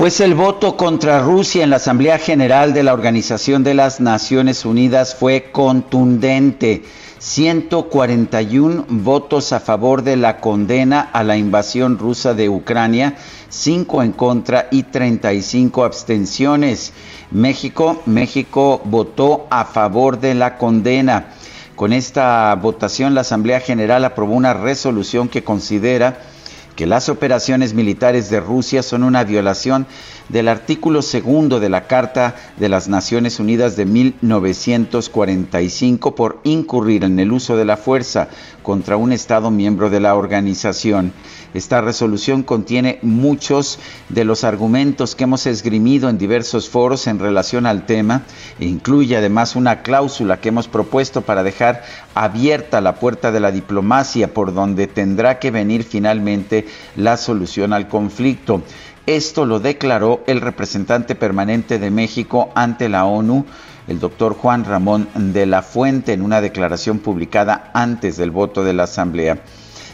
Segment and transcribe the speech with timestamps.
[0.00, 4.64] Pues el voto contra Rusia en la Asamblea General de la Organización de las Naciones
[4.64, 6.84] Unidas fue contundente.
[7.18, 13.16] 141 votos a favor de la condena a la invasión rusa de Ucrania,
[13.50, 16.94] 5 en contra y 35 abstenciones.
[17.30, 21.26] México, México votó a favor de la condena.
[21.76, 26.29] Con esta votación la Asamblea General aprobó una resolución que considera
[26.80, 29.86] que las operaciones militares de Rusia son una violación
[30.32, 37.18] del artículo segundo de la Carta de las Naciones Unidas de 1945 por incurrir en
[37.18, 38.28] el uso de la fuerza
[38.62, 41.12] contra un Estado miembro de la organización.
[41.52, 47.66] Esta resolución contiene muchos de los argumentos que hemos esgrimido en diversos foros en relación
[47.66, 48.22] al tema
[48.60, 51.82] e incluye además una cláusula que hemos propuesto para dejar
[52.14, 57.88] abierta la puerta de la diplomacia por donde tendrá que venir finalmente la solución al
[57.88, 58.62] conflicto.
[59.10, 63.44] Esto lo declaró el representante permanente de México ante la ONU,
[63.88, 68.72] el doctor Juan Ramón de la Fuente, en una declaración publicada antes del voto de
[68.72, 69.40] la Asamblea.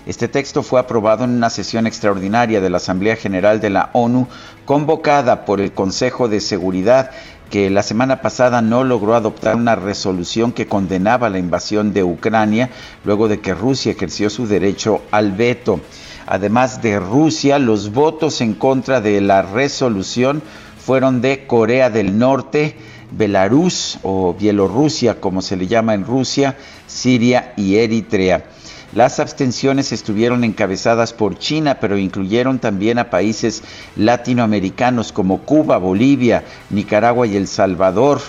[0.04, 4.28] Este texto fue aprobado en una sesión extraordinaria de la Asamblea General de la ONU
[4.66, 7.10] convocada por el Consejo de Seguridad
[7.48, 12.68] que la semana pasada no logró adoptar una resolución que condenaba la invasión de Ucrania
[13.02, 15.80] luego de que Rusia ejerció su derecho al veto.
[16.26, 20.42] Además de Rusia, los votos en contra de la resolución
[20.78, 22.76] fueron de Corea del Norte,
[23.12, 28.44] Belarus o Bielorrusia, como se le llama en Rusia, Siria y Eritrea.
[28.92, 33.62] Las abstenciones estuvieron encabezadas por China, pero incluyeron también a países
[33.96, 38.20] latinoamericanos como Cuba, Bolivia, Nicaragua y El Salvador.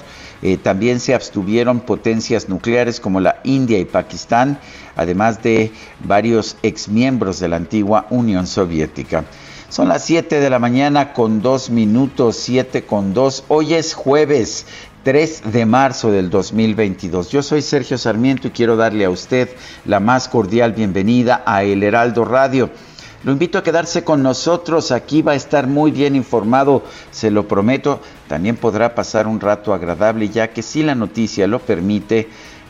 [0.41, 4.59] Eh, también se abstuvieron potencias nucleares como la India y Pakistán,
[4.95, 5.71] además de
[6.03, 9.25] varios exmiembros de la antigua Unión Soviética.
[9.69, 13.45] Son las 7 de la mañana con 2 minutos, 7 con 2.
[13.49, 14.65] Hoy es jueves
[15.03, 17.29] 3 de marzo del 2022.
[17.29, 19.49] Yo soy Sergio Sarmiento y quiero darle a usted
[19.85, 22.69] la más cordial bienvenida a El Heraldo Radio.
[23.23, 27.47] Lo invito a quedarse con nosotros, aquí va a estar muy bien informado, se lo
[27.47, 27.99] prometo.
[28.27, 32.27] También podrá pasar un rato agradable ya que si la noticia lo permite,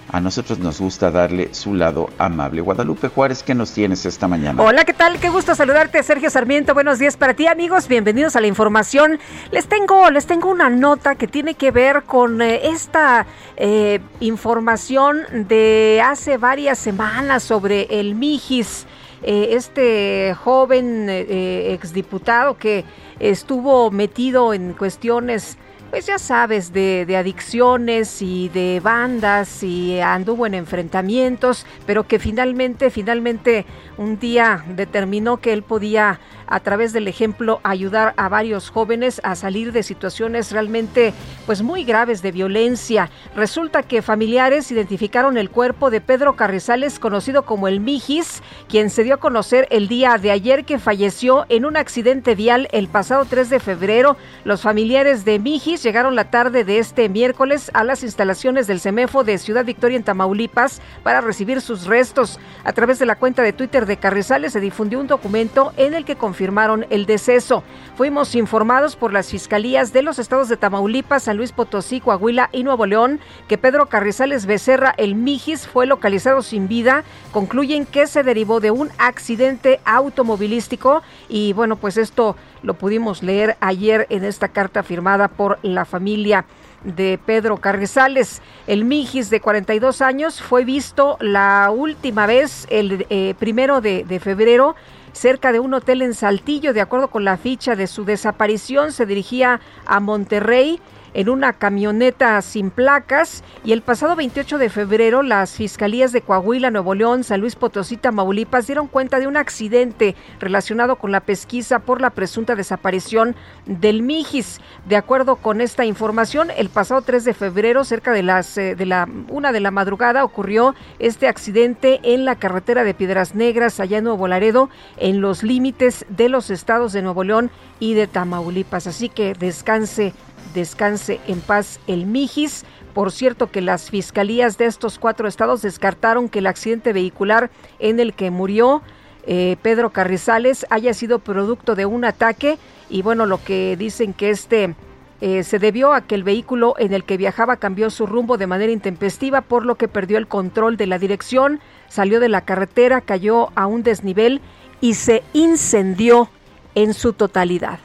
[0.09, 2.61] a nosotros nos gusta darle su lado amable.
[2.61, 4.61] Guadalupe Juárez, ¿qué nos tienes esta mañana?
[4.63, 5.19] Hola, ¿qué tal?
[5.19, 6.73] Qué gusto saludarte, Sergio Sarmiento.
[6.73, 7.89] Buenos días para ti, amigos.
[7.89, 9.19] Bienvenidos a la información.
[9.51, 13.25] Les tengo, les tengo una nota que tiene que ver con eh, esta
[13.57, 18.85] eh, información de hace varias semanas sobre el Mijis.
[19.23, 22.85] Eh, este joven exdiputado que
[23.19, 25.57] estuvo metido en cuestiones
[25.89, 32.19] pues ya sabes, de, de, adicciones y de bandas y anduvo en enfrentamientos, pero que
[32.19, 33.65] finalmente, finalmente
[33.97, 39.35] un día determinó que él podía a través del ejemplo ayudar a varios jóvenes a
[39.35, 41.13] salir de situaciones realmente
[41.45, 43.11] pues muy graves de violencia.
[43.35, 49.03] Resulta que familiares identificaron el cuerpo de Pedro Carrizales, conocido como el Mijis, quien se
[49.03, 53.25] dio a conocer el día de ayer que falleció en un accidente vial el pasado
[53.25, 54.17] 3 de febrero.
[54.45, 59.23] Los familiares de Mijis llegaron la tarde de este miércoles a las instalaciones del CEMEFO
[59.23, 62.39] de Ciudad Victoria en Tamaulipas para recibir sus restos.
[62.63, 66.05] A través de la cuenta de Twitter de Carrizales se difundió un documento en el
[66.05, 67.63] que confirmaron el deceso.
[67.95, 72.63] Fuimos informados por las fiscalías de los estados de Tamaulipas, San Luis Potosí, Coahuila y
[72.63, 77.03] Nuevo León que Pedro Carrizales Becerra, el Mijis, fue localizado sin vida.
[77.31, 83.55] Concluyen que se derivó de un accidente automovilístico y bueno, pues esto lo pudimos leer
[83.59, 86.45] ayer en esta carta firmada por la familia.
[86.83, 88.41] de Pedro Carrizales.
[88.67, 94.19] El Mijis de 42 años fue visto la última vez el eh, primero de, de
[94.19, 94.75] febrero
[95.11, 96.73] cerca de un hotel en Saltillo.
[96.73, 100.79] De acuerdo con la ficha de su desaparición, se dirigía a Monterrey
[101.17, 106.69] en una camioneta sin placas y el pasado 28 de febrero las fiscalías de Coahuila,
[106.69, 111.79] Nuevo León, San Luis Potosí, Tamaulipas dieron cuenta de un accidente relacionado con la pesquisa
[111.79, 113.35] por la presunta desaparición
[113.65, 114.61] del Mijis.
[114.85, 118.85] De acuerdo con esta información, el pasado 3 de febrero, cerca de las eh, de
[118.85, 123.97] la una de la madrugada, ocurrió este accidente en la carretera de Piedras Negras, allá
[123.97, 127.49] en Nuevo Laredo, en los límites de los estados de Nuevo León
[127.79, 128.85] y de Tamaulipas.
[128.85, 130.13] Así que descanse
[130.53, 132.65] descanse en paz el Mijis.
[132.93, 137.99] Por cierto que las fiscalías de estos cuatro estados descartaron que el accidente vehicular en
[137.99, 138.81] el que murió
[139.25, 142.57] eh, Pedro Carrizales haya sido producto de un ataque
[142.89, 144.73] y bueno, lo que dicen que este
[145.19, 148.47] eh, se debió a que el vehículo en el que viajaba cambió su rumbo de
[148.47, 153.01] manera intempestiva, por lo que perdió el control de la dirección, salió de la carretera,
[153.01, 154.41] cayó a un desnivel
[154.79, 156.29] y se incendió
[156.75, 157.79] en su totalidad.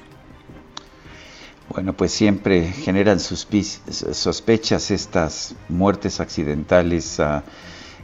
[1.72, 7.44] Bueno, pues siempre generan sospechas estas muertes accidentales ah,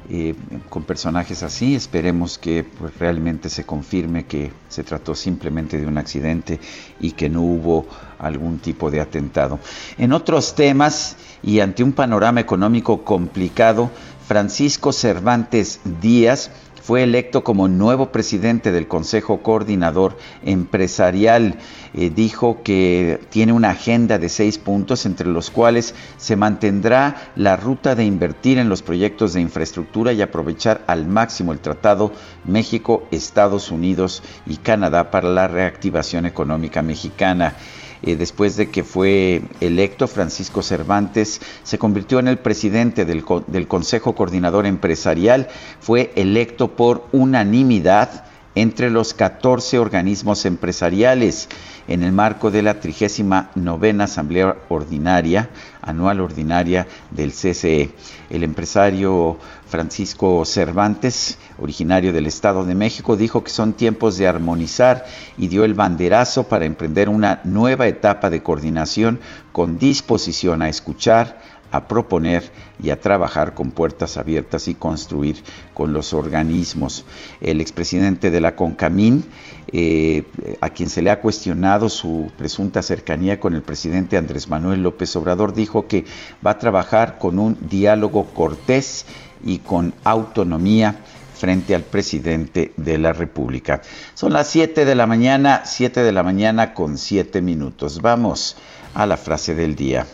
[0.09, 0.35] eh,
[0.71, 1.75] con personajes así.
[1.75, 6.59] Esperemos que pues, realmente se confirme que se trató simplemente de un accidente
[6.99, 7.87] y que no hubo
[8.19, 9.59] algún tipo de atentado.
[9.99, 13.91] En otros temas y ante un panorama económico complicado,
[14.27, 16.51] Francisco Cervantes Díaz
[16.89, 21.59] fue electo como nuevo presidente del Consejo Coordinador Empresarial.
[21.93, 27.57] Eh, dijo que tiene una agenda de seis puntos, entre los cuales se mantendrá la
[27.57, 32.11] ruta de invertir en los proyectos de infraestructura y aprovechar al máximo el Tratado
[32.47, 37.55] México, Estados Unidos y Canadá para la reactivación económica mexicana.
[38.03, 43.69] Eh, después de que fue electo, Francisco Cervantes se convirtió en el presidente del, del
[43.69, 45.49] Consejo Coordinador Empresarial,
[45.81, 48.25] fue electo por unanimidad
[48.55, 51.49] entre los 14 organismos empresariales
[51.87, 55.49] en el marco de la 39 Asamblea Ordinaria,
[55.81, 57.91] anual ordinaria del CCE.
[58.31, 65.05] El empresario Francisco Cervantes, originario del Estado de México, dijo que son tiempos de armonizar
[65.37, 69.21] y dio el banderazo para emprender una nueva etapa de coordinación
[69.53, 71.41] con disposición a escuchar,
[71.71, 72.51] a proponer
[72.83, 75.43] y a trabajar con puertas abiertas y construir
[75.75, 77.05] con los organismos.
[77.41, 79.25] El expresidente de la CONCAMIN,
[79.73, 80.25] eh,
[80.61, 85.15] a quien se le ha cuestionado su presunta cercanía con el presidente Andrés Manuel López
[85.17, 86.05] Obrador, dijo que
[86.45, 89.05] va a trabajar con un diálogo cortés
[89.45, 91.05] y con autonomía
[91.39, 93.81] frente al presidente de la República.
[94.15, 98.03] Son las 7 de la mañana, 7 de la mañana con 7 minutos.
[98.03, 98.57] Vamos
[98.95, 100.07] a la frase del día.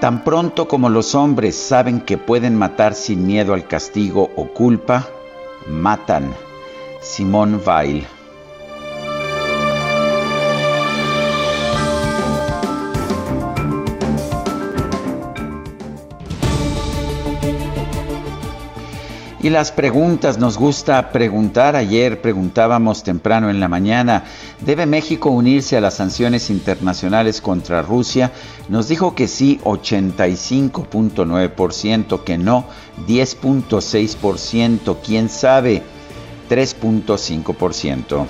[0.00, 5.06] Tan pronto como los hombres saben que pueden matar sin miedo al castigo o culpa,
[5.68, 6.32] matan.
[7.02, 8.06] Simón Weil
[19.42, 21.74] Y las preguntas, nos gusta preguntar.
[21.74, 24.24] Ayer preguntábamos temprano en la mañana,
[24.60, 28.32] ¿debe México unirse a las sanciones internacionales contra Rusia?
[28.68, 32.66] Nos dijo que sí, 85.9%, que no,
[33.06, 35.82] 10.6%, quién sabe,
[36.50, 38.26] 3.5%.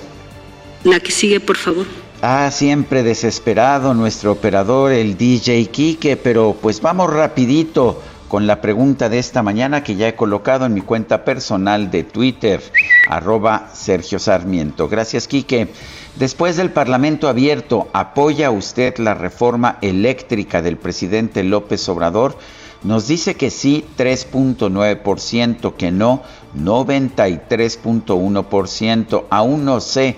[0.85, 1.87] La que sigue, por favor.
[2.21, 8.01] Ah, siempre desesperado nuestro operador, el DJ Kike, pero pues vamos rapidito
[8.31, 12.05] con la pregunta de esta mañana que ya he colocado en mi cuenta personal de
[12.05, 12.63] Twitter,
[13.09, 14.87] arroba Sergio Sarmiento.
[14.87, 15.67] Gracias, Quique.
[16.15, 22.37] Después del Parlamento abierto, ¿apoya usted la reforma eléctrica del presidente López Obrador?
[22.83, 26.23] Nos dice que sí, 3.9%, que no,
[26.57, 30.15] 93.1%, aún no sé,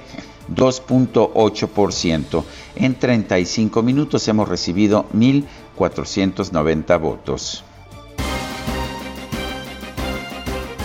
[0.53, 2.43] 2.8%.
[2.75, 7.63] En 35 minutos hemos recibido 1.490 votos.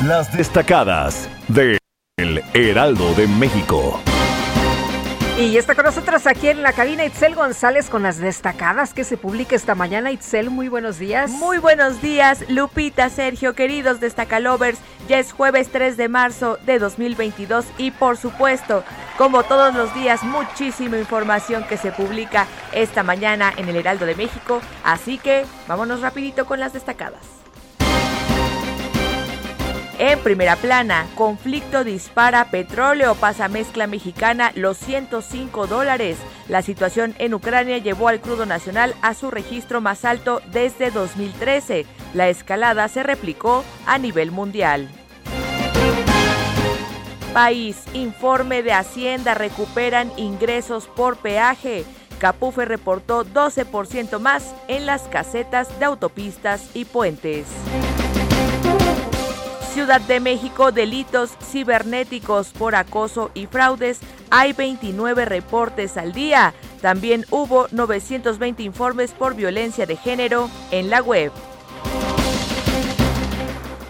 [0.06, 1.76] Las destacadas de
[2.18, 4.00] El Heraldo de México.
[5.36, 9.16] Y está con nosotros aquí en la cabina Itzel González con las destacadas que se
[9.16, 10.12] publica esta mañana.
[10.12, 11.32] Itzel, muy buenos días.
[11.32, 14.78] Muy buenos días, Lupita, Sergio, queridos destacalovers.
[15.08, 18.84] Ya es jueves 3 de marzo de 2022 y por supuesto,
[19.16, 24.14] como todos los días, muchísima información que se publica esta mañana en el Heraldo de
[24.14, 24.60] México.
[24.84, 27.37] Así que vámonos rapidito con las destacadas.
[30.00, 36.18] En primera plana, conflicto dispara petróleo, pasa mezcla mexicana los 105 dólares.
[36.48, 41.84] La situación en Ucrania llevó al crudo nacional a su registro más alto desde 2013.
[42.14, 44.88] La escalada se replicó a nivel mundial.
[47.34, 51.84] País, informe de Hacienda, recuperan ingresos por peaje.
[52.20, 57.46] Capufe reportó 12% más en las casetas de autopistas y puentes.
[59.78, 64.00] Ciudad de México, delitos cibernéticos por acoso y fraudes.
[64.28, 66.52] Hay 29 reportes al día.
[66.82, 71.30] También hubo 920 informes por violencia de género en la web.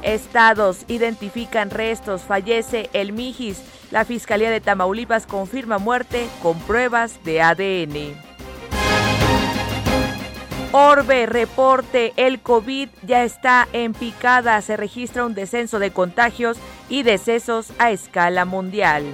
[0.03, 3.63] Estados identifican restos, fallece el Mijis.
[3.91, 8.28] La Fiscalía de Tamaulipas confirma muerte con pruebas de ADN.
[10.73, 16.59] Orbe, reporte, el COVID ya está en picada, se registra un descenso de contagios
[16.91, 19.05] y decesos a escala mundial.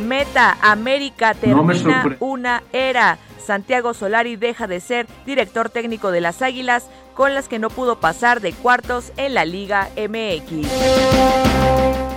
[0.00, 3.18] Meta, América termina una era.
[3.44, 7.98] Santiago Solari deja de ser director técnico de las Águilas, con las que no pudo
[7.98, 12.09] pasar de cuartos en la Liga MX.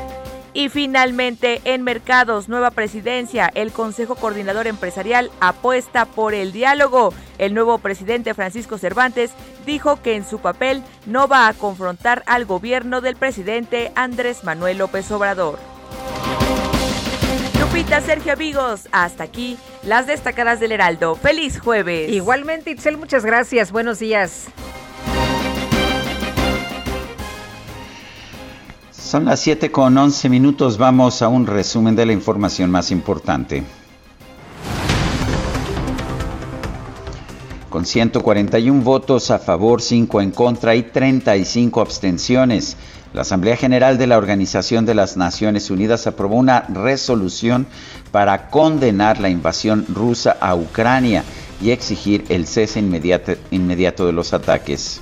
[0.53, 7.12] Y finalmente, en mercados, nueva presidencia, el Consejo Coordinador Empresarial apuesta por el diálogo.
[7.39, 9.31] El nuevo presidente Francisco Cervantes
[9.65, 14.77] dijo que en su papel no va a confrontar al gobierno del presidente Andrés Manuel
[14.77, 15.57] López Obrador.
[17.60, 21.15] Lupita, Sergio, amigos, hasta aquí las destacadas del Heraldo.
[21.15, 22.12] ¡Feliz jueves!
[22.12, 23.72] Igualmente, Itzel, muchas gracias.
[23.72, 24.45] Buenos días.
[29.13, 30.79] Son las 7 con 11 minutos.
[30.79, 33.63] Vamos a un resumen de la información más importante.
[37.70, 42.75] Con 141 votos a favor, 5 en contra y 35 abstenciones,
[43.13, 47.67] la Asamblea General de la Organización de las Naciones Unidas aprobó una resolución
[48.12, 51.24] para condenar la invasión rusa a Ucrania
[51.62, 55.01] y exigir el cese inmediato, inmediato de los ataques.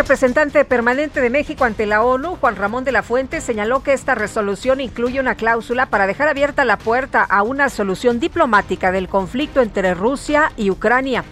[0.00, 3.92] El representante permanente de México ante la ONU, Juan Ramón de la Fuente, señaló que
[3.92, 9.08] esta resolución incluye una cláusula para dejar abierta la puerta a una solución diplomática del
[9.08, 11.22] conflicto entre Rusia y Ucrania.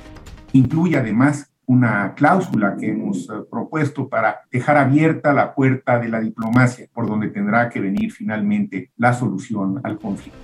[0.52, 6.20] Incluye además una cláusula que hemos eh, propuesto para dejar abierta la puerta de la
[6.20, 10.38] diplomacia, por donde tendrá que venir finalmente la solución al conflicto.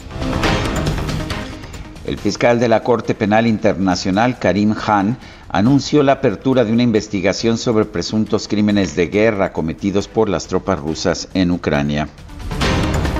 [2.07, 5.16] El fiscal de la Corte Penal Internacional, Karim Khan,
[5.55, 10.81] anunció la apertura de una investigación sobre presuntos crímenes de guerra cometidos por las tropas
[10.81, 12.09] rusas en Ucrania.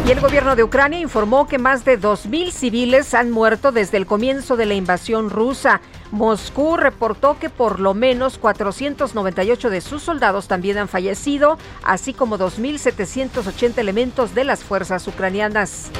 [0.05, 4.07] Y el gobierno de Ucrania informó que más de 2.000 civiles han muerto desde el
[4.07, 5.81] comienzo de la invasión rusa.
[6.11, 12.37] Moscú reportó que por lo menos 498 de sus soldados también han fallecido, así como
[12.37, 15.93] 2.780 elementos de las fuerzas ucranianas.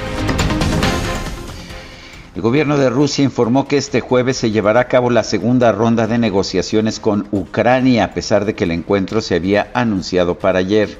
[2.35, 6.05] El gobierno de Rusia informó que este jueves se llevará a cabo la segunda ronda
[6.05, 10.99] de negociaciones con Ucrania, a pesar de que el encuentro se había anunciado para ayer.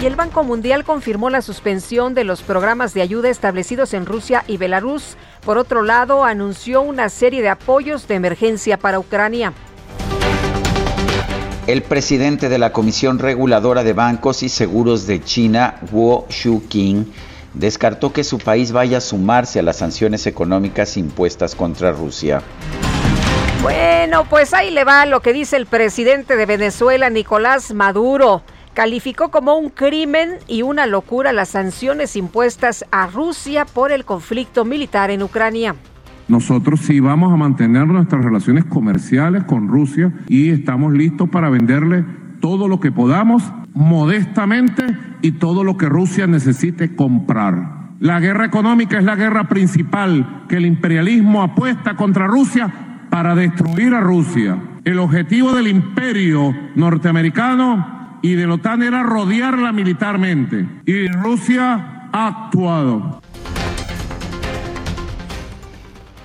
[0.00, 4.44] Y el Banco Mundial confirmó la suspensión de los programas de ayuda establecidos en Rusia
[4.46, 5.16] y Belarus.
[5.44, 9.52] Por otro lado, anunció una serie de apoyos de emergencia para Ucrania.
[11.66, 17.12] El presidente de la Comisión Reguladora de Bancos y Seguros de China, Wu Shuqing,
[17.58, 22.42] descartó que su país vaya a sumarse a las sanciones económicas impuestas contra Rusia.
[23.62, 28.42] Bueno, pues ahí le va lo que dice el presidente de Venezuela, Nicolás Maduro.
[28.72, 34.64] Calificó como un crimen y una locura las sanciones impuestas a Rusia por el conflicto
[34.64, 35.74] militar en Ucrania.
[36.28, 42.04] Nosotros sí vamos a mantener nuestras relaciones comerciales con Rusia y estamos listos para venderle
[42.40, 43.42] todo lo que podamos
[43.74, 44.84] modestamente
[45.22, 47.78] y todo lo que Rusia necesite comprar.
[48.00, 52.72] La guerra económica es la guerra principal que el imperialismo apuesta contra Rusia
[53.10, 54.58] para destruir a Rusia.
[54.84, 62.26] El objetivo del imperio norteamericano y de la OTAN era rodearla militarmente y Rusia ha
[62.28, 63.20] actuado.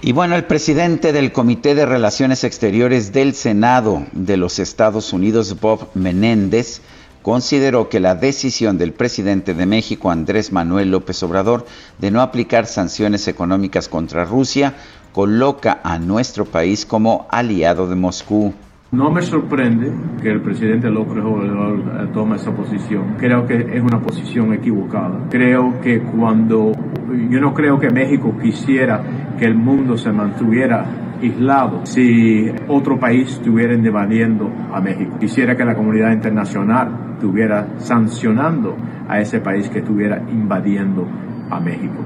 [0.06, 5.62] Y bueno, el presidente del Comité de Relaciones Exteriores del Senado de los Estados Unidos,
[5.62, 6.82] Bob Menéndez,
[7.22, 11.66] consideró que la decisión del presidente de México, Andrés Manuel López Obrador,
[12.00, 14.74] de no aplicar sanciones económicas contra Rusia,
[15.14, 18.54] coloca a nuestro país como aliado de Moscú.
[18.92, 19.92] No me sorprende
[20.22, 23.16] que el presidente López Obrador eh, tome esa posición.
[23.18, 25.30] Creo que es una posición equivocada.
[25.32, 26.74] Creo que cuando
[27.30, 30.86] yo no creo que México quisiera que el mundo se mantuviera
[31.22, 35.18] aislado si otro país estuviera invadiendo a México.
[35.20, 38.76] Quisiera que la comunidad internacional estuviera sancionando
[39.08, 41.08] a ese país que estuviera invadiendo
[41.50, 42.04] a México.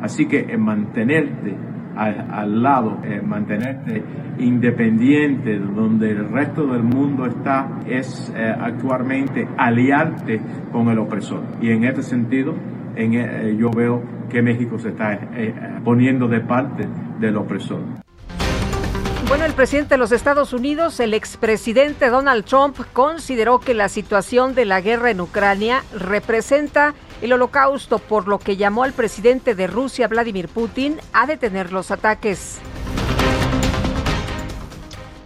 [0.00, 1.56] Así que en mantenerte
[1.96, 4.02] al, lado, mantenerte
[4.38, 10.40] independiente donde el resto del mundo está, es eh, actualmente aliarte
[10.72, 11.42] con el opresor.
[11.60, 12.54] Y en este sentido,
[12.96, 16.88] en, eh, yo veo que México se está eh, poniendo de parte
[17.20, 17.80] del opresor.
[19.28, 24.54] Bueno, el presidente de los Estados Unidos, el expresidente Donald Trump, consideró que la situación
[24.54, 29.66] de la guerra en Ucrania representa el holocausto, por lo que llamó al presidente de
[29.66, 32.60] Rusia, Vladimir Putin, a detener los ataques.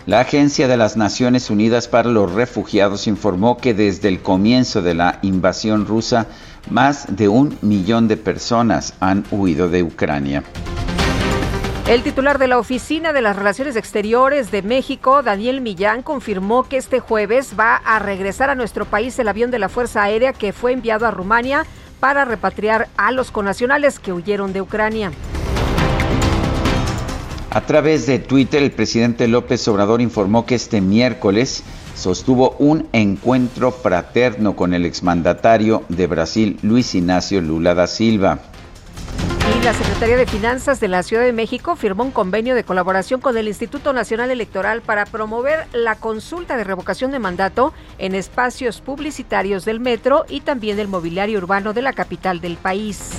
[0.06, 4.94] La Agencia de las Naciones Unidas para los Refugiados informó que desde el comienzo de
[4.94, 6.26] la invasión rusa,
[6.68, 10.42] más de un millón de personas han huido de Ucrania.
[11.88, 16.76] El titular de la Oficina de las Relaciones Exteriores de México, Daniel Millán, confirmó que
[16.76, 20.52] este jueves va a regresar a nuestro país el avión de la Fuerza Aérea que
[20.52, 21.66] fue enviado a Rumania
[21.98, 25.10] para repatriar a los conacionales que huyeron de Ucrania.
[27.50, 31.64] A través de Twitter, el presidente López Obrador informó que este miércoles
[32.00, 38.38] sostuvo un encuentro fraterno con el exmandatario de Brasil, Luis Ignacio Lula da Silva.
[39.58, 43.20] Y la Secretaría de Finanzas de la Ciudad de México firmó un convenio de colaboración
[43.20, 48.80] con el Instituto Nacional Electoral para promover la consulta de revocación de mandato en espacios
[48.80, 53.10] publicitarios del metro y también del mobiliario urbano de la capital del país.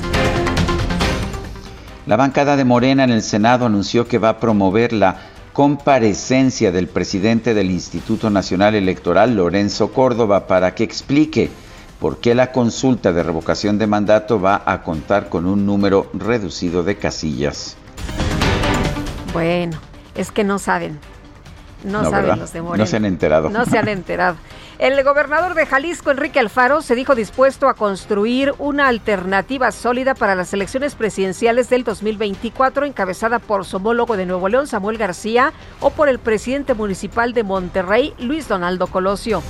[2.07, 6.88] La bancada de Morena en el Senado anunció que va a promover la comparecencia del
[6.88, 11.50] presidente del Instituto Nacional Electoral, Lorenzo Córdoba, para que explique
[12.00, 16.84] por qué la consulta de revocación de mandato va a contar con un número reducido
[16.84, 17.75] de casillas.
[19.34, 19.77] Bueno,
[20.15, 21.00] es que no saben.
[21.84, 22.84] No, saben los de Morena.
[22.84, 23.50] No se han enterado.
[23.50, 24.36] No se han enterado.
[24.81, 30.33] El gobernador de Jalisco, Enrique Alfaro, se dijo dispuesto a construir una alternativa sólida para
[30.33, 35.91] las elecciones presidenciales del 2024, encabezada por su homólogo de Nuevo León, Samuel García, o
[35.91, 39.43] por el presidente municipal de Monterrey, Luis Donaldo Colosio.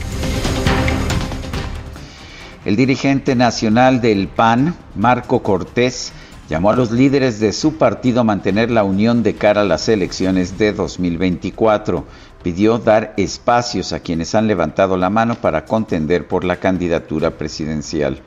[2.65, 6.11] El dirigente nacional del PAN, Marco Cortés,
[6.49, 9.87] llamó a los líderes de su partido a mantener la unión de cara a las
[9.87, 12.03] elecciones de 2024.
[12.43, 18.21] Pidió dar espacios a quienes han levantado la mano para contender por la candidatura presidencial.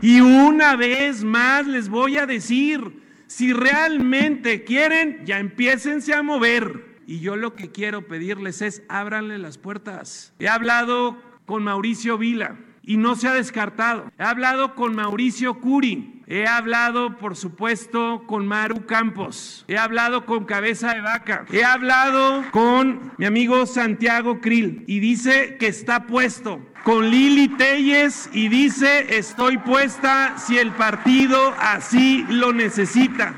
[0.00, 7.00] Y una vez más les voy a decir, si realmente quieren, ya empiecense a mover.
[7.06, 10.32] Y yo lo que quiero pedirles es, ábranle las puertas.
[10.38, 14.10] He hablado con Mauricio Vila y no se ha descartado.
[14.18, 20.44] He hablado con Mauricio Curi, he hablado, por supuesto, con Maru Campos, he hablado con
[20.44, 26.60] Cabeza de Vaca, he hablado con mi amigo Santiago Krill y dice que está puesto.
[26.84, 33.34] Con Lili Telles y dice estoy puesta si el partido así lo necesita.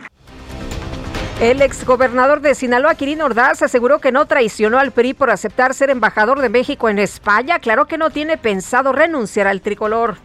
[1.40, 5.90] El exgobernador de Sinaloa, Quirino Ordaz, aseguró que no traicionó al PRI por aceptar ser
[5.90, 7.58] embajador de México en España.
[7.58, 10.18] Claro que no tiene pensado renunciar al tricolor.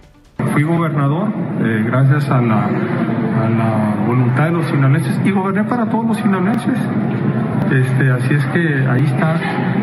[0.57, 1.27] Fui gobernador
[1.61, 6.17] eh, gracias a la, a la voluntad de los sinaloenses y goberné para todos los
[6.17, 6.79] sinaloenses.
[7.71, 9.39] Este, así es que ahí están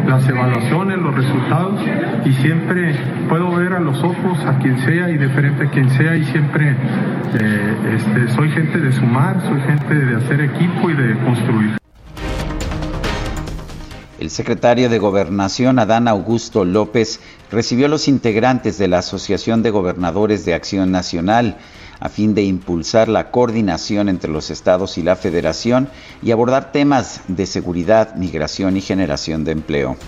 [0.09, 1.81] las evaluaciones, los resultados
[2.25, 2.97] y siempre
[3.29, 6.25] puedo ver a los ojos a quien sea y de frente a quien sea y
[6.25, 6.71] siempre
[7.39, 11.84] eh, este, soy gente de sumar, soy gente de hacer equipo y de construir.
[14.25, 19.69] El secretario de Gobernación, Adán Augusto López, recibió a los integrantes de la Asociación de
[19.69, 21.59] Gobernadores de Acción Nacional
[22.01, 25.91] a fin de impulsar la coordinación entre los estados y la federación
[26.23, 29.99] y abordar temas de seguridad, migración y generación de empleo.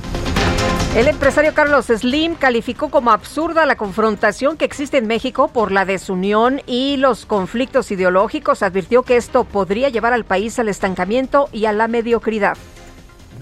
[0.97, 5.85] El empresario Carlos Slim calificó como absurda la confrontación que existe en México por la
[5.85, 8.63] desunión y los conflictos ideológicos.
[8.63, 12.57] Advirtió que esto podría llevar al país al estancamiento y a la mediocridad.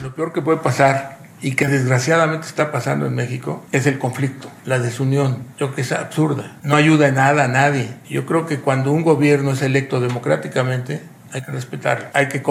[0.00, 4.50] Lo peor que puede pasar y que desgraciadamente está pasando en México es el conflicto,
[4.64, 5.44] la desunión.
[5.59, 7.90] Yo creo que es absurda, no ayuda en nada a nadie.
[8.09, 11.02] Yo creo que cuando un gobierno es electo democráticamente,
[11.33, 12.42] hay que respetar, hay que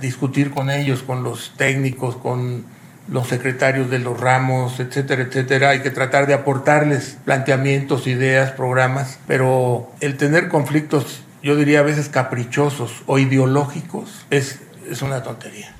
[0.00, 2.64] discutir con ellos, con los técnicos, con
[3.08, 5.70] los secretarios de los ramos, etcétera, etcétera.
[5.70, 11.82] Hay que tratar de aportarles planteamientos, ideas, programas, pero el tener conflictos, yo diría a
[11.82, 14.60] veces caprichosos o ideológicos, es
[15.02, 15.74] una tontería.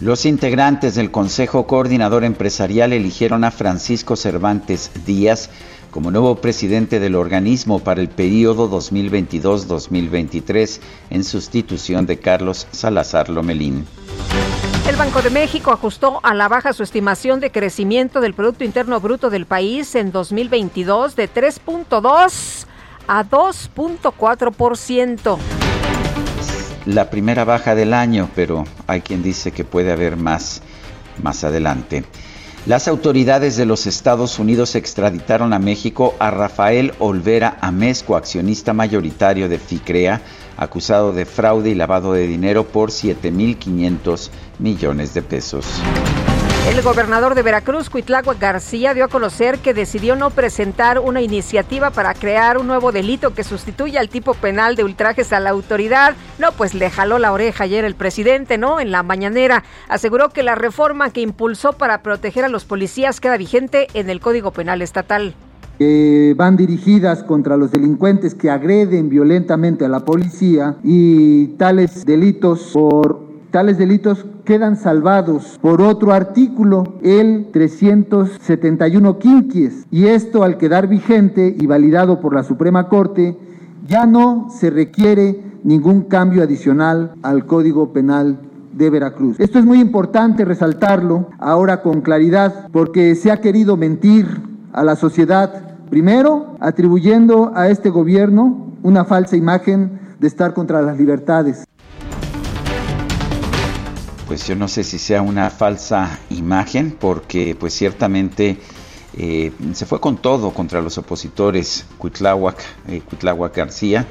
[0.00, 5.48] Los integrantes del Consejo Coordinador Empresarial eligieron a Francisco Cervantes Díaz
[5.90, 13.86] como nuevo presidente del organismo para el periodo 2022-2023 en sustitución de Carlos Salazar Lomelín.
[14.86, 19.00] El Banco de México ajustó a la baja su estimación de crecimiento del Producto Interno
[19.00, 22.66] Bruto del país en 2022 de 3.2
[23.08, 25.65] a 2.4%.
[26.86, 30.62] La primera baja del año, pero hay quien dice que puede haber más
[31.22, 32.04] más adelante.
[32.66, 39.48] Las autoridades de los Estados Unidos extraditaron a México a Rafael Olvera Amezco, accionista mayoritario
[39.48, 40.20] de FICREA,
[40.56, 45.64] acusado de fraude y lavado de dinero por 7.500 millones de pesos.
[46.66, 51.90] El gobernador de Veracruz, Cuitláhuac García, dio a conocer que decidió no presentar una iniciativa
[51.90, 56.14] para crear un nuevo delito que sustituya al tipo penal de ultrajes a la autoridad.
[56.40, 58.80] No, pues le jaló la oreja ayer el presidente, ¿no?
[58.80, 63.36] En la mañanera aseguró que la reforma que impulsó para proteger a los policías queda
[63.36, 65.34] vigente en el Código Penal Estatal
[66.36, 73.20] van dirigidas contra los delincuentes que agreden violentamente a la policía y tales delitos por
[73.50, 81.54] tales delitos quedan salvados por otro artículo, el 371 quinquies, y esto al quedar vigente
[81.60, 83.36] y validado por la Suprema Corte,
[83.86, 88.38] ya no se requiere ningún cambio adicional al Código Penal
[88.72, 89.38] de Veracruz.
[89.38, 94.26] Esto es muy importante resaltarlo ahora con claridad porque se ha querido mentir
[94.72, 100.98] a la sociedad Primero, atribuyendo a este gobierno una falsa imagen de estar contra las
[100.98, 101.64] libertades.
[104.26, 108.58] Pues yo no sé si sea una falsa imagen, porque pues ciertamente
[109.16, 113.02] eh, se fue con todo contra los opositores Cuitláhuac, eh,
[113.54, 114.04] García,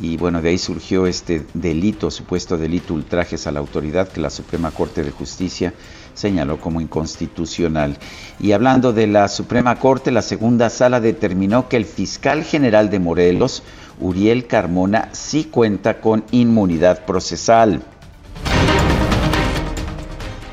[0.00, 4.30] y bueno, de ahí surgió este delito, supuesto delito ultrajes a la autoridad que la
[4.30, 5.74] Suprema Corte de Justicia
[6.14, 7.98] señaló como inconstitucional.
[8.38, 12.98] Y hablando de la Suprema Corte, la segunda sala determinó que el fiscal general de
[12.98, 13.62] Morelos,
[14.00, 17.82] Uriel Carmona, sí cuenta con inmunidad procesal.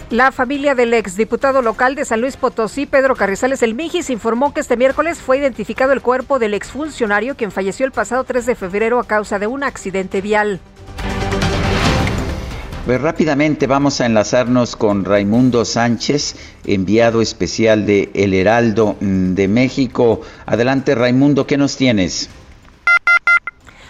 [0.09, 4.61] La familia del exdiputado local de San Luis Potosí, Pedro Carrizales El Mijis, informó que
[4.61, 9.01] este miércoles fue identificado el cuerpo del exfuncionario quien falleció el pasado 3 de febrero
[9.01, 10.61] a causa de un accidente vial.
[12.85, 19.49] Pues rápidamente vamos a enlazarnos con Raimundo Sánchez, enviado especial de El Heraldo mm, de
[19.49, 20.21] México.
[20.45, 22.29] Adelante Raimundo, ¿qué nos tienes?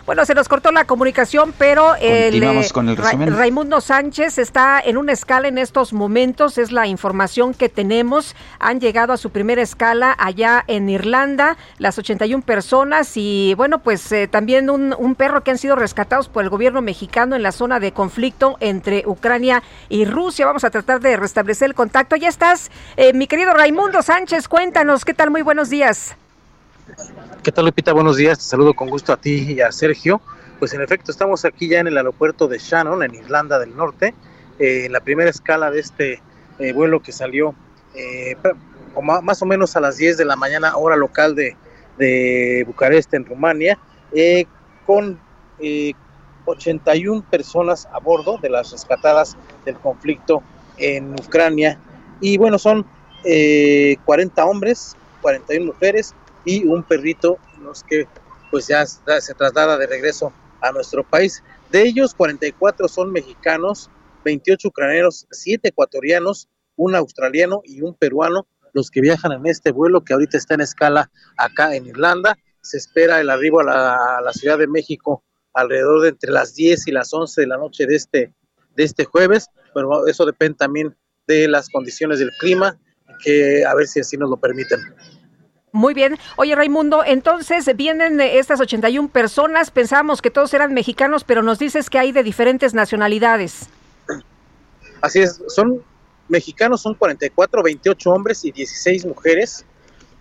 [0.07, 4.95] Bueno, se nos cortó la comunicación, pero el, eh, con el Raimundo Sánchez está en
[4.95, 8.33] una escala en estos momentos, es la información que tenemos.
[8.57, 14.09] Han llegado a su primera escala allá en Irlanda, las 81 personas y bueno, pues
[14.13, 17.51] eh, también un, un, perro que han sido rescatados por el gobierno mexicano en la
[17.51, 20.45] zona de conflicto entre Ucrania y Rusia.
[20.45, 22.15] Vamos a tratar de restablecer el contacto.
[22.15, 25.31] Ya estás, eh, mi querido Raimundo Sánchez, cuéntanos, ¿qué tal?
[25.31, 26.15] Muy buenos días.
[27.43, 27.91] ¿Qué tal, Lupita?
[27.91, 28.37] Buenos días.
[28.37, 30.21] Te saludo con gusto a ti y a Sergio.
[30.59, 34.13] Pues en efecto, estamos aquí ya en el aeropuerto de Shannon, en Irlanda del Norte,
[34.57, 36.21] eh, en la primera escala de este
[36.59, 37.53] eh, vuelo que salió
[37.93, 38.37] eh,
[39.21, 41.55] más o menos a las 10 de la mañana, hora local de,
[41.97, 43.77] de Bucarest, en Rumania,
[44.85, 45.19] con
[46.45, 50.41] 81 personas a bordo de las rescatadas del conflicto
[50.77, 51.77] en Ucrania.
[52.21, 52.85] Y bueno, son
[53.23, 58.07] 40 hombres, 41 mujeres, y un perrito los que
[58.51, 61.43] pues ya se traslada de regreso a nuestro país.
[61.71, 63.89] De ellos, 44 son mexicanos,
[64.23, 70.03] 28 ucranianos, 7 ecuatorianos, un australiano y un peruano, los que viajan en este vuelo
[70.03, 72.37] que ahorita está en escala acá en Irlanda.
[72.61, 75.23] Se espera el arribo a la, Ciudad de México
[75.53, 78.33] alrededor de entre las 10 y las 11 de la noche de este,
[78.75, 80.95] de este jueves, pero eso depende también
[81.25, 82.77] de las condiciones del clima,
[83.23, 84.79] que a ver si así nos lo permiten.
[85.77, 86.17] Muy bien.
[86.37, 89.69] Oye, Raimundo, entonces vienen estas 81 personas.
[89.69, 93.69] Pensábamos que todos eran mexicanos, pero nos dices que hay de diferentes nacionalidades.
[95.01, 95.83] Así es, son
[96.29, 99.65] mexicanos, son 44, 28 hombres y 16 mujeres.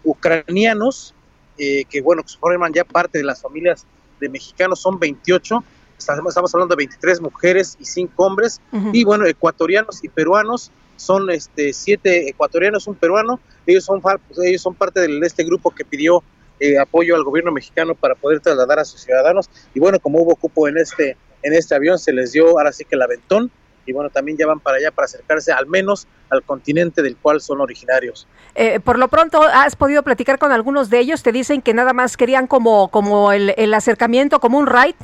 [0.04, 1.14] Ucranianos,
[1.56, 3.86] eh, que bueno, que forman ya parte de las familias
[4.20, 5.64] de mexicanos, son 28.
[5.96, 8.60] Estamos, hablando de 23 mujeres y 5 hombres.
[8.92, 14.02] Y bueno, ecuatorianos y peruanos son este siete ecuatorianos, un peruano, ellos son,
[14.44, 16.22] ellos son parte de este grupo que pidió
[16.58, 20.34] eh, apoyo al gobierno mexicano para poder trasladar a sus ciudadanos y bueno, como hubo
[20.36, 23.50] cupo en este, en este avión, se les dio ahora sí que el aventón
[23.84, 27.40] y bueno, también ya van para allá para acercarse al menos al continente del cual
[27.40, 28.26] son originarios.
[28.54, 31.22] Eh, por lo pronto, ¿has podido platicar con algunos de ellos?
[31.22, 34.96] ¿Te dicen que nada más querían como, como el, el acercamiento, como un ride?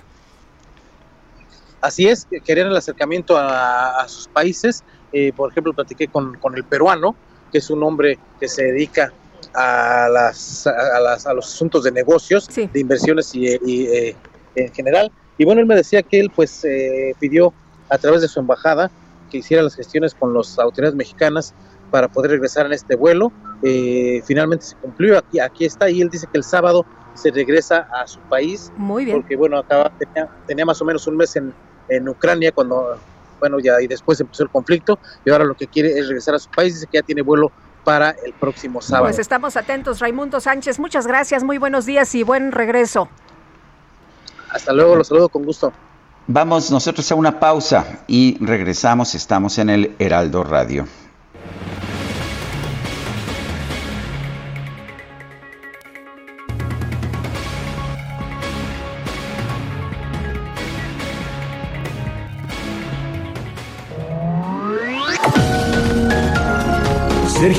[1.80, 6.64] Así es, querían el acercamiento a sus países, eh, por ejemplo, platiqué con, con, el
[6.64, 7.14] peruano,
[7.50, 9.12] que es un hombre que se dedica
[9.54, 14.16] a, las, a, las, a los asuntos de negocios, de inversiones y, eh,
[14.54, 15.10] en general.
[15.38, 17.52] Y bueno, él me decía que él pues eh, pidió
[17.88, 18.90] a través de su embajada
[19.30, 21.54] que hiciera las gestiones con las autoridades mexicanas
[21.90, 23.32] para poder regresar en este vuelo.
[23.62, 27.88] Eh, finalmente se cumplió, aquí, aquí está, y él dice que el sábado se regresa
[27.92, 28.72] a su país.
[28.76, 29.18] Muy bien.
[29.18, 31.52] Porque bueno, acaba, tenía, tenía más o menos un mes en,
[31.88, 32.96] en Ucrania cuando,
[33.42, 36.38] bueno, ya y después empezó el conflicto, y ahora lo que quiere es regresar a
[36.38, 37.50] su país, dice que ya tiene vuelo
[37.82, 39.06] para el próximo sábado.
[39.06, 40.78] Pues estamos atentos, Raimundo Sánchez.
[40.78, 43.08] Muchas gracias, muy buenos días y buen regreso.
[44.48, 45.72] Hasta luego, los saludo con gusto.
[46.28, 49.16] Vamos nosotros a una pausa y regresamos.
[49.16, 50.86] Estamos en el Heraldo Radio.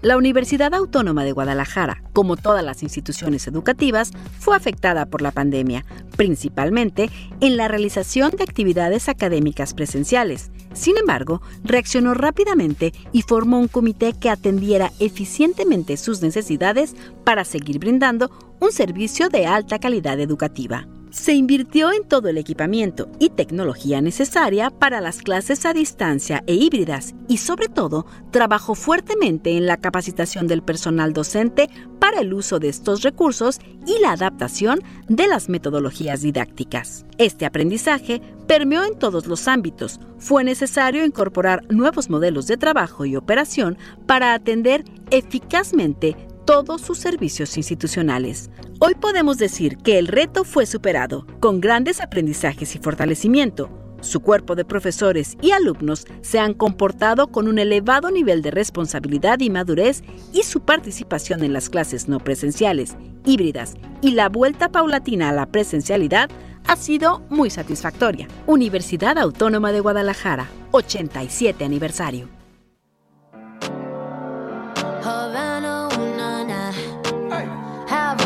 [0.00, 5.84] La Universidad Autónoma de Guadalajara, como todas las instituciones educativas, fue afectada por la pandemia,
[6.16, 10.52] principalmente en la realización de actividades académicas presenciales.
[10.72, 17.80] Sin embargo, reaccionó rápidamente y formó un comité que atendiera eficientemente sus necesidades para seguir
[17.80, 18.30] brindando
[18.60, 20.86] un servicio de alta calidad educativa.
[21.10, 26.54] Se invirtió en todo el equipamiento y tecnología necesaria para las clases a distancia e
[26.54, 32.58] híbridas y sobre todo trabajó fuertemente en la capacitación del personal docente para el uso
[32.58, 37.06] de estos recursos y la adaptación de las metodologías didácticas.
[37.16, 40.00] Este aprendizaje permeó en todos los ámbitos.
[40.18, 47.58] Fue necesario incorporar nuevos modelos de trabajo y operación para atender eficazmente todos sus servicios
[47.58, 48.48] institucionales.
[48.80, 53.68] Hoy podemos decir que el reto fue superado, con grandes aprendizajes y fortalecimiento.
[54.00, 59.40] Su cuerpo de profesores y alumnos se han comportado con un elevado nivel de responsabilidad
[59.40, 65.28] y madurez y su participación en las clases no presenciales, híbridas y la vuelta paulatina
[65.28, 66.30] a la presencialidad
[66.66, 68.26] ha sido muy satisfactoria.
[68.46, 72.37] Universidad Autónoma de Guadalajara, 87 aniversario.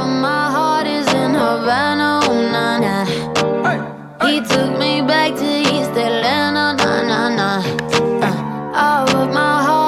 [0.01, 3.05] My heart is in Havana, ooh, nah, nah.
[4.27, 7.63] He took me back to East Atlanta, nah, nah, nah.
[8.23, 8.35] Uh,
[8.75, 9.82] oh, but my heart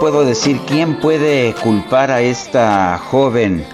[0.00, 0.60] puedo decir?
[0.66, 3.64] ¿Quién puede culpar a esta joven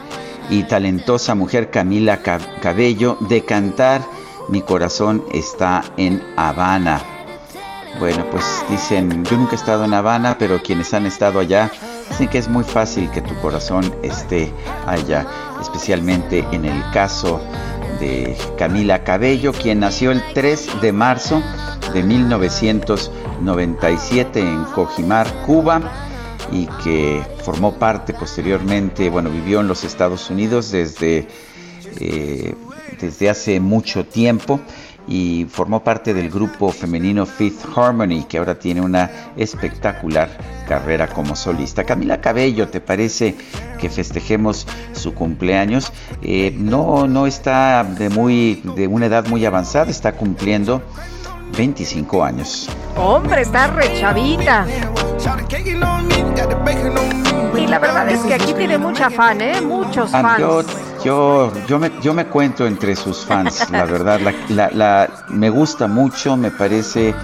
[0.49, 4.03] y talentosa mujer Camila Ca- Cabello de cantar
[4.49, 7.01] Mi corazón está en Habana?
[7.99, 11.71] Bueno, pues dicen, yo nunca he estado en Habana, pero quienes han estado allá
[12.09, 14.53] dicen que es muy fácil que tu corazón esté
[14.87, 15.27] allá,
[15.61, 17.41] especialmente en el caso
[17.99, 21.43] de Camila Cabello, quien nació el 3 de marzo
[21.93, 25.81] de 1997 en Cojimar, Cuba,
[26.53, 31.27] y que formó parte posteriormente, bueno, vivió en los Estados Unidos desde,
[32.01, 32.55] eh,
[33.01, 34.61] desde hace mucho tiempo
[35.07, 40.29] y formó parte del grupo femenino Fifth Harmony, que ahora tiene una espectacular
[40.69, 41.85] carrera como solista.
[41.85, 43.35] Camila Cabello, ¿te parece
[43.81, 45.93] que festejemos su cumpleaños?
[46.23, 50.83] Eh, no, no está de, muy, de una edad muy avanzada, está cumpliendo
[51.57, 52.69] 25 años.
[52.97, 54.67] Hombre, está re chavita.
[57.57, 59.61] Y la verdad es que aquí tiene mucha fan, ¿eh?
[59.61, 60.39] Muchos Ah, fans.
[60.41, 60.63] Yo,
[61.05, 64.21] yo, yo, me, yo me cuento entre sus fans, la verdad.
[64.21, 67.15] La, la- la- me gusta mucho, me parece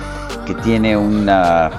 [0.45, 1.71] que tiene una,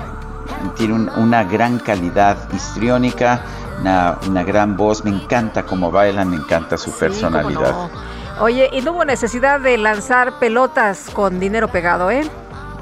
[0.75, 3.41] tiene un- una gran calidad histriónica,
[3.81, 5.03] una, una gran voz.
[5.05, 7.71] Me encanta cómo baila, me encanta su personalidad.
[7.73, 8.06] cómo no.
[8.39, 12.29] Oye, y no hubo necesidad de lanzar pelotas con dinero pegado, ¿eh?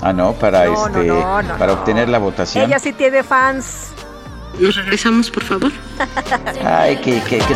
[0.01, 1.79] Ah, no, para, No, este, no, no, para no.
[1.79, 2.65] obtener la votación.
[2.65, 3.91] Ella sí tiene fans.
[4.59, 5.71] Nos regresamos, por favor.
[6.63, 7.55] Ay, que, que, que,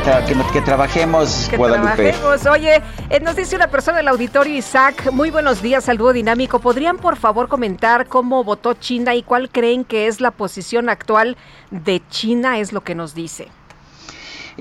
[0.62, 2.12] trabajemos, que Guadalupe.
[2.12, 2.46] Trabajemos.
[2.46, 6.60] Oye, eh, nos dice una persona del auditorio, Isaac, muy buenos días al dúo dinámico.
[6.60, 11.38] ¿Podrían, por favor, comentar cómo votó China y cuál creen que es la posición actual
[11.72, 12.60] de China?
[12.60, 13.48] Es lo que nos dice.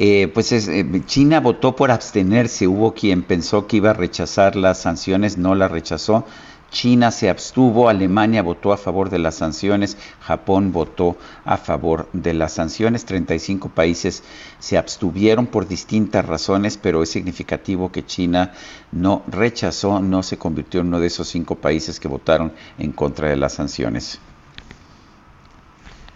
[0.01, 2.69] Eh, pues es, eh, China votó por abstenerse.
[2.69, 6.25] Hubo quien pensó que iba a rechazar las sanciones, no las rechazó.
[6.71, 12.33] China se abstuvo, Alemania votó a favor de las sanciones, Japón votó a favor de
[12.35, 14.23] las sanciones, 35 países
[14.61, 18.53] se abstuvieron por distintas razones, pero es significativo que China
[18.93, 23.31] no rechazó, no se convirtió en uno de esos cinco países que votaron en contra
[23.31, 24.21] de las sanciones.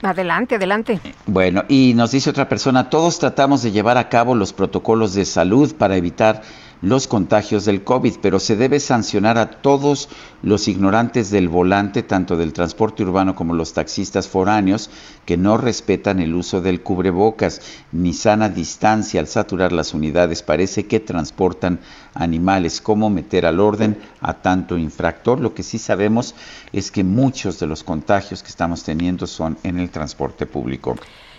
[0.02, 1.00] Adelante, adelante.
[1.26, 5.24] Bueno, y nos dice otra persona, todos tratamos de llevar a cabo los protocolos de
[5.24, 6.42] salud para evitar
[6.82, 10.08] los contagios del COVID, pero se debe sancionar a todos
[10.42, 14.90] los ignorantes del volante, tanto del transporte urbano como los taxistas foráneos,
[15.24, 17.60] que no respetan el uso del cubrebocas
[17.92, 20.42] ni sana distancia al saturar las unidades.
[20.42, 21.78] Parece que transportan
[22.14, 22.80] animales.
[22.80, 25.40] ¿Cómo meter al orden a tanto infractor?
[25.40, 26.34] Lo que sí sabemos
[26.72, 30.96] es que muchos de los contagios que estamos teniendo son en el transporte público.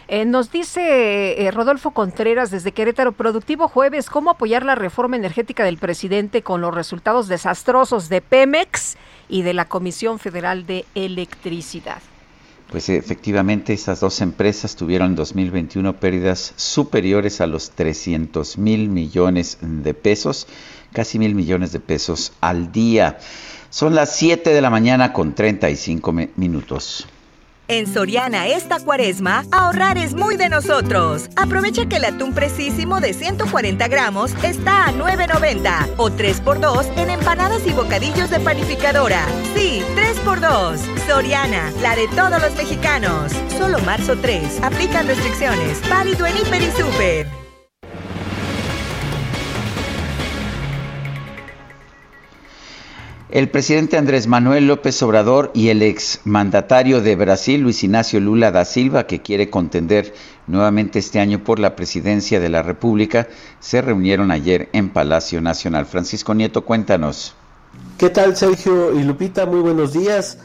[0.08, 5.64] Eh, nos dice eh, Rodolfo Contreras desde Querétaro, productivo jueves, ¿cómo apoyar la reforma energética
[5.64, 8.98] del presidente con los resultados desastrosos de Pemex
[9.30, 12.02] y de la Comisión Federal de Electricidad?
[12.70, 19.60] Pues efectivamente estas dos empresas tuvieron en 2021 pérdidas superiores a los 300 mil millones
[19.62, 20.48] de pesos,
[20.92, 23.20] casi mil millones de pesos al día.
[23.70, 27.08] Son las 7 de la mañana con 35 minutos.
[27.70, 31.30] En Soriana esta cuaresma, ahorrar es muy de nosotros.
[31.38, 37.66] Aprovecha que el atún precisísimo de 140 gramos está a 9.90 o 3x2 en empanadas
[37.66, 39.26] y bocadillos de panificadora.
[39.56, 40.80] Sí, 3x2.
[41.08, 43.32] Soriana, la de todos los mexicanos.
[43.58, 44.62] Solo marzo 3.
[44.62, 45.82] Aplican restricciones.
[45.90, 47.43] Válido en Hiper y Super.
[53.34, 58.64] El presidente Andrés Manuel López Obrador y el exmandatario de Brasil, Luis Ignacio Lula da
[58.64, 60.14] Silva, que quiere contender
[60.46, 63.28] nuevamente este año por la presidencia de la República,
[63.60, 65.88] se reunieron ayer en Palacio Nacional.
[65.88, 67.34] Francisco Nieto, cuéntanos.
[67.98, 69.48] ¿Qué tal, Sergio y Lupita?
[69.48, 70.38] Muy buenos días.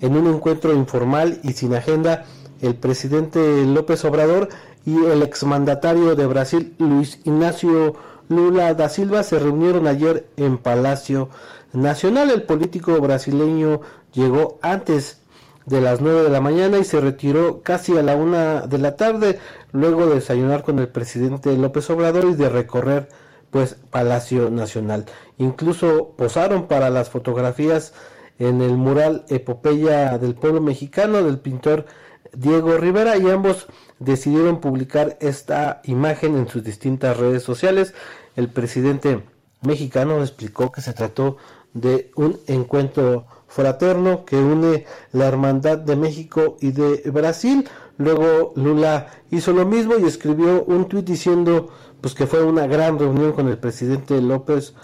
[0.00, 2.24] En un encuentro informal y sin agenda,
[2.60, 4.48] el presidente López Obrador
[4.84, 7.94] y el exmandatario de Brasil, Luis Ignacio
[8.28, 12.30] Lula da Silva, se reunieron ayer en Palacio Nacional nacional.
[12.30, 13.80] El político brasileño
[14.12, 15.22] llegó antes
[15.66, 18.96] de las 9 de la mañana y se retiró casi a la una de la
[18.96, 19.38] tarde,
[19.72, 23.08] luego de desayunar con el presidente López Obrador y de recorrer
[23.50, 25.06] pues Palacio Nacional.
[25.38, 27.92] Incluso posaron para las fotografías
[28.38, 31.86] en el mural Epopeya del pueblo mexicano del pintor
[32.32, 33.66] Diego Rivera y ambos
[33.98, 37.94] decidieron publicar esta imagen en sus distintas redes sociales.
[38.36, 39.22] El presidente
[39.60, 41.36] mexicano explicó que se trató
[41.74, 47.68] de un encuentro fraterno que une la hermandad de México y de Brasil.
[47.98, 51.68] Luego Lula hizo lo mismo y escribió un tuit diciendo
[52.00, 54.74] pues que fue una gran reunión con el presidente López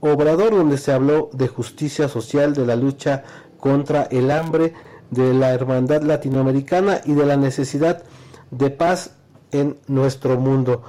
[0.00, 3.24] Obrador donde se habló de justicia social, de la lucha
[3.58, 4.74] contra el hambre,
[5.10, 8.02] de la hermandad latinoamericana y de la necesidad
[8.50, 9.12] de paz
[9.50, 10.82] en nuestro mundo.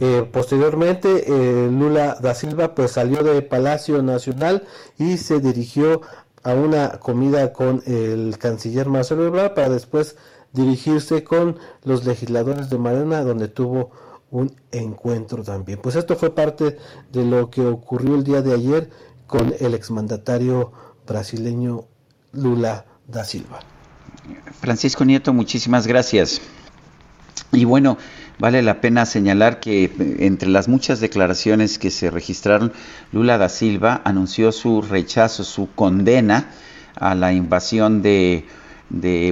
[0.00, 4.64] Eh, posteriormente, eh, Lula da Silva pues salió de Palacio Nacional
[4.96, 6.02] y se dirigió
[6.44, 10.16] a una comida con el canciller Marcelo Ebrard para después
[10.52, 13.90] dirigirse con los legisladores de Marena donde tuvo
[14.30, 15.80] un encuentro también.
[15.82, 16.78] Pues esto fue parte
[17.12, 18.90] de lo que ocurrió el día de ayer
[19.26, 20.72] con el exmandatario
[21.06, 21.86] brasileño
[22.32, 23.60] Lula da Silva.
[24.60, 26.40] Francisco Nieto, muchísimas gracias.
[27.52, 27.96] Y bueno,
[28.38, 32.72] Vale la pena señalar que eh, entre las muchas declaraciones que se registraron,
[33.10, 36.50] Lula da Silva anunció su rechazo, su condena
[36.94, 38.44] a la invasión de,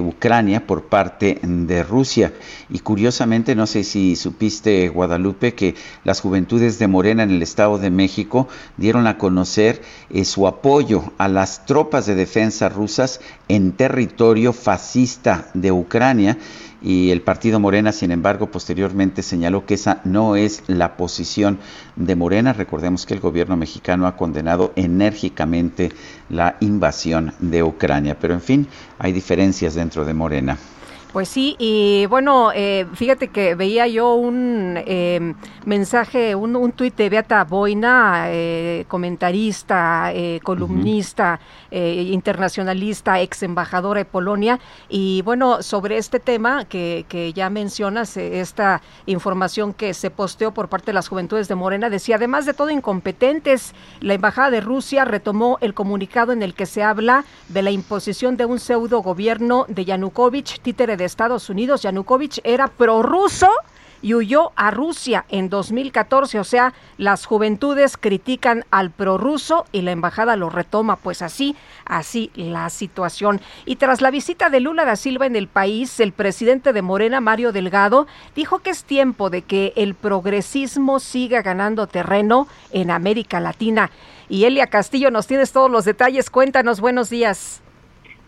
[0.03, 2.31] Ucrania por parte de Rusia.
[2.69, 7.79] Y curiosamente, no sé si supiste, Guadalupe, que las juventudes de Morena en el Estado
[7.79, 13.71] de México dieron a conocer eh, su apoyo a las tropas de defensa rusas en
[13.71, 16.37] territorio fascista de Ucrania
[16.81, 21.59] y el partido Morena, sin embargo, posteriormente señaló que esa no es la posición
[21.95, 22.53] de Morena.
[22.53, 25.91] Recordemos que el gobierno mexicano ha condenado enérgicamente
[26.29, 28.67] la invasión de Ucrania, pero en fin,
[28.99, 30.57] hay diferencias dentro de Morena.
[31.13, 35.33] Pues sí, y bueno, eh, fíjate que veía yo un eh,
[35.65, 41.39] mensaje, un, un tuit de Beata Boina, eh, comentarista, eh, columnista,
[41.71, 48.15] eh, internacionalista, ex embajadora de Polonia, y bueno, sobre este tema que, que ya mencionas,
[48.17, 52.45] eh, esta información que se posteó por parte de las juventudes de Morena, decía, además
[52.45, 57.23] de todo incompetentes, la Embajada de Rusia retomó el comunicado en el que se habla
[57.47, 61.81] de la imposición de un pseudo gobierno de Yanukovych, títere de Estados Unidos.
[61.81, 63.49] Yanukovych era prorruso
[64.01, 66.39] y huyó a Rusia en 2014.
[66.39, 70.97] O sea, las juventudes critican al prorruso y la embajada lo retoma.
[70.97, 71.55] Pues así,
[71.85, 73.41] así la situación.
[73.65, 77.21] Y tras la visita de Lula da Silva en el país, el presidente de Morena,
[77.21, 83.39] Mario Delgado, dijo que es tiempo de que el progresismo siga ganando terreno en América
[83.39, 83.91] Latina.
[84.29, 86.29] Y Elia Castillo, nos tienes todos los detalles.
[86.29, 87.61] Cuéntanos, buenos días.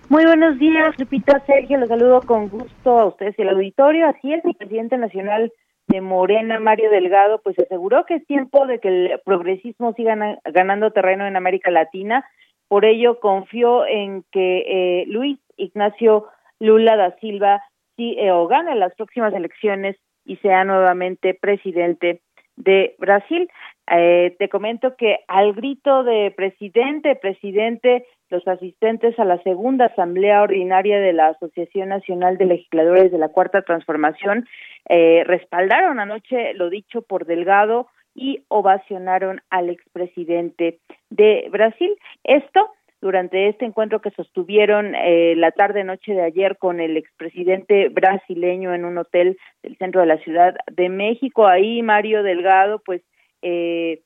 [0.09, 4.07] Muy buenos días, Lupita Sergio, los saludo con gusto a ustedes y al auditorio.
[4.07, 5.53] Así es, el presidente nacional
[5.87, 10.89] de Morena, Mario Delgado, pues aseguró que es tiempo de que el progresismo siga ganando
[10.89, 12.25] terreno en América Latina.
[12.67, 14.63] Por ello, confió en que
[15.01, 16.25] eh, Luis Ignacio
[16.59, 17.61] Lula da Silva
[17.95, 19.95] sí, eh, o gane las próximas elecciones
[20.25, 22.21] y sea nuevamente presidente
[22.55, 23.47] de Brasil.
[23.91, 30.43] Eh, te comento que al grito de presidente, presidente, los asistentes a la segunda asamblea
[30.43, 34.47] ordinaria de la Asociación Nacional de Legisladores de la Cuarta Transformación
[34.87, 40.79] eh, respaldaron anoche lo dicho por Delgado y ovacionaron al expresidente
[41.09, 41.91] de Brasil.
[42.23, 42.69] Esto
[43.01, 48.73] durante este encuentro que sostuvieron eh, la tarde noche de ayer con el expresidente brasileño
[48.73, 51.47] en un hotel del centro de la Ciudad de México.
[51.47, 53.01] Ahí Mario Delgado, pues,
[53.41, 54.01] eh,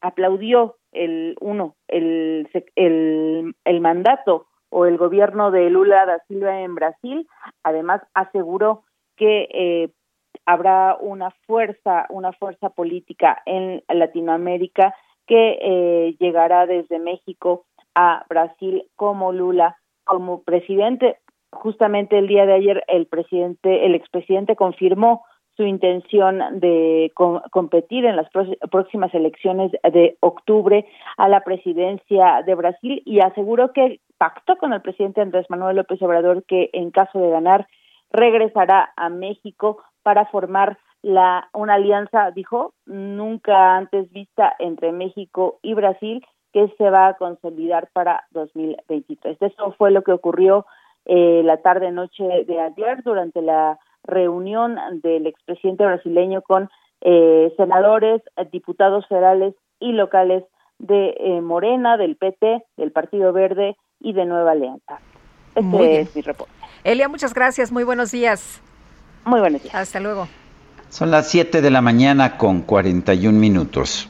[0.00, 6.74] aplaudió el uno, el, el, el mandato o el gobierno de Lula da Silva en
[6.74, 7.28] Brasil.
[7.62, 8.84] Además, aseguró
[9.16, 9.90] que eh,
[10.46, 14.94] habrá una fuerza, una fuerza política en Latinoamérica
[15.26, 21.18] que eh, llegará desde México a Brasil como Lula como presidente.
[21.52, 25.24] Justamente el día de ayer el presidente, el expresidente confirmó
[25.56, 28.28] su intención de competir en las
[28.70, 30.86] próximas elecciones de octubre
[31.16, 36.02] a la presidencia de Brasil y aseguró que pactó con el presidente Andrés Manuel López
[36.02, 37.68] Obrador que en caso de ganar
[38.10, 45.74] regresará a México para formar la una alianza, dijo, nunca antes vista entre México y
[45.74, 49.36] Brasil que se va a consolidar para 2023.
[49.40, 50.66] Eso fue lo que ocurrió
[51.04, 58.22] eh, la tarde noche de ayer durante la reunión del expresidente brasileño con eh, senadores,
[58.52, 60.44] diputados federales y locales
[60.78, 65.00] de eh, Morena, del PT, del Partido Verde y de Nueva Alianza.
[65.54, 66.52] Este es mi reporte.
[66.82, 67.70] Elia, muchas gracias.
[67.72, 68.60] Muy buenos días.
[69.24, 69.74] Muy buenos días.
[69.74, 70.28] Hasta luego.
[70.88, 74.08] Son las 7 de la mañana con 41 minutos.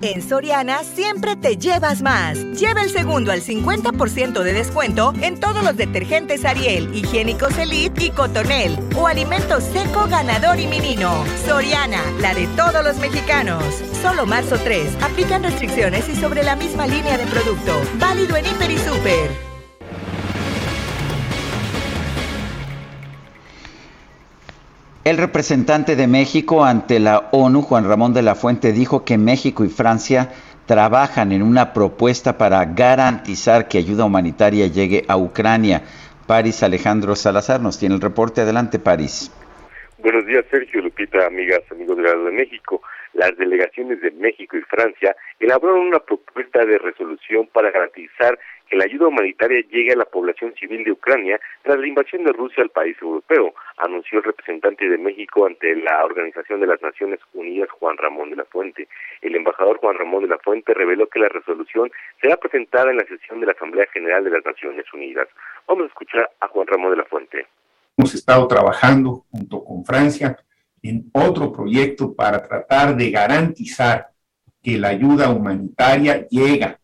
[0.00, 2.38] En Soriana siempre te llevas más.
[2.38, 8.10] Lleva el segundo al 50% de descuento en todos los detergentes Ariel, higiénicos Elite y
[8.10, 11.24] Cotonel o alimentos seco, ganador y menino.
[11.44, 13.64] Soriana, la de todos los mexicanos.
[14.00, 15.02] Solo marzo 3.
[15.02, 17.80] Aplican restricciones y sobre la misma línea de producto.
[17.98, 19.47] Válido en Hiper y Super.
[25.08, 29.64] El representante de México ante la ONU, Juan Ramón de la Fuente, dijo que México
[29.64, 30.28] y Francia
[30.66, 35.80] trabajan en una propuesta para garantizar que ayuda humanitaria llegue a Ucrania.
[36.26, 38.42] París Alejandro Salazar nos tiene el reporte.
[38.42, 39.32] Adelante, París.
[39.96, 42.82] Buenos días, Sergio Lupita, amigas, amigos de la de México.
[43.14, 48.38] Las delegaciones de México y Francia elaboraron una propuesta de resolución para garantizar
[48.68, 52.32] que la ayuda humanitaria llegue a la población civil de Ucrania tras la invasión de
[52.32, 57.20] Rusia al país europeo, anunció el representante de México ante la Organización de las Naciones
[57.32, 58.88] Unidas, Juan Ramón de la Fuente.
[59.22, 61.90] El embajador Juan Ramón de la Fuente reveló que la resolución
[62.20, 65.28] será presentada en la sesión de la Asamblea General de las Naciones Unidas.
[65.66, 67.46] Vamos a escuchar a Juan Ramón de la Fuente.
[67.96, 70.38] Hemos estado trabajando junto con Francia
[70.82, 74.08] en otro proyecto para tratar de garantizar
[74.62, 76.78] que la ayuda humanitaria llega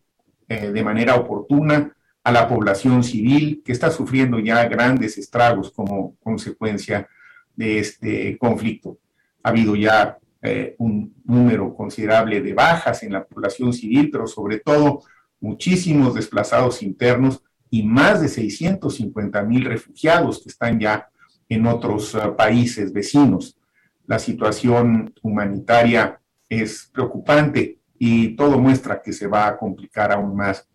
[0.49, 6.17] eh, de manera oportuna a la población civil que está sufriendo ya grandes estragos como
[6.23, 7.09] consecuencia
[7.55, 8.99] de este conflicto.
[9.43, 14.59] Ha habido ya eh, un número considerable de bajas en la población civil, pero sobre
[14.59, 15.03] todo
[15.41, 21.09] muchísimos desplazados internos y más de 650 mil refugiados que están ya
[21.49, 23.59] en otros uh, países vecinos.
[24.07, 30.69] La situación humanitaria es preocupante y todo muestra que se va a complicar aún más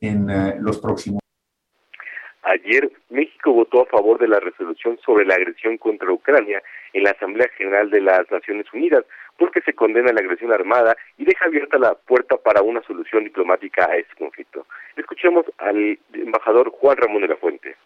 [0.00, 1.20] en uh, los próximos.
[2.42, 6.62] Ayer México votó a favor de la resolución sobre la agresión contra Ucrania
[6.92, 9.04] en la Asamblea General de las Naciones Unidas,
[9.38, 13.86] porque se condena la agresión armada y deja abierta la puerta para una solución diplomática
[13.90, 14.66] a este conflicto.
[14.96, 17.76] Escuchemos al embajador Juan Ramón de la Fuente.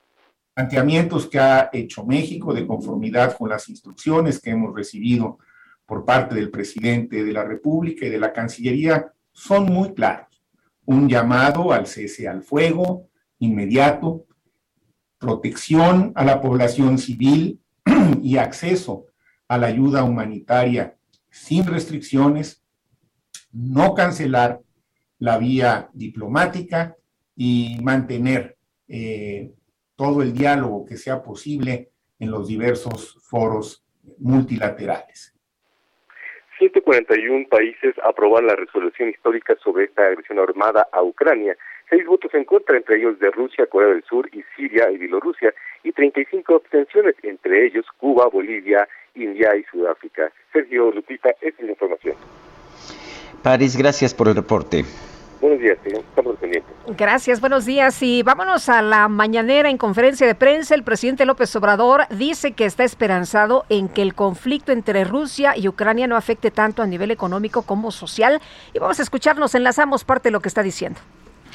[0.54, 5.38] Planteamientos que ha hecho México de conformidad con las instrucciones que hemos recibido
[5.86, 10.42] por parte del presidente de la República y de la Cancillería son muy claros.
[10.86, 13.08] Un llamado al cese al fuego
[13.38, 14.26] inmediato,
[15.18, 17.60] protección a la población civil
[18.22, 19.06] y acceso
[19.48, 20.96] a la ayuda humanitaria
[21.30, 22.62] sin restricciones,
[23.52, 24.60] no cancelar
[25.18, 26.96] la vía diplomática
[27.36, 28.56] y mantener
[28.88, 29.52] eh,
[29.96, 33.84] todo el diálogo que sea posible en los diversos foros
[34.18, 35.34] multilaterales.
[36.58, 41.56] 141 países aprobaron la resolución histórica sobre esta agresión armada a Ucrania
[41.90, 45.52] seis votos en contra, entre ellos de Rusia, Corea del Sur y Siria y Bielorrusia,
[45.82, 50.32] y 35 abstenciones, entre ellos Cuba, Bolivia, India y Sudáfrica.
[50.52, 52.16] Sergio Lupita, esta es la información.
[53.42, 54.84] París, gracias por el reporte.
[55.44, 56.72] Buenos días, estamos pendientes.
[56.96, 58.02] Gracias, buenos días.
[58.02, 60.74] Y vámonos a la mañanera en conferencia de prensa.
[60.74, 65.68] El presidente López Obrador dice que está esperanzado en que el conflicto entre Rusia y
[65.68, 68.40] Ucrania no afecte tanto a nivel económico como social.
[68.72, 70.98] Y vamos a escucharnos, enlazamos parte de lo que está diciendo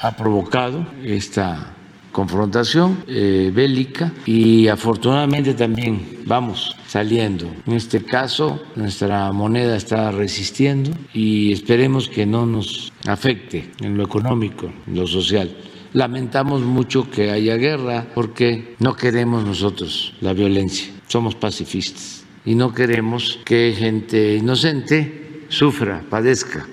[0.00, 1.74] ha provocado esta
[2.12, 7.46] confrontación eh, bélica y afortunadamente también vamos saliendo.
[7.66, 14.04] En este caso, nuestra moneda está resistiendo y esperemos que no nos afecte en lo
[14.04, 15.50] económico, en lo social.
[15.92, 22.72] Lamentamos mucho que haya guerra porque no queremos nosotros la violencia, somos pacifistas y no
[22.72, 26.66] queremos que gente inocente sufra, padezca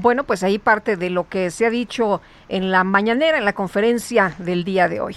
[0.00, 3.52] bueno, pues ahí parte de lo que se ha dicho en la mañanera, en la
[3.52, 5.16] conferencia del día de hoy.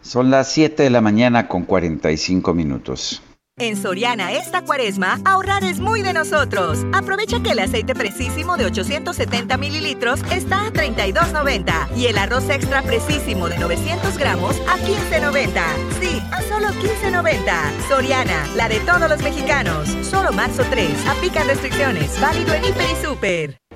[0.00, 3.22] Son las 7 de la mañana con 45 minutos.
[3.60, 6.86] En Soriana esta cuaresma, ahorrar es muy de nosotros.
[6.92, 12.82] Aprovecha que el aceite precisísimo de 870 mililitros está a 32.90 y el arroz extra
[12.82, 15.60] precisísimo de 900 gramos a 15.90.
[16.00, 17.88] Sí, a solo 15.90.
[17.88, 19.88] Soriana, la de todos los mexicanos.
[20.02, 21.06] Solo marzo 3.
[21.08, 22.20] Aplican restricciones.
[22.20, 23.67] Válido en Hiper y Super.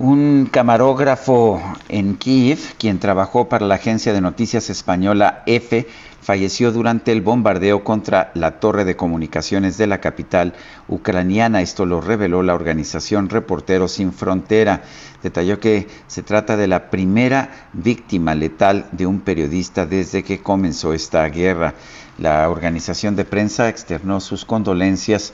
[0.00, 5.88] Un camarógrafo en Kiev, quien trabajó para la agencia de noticias española EFE,
[6.20, 10.54] falleció durante el bombardeo contra la torre de comunicaciones de la capital
[10.86, 11.62] ucraniana.
[11.62, 14.82] Esto lo reveló la organización Reporteros Sin Frontera.
[15.20, 20.92] Detalló que se trata de la primera víctima letal de un periodista desde que comenzó
[20.92, 21.74] esta guerra.
[22.18, 25.32] La organización de prensa externó sus condolencias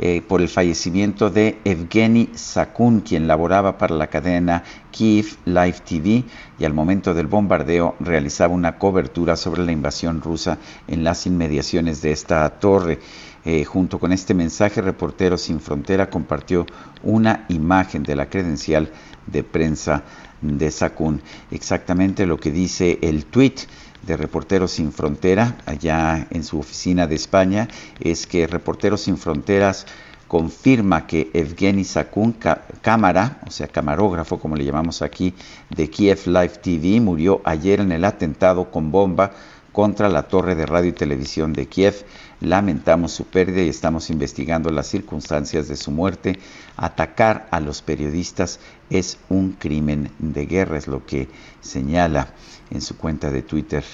[0.00, 6.24] eh, por el fallecimiento de Evgeny Sakun, quien laboraba para la cadena Kiev Live TV
[6.56, 12.00] y al momento del bombardeo realizaba una cobertura sobre la invasión rusa en las inmediaciones
[12.00, 13.00] de esta torre.
[13.44, 16.64] Eh, junto con este mensaje, Reporteros Sin Frontera compartió
[17.02, 18.92] una imagen de la credencial
[19.26, 20.04] de prensa
[20.40, 21.22] de Sakun.
[21.50, 23.54] Exactamente lo que dice el tweet
[24.02, 27.68] de Reporteros Sin Frontera, allá en su oficina de España,
[28.00, 29.86] es que Reporteros Sin Fronteras
[30.28, 32.36] confirma que Evgeny Sakun,
[32.82, 35.34] cámara, o sea, camarógrafo, como le llamamos aquí,
[35.70, 39.32] de Kiev Live TV, murió ayer en el atentado con bomba
[39.72, 42.04] contra la torre de radio y televisión de Kiev.
[42.40, 46.38] Lamentamos su pérdida y estamos investigando las circunstancias de su muerte.
[46.76, 51.28] Atacar a los periodistas es un crimen de guerra, es lo que
[51.60, 52.28] señala
[52.70, 53.84] en su cuenta de Twitter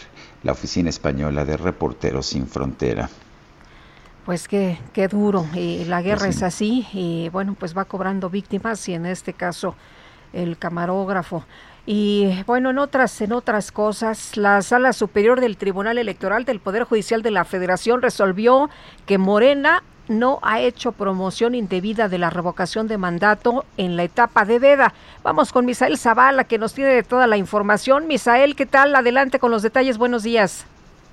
[0.43, 3.09] la Oficina Española de Reporteros Sin Frontera.
[4.25, 8.31] Pues qué, qué duro, y la guerra pues es así y bueno, pues va cobrando
[8.31, 9.75] víctimas y en este caso
[10.33, 11.45] el camarógrafo.
[11.87, 16.85] Y bueno, en otras, en otras cosas, la Sala Superior del Tribunal Electoral del Poder
[16.85, 18.71] Judicial de la Federación resolvió
[19.05, 24.45] que Morena no ha hecho promoción indebida de la revocación de mandato en la etapa
[24.45, 24.93] de veda.
[25.23, 28.07] Vamos con Misael Zavala, que nos tiene toda la información.
[28.07, 28.95] Misael, ¿qué tal?
[28.95, 29.99] Adelante con los detalles.
[29.99, 30.67] Buenos días.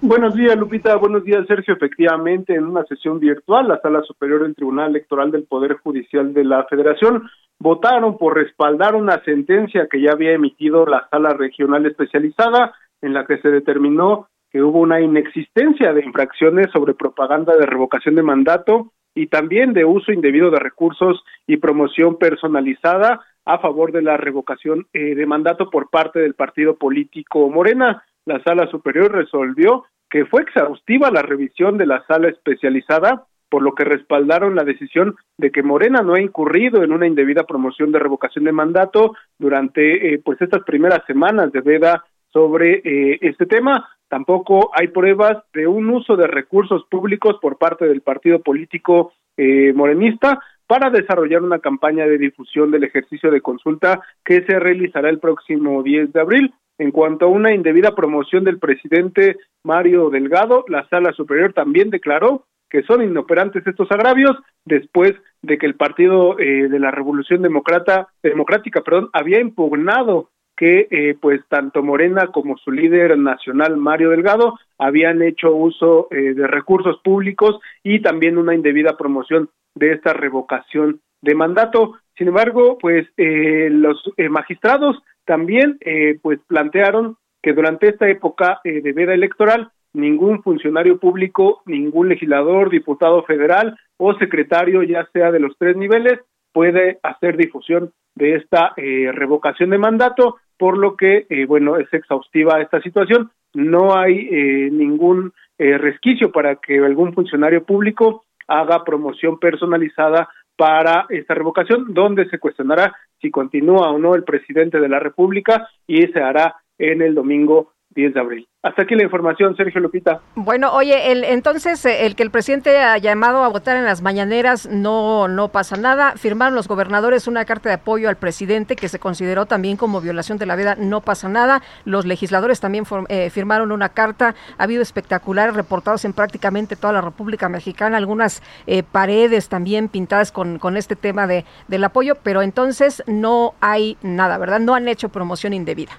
[0.03, 0.95] Buenos días, Lupita.
[0.95, 1.75] Buenos días, Sergio.
[1.75, 6.43] Efectivamente, en una sesión virtual, la Sala Superior del Tribunal Electoral del Poder Judicial de
[6.43, 7.29] la Federación
[7.59, 12.73] votaron por respaldar una sentencia que ya había emitido la Sala Regional Especializada,
[13.03, 18.16] en la que se determinó que hubo una inexistencia de infracciones sobre propaganda de revocación
[18.16, 24.02] de mandato y también de uso indebido de recursos y promoción personalizada a favor de
[24.02, 28.04] la revocación eh, de mandato por parte del partido político Morena.
[28.26, 33.76] La sala superior resolvió que fue exhaustiva la revisión de la sala especializada por lo
[33.76, 37.99] que respaldaron la decisión de que Morena no ha incurrido en una indebida promoción de
[37.99, 43.89] revocación de mandato durante eh, pues estas primeras semanas de veda sobre eh, este tema.
[44.12, 49.72] Tampoco hay pruebas de un uso de recursos públicos por parte del partido político eh,
[49.74, 50.38] morenista
[50.68, 55.82] para desarrollar una campaña de difusión del ejercicio de consulta que se realizará el próximo
[55.82, 56.53] 10 de abril.
[56.78, 62.43] En cuanto a una indebida promoción del presidente Mario Delgado, la Sala Superior también declaró
[62.70, 64.36] que son inoperantes estos agravios
[64.66, 70.32] después de que el Partido eh, de la Revolución Democrata, Democrática perdón, había impugnado
[70.62, 76.36] que eh, pues tanto Morena como su líder nacional Mario Delgado habían hecho uso eh,
[76.36, 81.97] de recursos públicos y también una indebida promoción de esta revocación de mandato.
[82.16, 85.80] Sin embargo, pues los magistrados también
[86.22, 93.24] pues plantearon que durante esta época de veda electoral ningún funcionario público, ningún legislador, diputado
[93.24, 96.20] federal o secretario, ya sea de los tres niveles,
[96.53, 101.91] puede hacer difusión de esta eh, revocación de mandato, por lo que, eh, bueno, es
[101.91, 103.32] exhaustiva esta situación.
[103.55, 111.36] No hay eh, ningún resquicio para que algún funcionario público haga promoción personalizada para esta
[111.36, 116.20] revocación, donde se cuestionará si continúa o no el presidente de la República y se
[116.20, 118.47] hará en el domingo 10 de abril.
[118.64, 120.22] Hasta aquí la información, Sergio Lupita.
[120.36, 124.03] Bueno, oye, el, entonces eh, el que el presidente ha llamado a votar en las
[124.03, 126.14] mañaneras no no pasa nada.
[126.16, 130.38] Firmaron los gobernadores una carta de apoyo al presidente que se consideró también como violación
[130.38, 131.64] de la vida, no pasa nada.
[131.86, 134.36] Los legisladores también eh, firmaron una carta.
[134.59, 140.32] Ha habido espectaculares reportados en prácticamente toda la República Mexicana, algunas eh, paredes también pintadas
[140.32, 144.59] con, con este tema de, del apoyo, pero entonces no hay nada, ¿verdad?
[144.59, 145.93] No han hecho promoción indebida.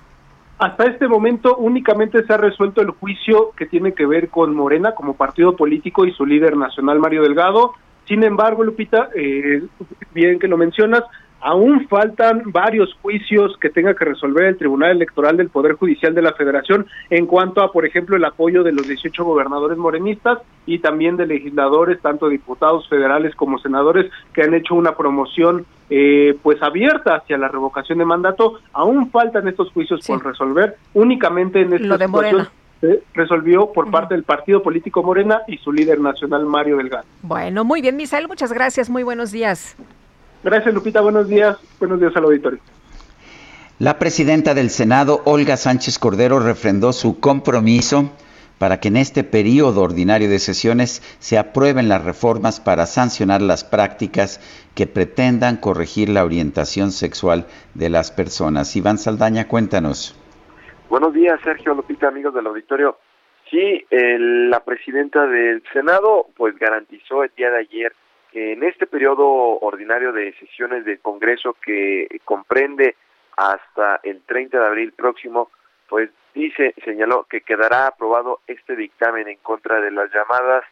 [0.62, 4.94] Hasta este momento únicamente se ha resuelto el juicio que tiene que ver con Morena
[4.94, 7.72] como partido político y su líder nacional Mario Delgado.
[8.06, 9.64] Sin embargo, Lupita, eh,
[10.14, 11.02] bien que lo mencionas,
[11.42, 16.22] aún faltan varios juicios que tenga que resolver el Tribunal Electoral del Poder Judicial de
[16.22, 20.78] la Federación en cuanto a, por ejemplo, el apoyo de los 18 gobernadores morenistas y
[20.78, 26.62] también de legisladores, tanto diputados federales como senadores, que han hecho una promoción eh, pues
[26.62, 28.60] abierta hacia la revocación de mandato.
[28.72, 30.76] Aún faltan estos juicios por resolver.
[30.94, 32.48] Únicamente en esta situación
[32.80, 37.04] se resolvió por parte del partido político Morena y su líder nacional Mario Delgado.
[37.22, 38.88] Bueno, muy bien, Misael, muchas gracias.
[38.88, 39.76] Muy buenos días.
[40.42, 41.00] Gracias, Lupita.
[41.00, 41.56] Buenos días.
[41.78, 42.60] Buenos días al auditorio.
[43.78, 48.12] La presidenta del Senado, Olga Sánchez Cordero, refrendó su compromiso
[48.58, 53.64] para que en este periodo ordinario de sesiones se aprueben las reformas para sancionar las
[53.64, 54.38] prácticas
[54.76, 58.76] que pretendan corregir la orientación sexual de las personas.
[58.76, 60.16] Iván Saldaña, cuéntanos.
[60.88, 62.98] Buenos días, Sergio Lupita, amigos del auditorio.
[63.50, 67.92] Sí, la presidenta del Senado pues garantizó el día de ayer
[68.32, 72.96] en este periodo ordinario de sesiones del Congreso que comprende
[73.36, 75.50] hasta el 30 de abril próximo,
[75.88, 80.64] pues dice, señaló que quedará aprobado este dictamen en contra de las llamadas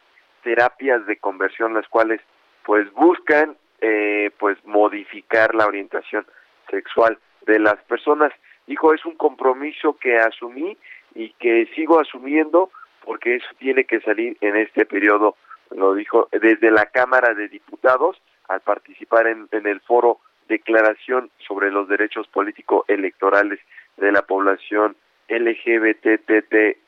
[0.43, 2.21] terapias de conversión, las cuales
[2.63, 6.25] pues buscan eh, pues modificar la orientación
[6.69, 8.31] sexual de las personas.
[8.67, 10.77] Dijo, es un compromiso que asumí
[11.15, 12.71] y que sigo asumiendo
[13.03, 15.35] porque eso tiene que salir en este periodo
[15.75, 21.87] lo dijo desde la Cámara de Diputados al participar en, el foro Declaración sobre los
[21.87, 23.59] Derechos Políticos Electorales
[23.97, 24.97] de la Población
[25.29, 26.81] LGBTTIQ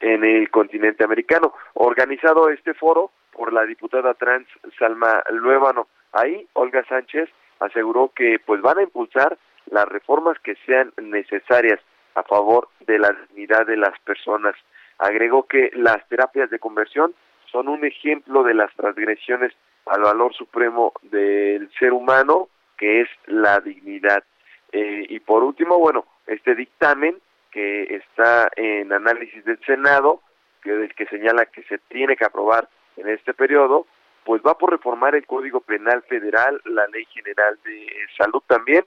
[0.00, 1.52] en el continente americano.
[1.74, 4.46] Organizado este foro por la diputada trans
[4.78, 5.88] Salma Luébano.
[6.12, 7.28] Ahí Olga Sánchez
[7.58, 9.36] aseguró que pues van a impulsar
[9.66, 11.80] las reformas que sean necesarias
[12.14, 14.54] a favor de la dignidad de las personas.
[14.98, 17.14] Agregó que las terapias de conversión
[17.52, 19.52] son un ejemplo de las transgresiones
[19.86, 22.48] al valor supremo del ser humano,
[22.78, 24.24] que es la dignidad.
[24.72, 27.18] Eh, y por último, bueno, este dictamen
[27.50, 30.22] que está en análisis del Senado,
[30.62, 33.86] que, que señala que se tiene que aprobar en este periodo,
[34.24, 37.86] pues va por reformar el Código Penal Federal, la Ley General de
[38.16, 38.84] Salud también,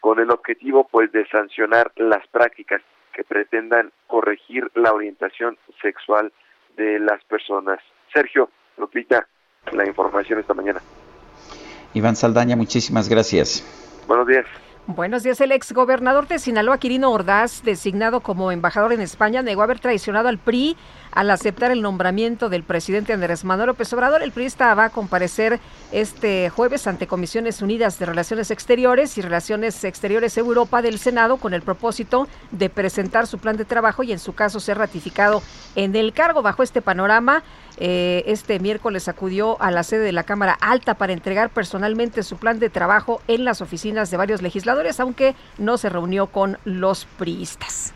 [0.00, 6.32] con el objetivo pues de sancionar las prácticas que pretendan corregir la orientación sexual
[6.76, 7.80] de las personas.
[8.14, 8.48] Sergio,
[8.78, 9.26] Lupita,
[9.72, 10.80] la información esta mañana.
[11.92, 13.64] Iván Saldaña, muchísimas gracias.
[14.06, 14.46] Buenos días.
[14.86, 15.40] Buenos días.
[15.40, 20.38] El exgobernador de Sinaloa, Quirino Ordaz, designado como embajador en España, negó haber traicionado al
[20.38, 20.76] PRI
[21.14, 24.22] al aceptar el nombramiento del presidente Andrés Manuel López Obrador.
[24.22, 25.60] El priista va a comparecer
[25.92, 31.54] este jueves ante Comisiones Unidas de Relaciones Exteriores y Relaciones Exteriores Europa del Senado con
[31.54, 35.42] el propósito de presentar su plan de trabajo y en su caso ser ratificado
[35.76, 36.42] en el cargo.
[36.42, 37.44] Bajo este panorama,
[37.76, 42.36] eh, este miércoles acudió a la sede de la Cámara Alta para entregar personalmente su
[42.36, 47.04] plan de trabajo en las oficinas de varios legisladores, aunque no se reunió con los
[47.04, 47.94] priistas.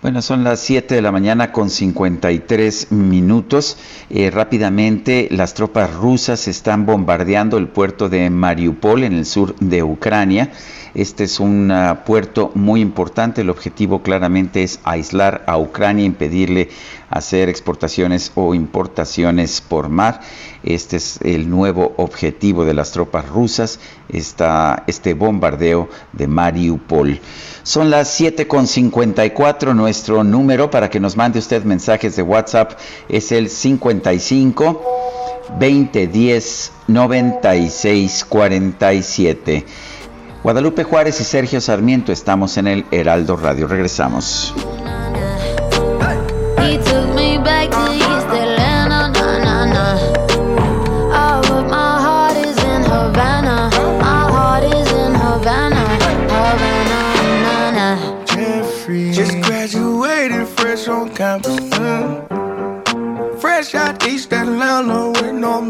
[0.00, 3.76] Bueno, son las 7 de la mañana con 53 minutos.
[4.10, 9.82] Eh, rápidamente, las tropas rusas están bombardeando el puerto de Mariupol en el sur de
[9.82, 10.52] Ucrania.
[10.94, 13.40] Este es un uh, puerto muy importante.
[13.40, 16.68] El objetivo claramente es aislar a Ucrania, impedirle
[17.10, 20.20] hacer exportaciones o importaciones por mar.
[20.62, 27.20] Este es el nuevo objetivo de las tropas rusas, este bombardeo de Mariupol.
[27.62, 32.72] Son las 7.54, nuestro número para que nos mande usted mensajes de WhatsApp
[33.08, 34.82] es el 55
[35.58, 39.64] 2010 96 47.
[40.42, 43.66] Guadalupe Juárez y Sergio Sarmiento estamos en el Heraldo Radio.
[43.66, 44.54] Regresamos.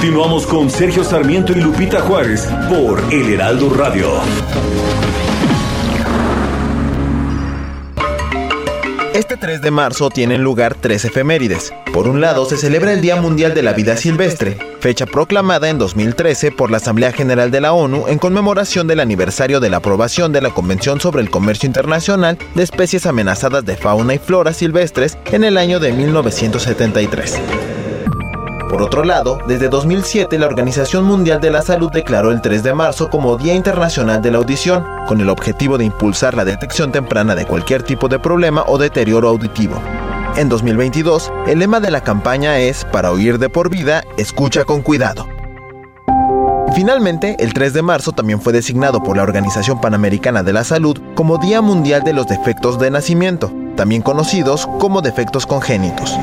[0.00, 4.08] Continuamos con Sergio Sarmiento y Lupita Juárez por El Heraldo Radio.
[9.12, 11.74] Este 3 de marzo tienen lugar tres efemérides.
[11.92, 15.78] Por un lado, se celebra el Día Mundial de la Vida Silvestre, fecha proclamada en
[15.78, 20.32] 2013 por la Asamblea General de la ONU en conmemoración del aniversario de la aprobación
[20.32, 25.18] de la Convención sobre el Comercio Internacional de Especies Amenazadas de Fauna y Flora Silvestres
[25.32, 27.40] en el año de 1973.
[28.68, 32.74] Por otro lado, desde 2007 la Organización Mundial de la Salud declaró el 3 de
[32.74, 37.34] marzo como Día Internacional de la Audición, con el objetivo de impulsar la detección temprana
[37.34, 39.80] de cualquier tipo de problema o deterioro auditivo.
[40.36, 44.82] En 2022, el lema de la campaña es Para oír de por vida, escucha con
[44.82, 45.26] cuidado.
[46.74, 51.00] Finalmente, el 3 de marzo también fue designado por la Organización Panamericana de la Salud
[51.14, 56.18] como Día Mundial de los Defectos de Nacimiento, también conocidos como defectos congénitos.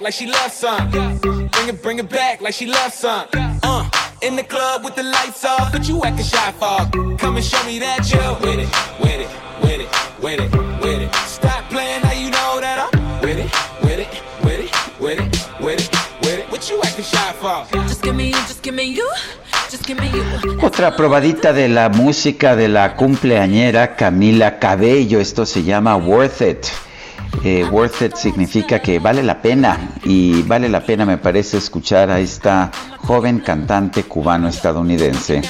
[0.00, 0.90] Back like she loves some.
[0.90, 3.26] Bring it, bring it back like she loves some.
[3.62, 3.88] Uh.
[4.22, 7.16] In the club with the lights off, but you acting shy for.
[7.16, 8.68] Come and show me that you're with it,
[9.00, 9.30] with it,
[9.62, 9.88] with it,
[10.22, 11.14] with it, with it.
[11.26, 13.50] Stop playing now you know that I'm with it,
[13.82, 14.08] with it,
[14.44, 16.50] with it, with it, with it, with it.
[16.50, 17.66] What you acting shy for?
[17.88, 19.08] Just give me you, just give me you.
[19.70, 20.24] Just give me you.
[20.62, 25.20] Otra probadita de la música de la cumpleañera Camila Cabello.
[25.20, 26.66] Esto se llama Worth It.
[27.42, 32.10] Eh, worth it significa que vale la pena y vale la pena me parece escuchar
[32.10, 35.42] a esta joven cantante cubano-estadounidense.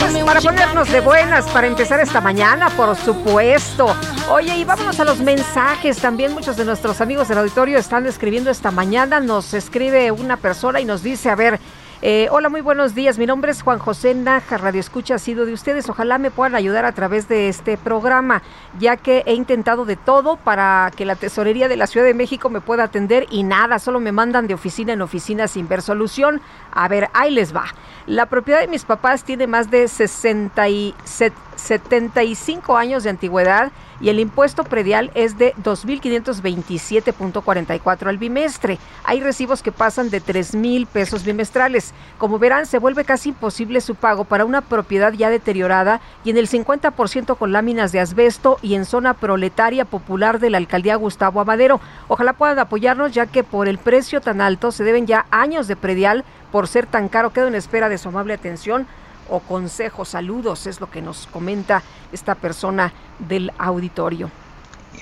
[0.00, 3.94] Pues para ponernos de buenas, para empezar esta mañana, por supuesto.
[4.30, 5.98] Oye, y vámonos a los mensajes.
[5.98, 9.20] También muchos de nuestros amigos del auditorio están escribiendo esta mañana.
[9.20, 11.58] Nos escribe una persona y nos dice, a ver,
[12.06, 13.16] eh, hola, muy buenos días.
[13.16, 15.88] Mi nombre es Juan José Naja, Radio Escucha ha sido de ustedes.
[15.88, 18.42] Ojalá me puedan ayudar a través de este programa,
[18.78, 22.50] ya que he intentado de todo para que la tesorería de la Ciudad de México
[22.50, 26.42] me pueda atender y nada, solo me mandan de oficina en oficina sin ver solución.
[26.72, 27.64] A ver, ahí les va.
[28.06, 34.18] La propiedad de mis papás tiene más de 67 75 años de antigüedad y el
[34.20, 38.78] impuesto predial es de 2.527.44 al bimestre.
[39.04, 41.94] Hay recibos que pasan de 3.000 pesos bimestrales.
[42.18, 46.36] Como verán, se vuelve casi imposible su pago para una propiedad ya deteriorada y en
[46.36, 51.40] el 50% con láminas de asbesto y en zona proletaria popular de la alcaldía Gustavo
[51.40, 51.80] Amadero.
[52.08, 55.76] Ojalá puedan apoyarnos ya que por el precio tan alto se deben ya años de
[55.76, 57.32] predial por ser tan caro.
[57.32, 58.86] Quedo en espera de su amable atención
[59.28, 64.30] o consejos, saludos, es lo que nos comenta esta persona del auditorio.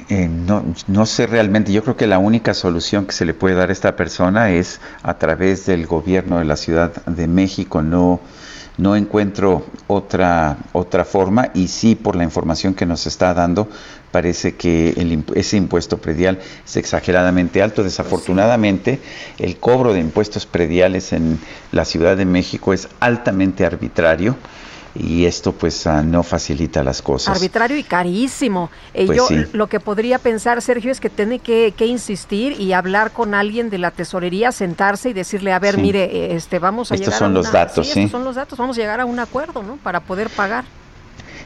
[0.09, 3.55] Eh, no, no sé realmente, yo creo que la única solución que se le puede
[3.55, 8.21] dar a esta persona es a través del gobierno de la Ciudad de México, no,
[8.79, 13.69] no encuentro otra, otra forma y sí por la información que nos está dando
[14.13, 17.83] parece que el, ese impuesto predial es exageradamente alto.
[17.83, 19.01] Desafortunadamente,
[19.39, 21.41] el cobro de impuestos prediales en
[21.73, 24.37] la Ciudad de México es altamente arbitrario
[24.95, 27.35] y esto pues ah, no facilita las cosas.
[27.35, 28.71] Arbitrario y carísimo.
[28.93, 29.37] Eh, pues yo sí.
[29.55, 33.71] lo que podría pensar, Sergio, es que tiene que, que, insistir y hablar con alguien
[33.71, 35.81] de la tesorería, sentarse y decirle, a ver, Sí.
[35.81, 38.01] mire, este, vamos a Estos llegar son a los una- datos, sí.
[38.01, 39.77] estos son los datos, vamos a llegar a un acuerdo, ¿no?
[39.79, 40.65] Para poder pagar.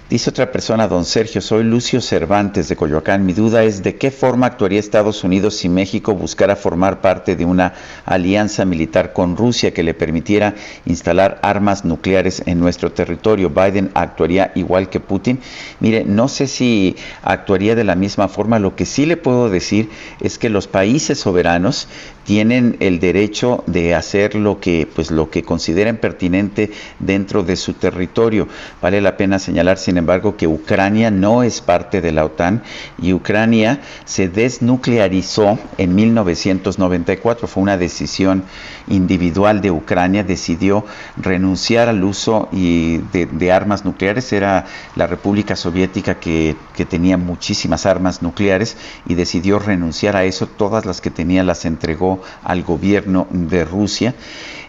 [0.08, 3.26] Dice otra persona, don Sergio, soy Lucio Cervantes de Coyoacán.
[3.26, 7.44] Mi duda es de qué forma actuaría Estados Unidos si México buscara formar parte de
[7.44, 7.74] una
[8.04, 13.50] alianza militar con Rusia que le permitiera instalar armas nucleares en nuestro territorio.
[13.50, 15.40] Biden actuaría igual que Putin.
[15.80, 18.60] Mire, no sé si actuaría de la misma forma.
[18.60, 21.88] Lo que sí le puedo decir es que los países soberanos
[22.26, 27.74] tienen el derecho de hacer lo que pues lo que consideren pertinente dentro de su
[27.74, 28.48] territorio.
[28.82, 32.62] Vale la pena señalar, sin embargo, que Ucrania no es parte de la OTAN
[33.00, 37.46] y Ucrania se desnuclearizó en 1994.
[37.46, 38.44] Fue una decisión
[38.88, 40.84] individual de Ucrania, decidió
[41.16, 44.32] renunciar al uso de, armas nucleares.
[44.32, 44.66] Era
[44.96, 50.46] la República Soviética que, que tenía muchísimas armas nucleares y decidió renunciar a eso.
[50.46, 54.14] Todas las que tenía las entregó al gobierno de Rusia.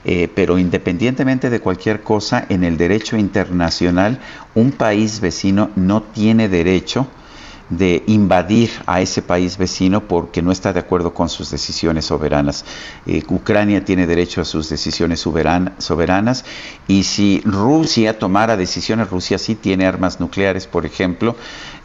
[0.10, 4.20] Eh, pero independientemente de cualquier cosa, en el derecho internacional,
[4.56, 7.08] un país vecino no tiene derecho
[7.70, 12.64] de invadir a ese país vecino porque no está de acuerdo con sus decisiones soberanas.
[13.06, 16.46] Eh, Ucrania tiene derecho a sus decisiones soberan- soberanas
[16.88, 21.36] y si Rusia tomara decisiones, Rusia sí tiene armas nucleares, por ejemplo,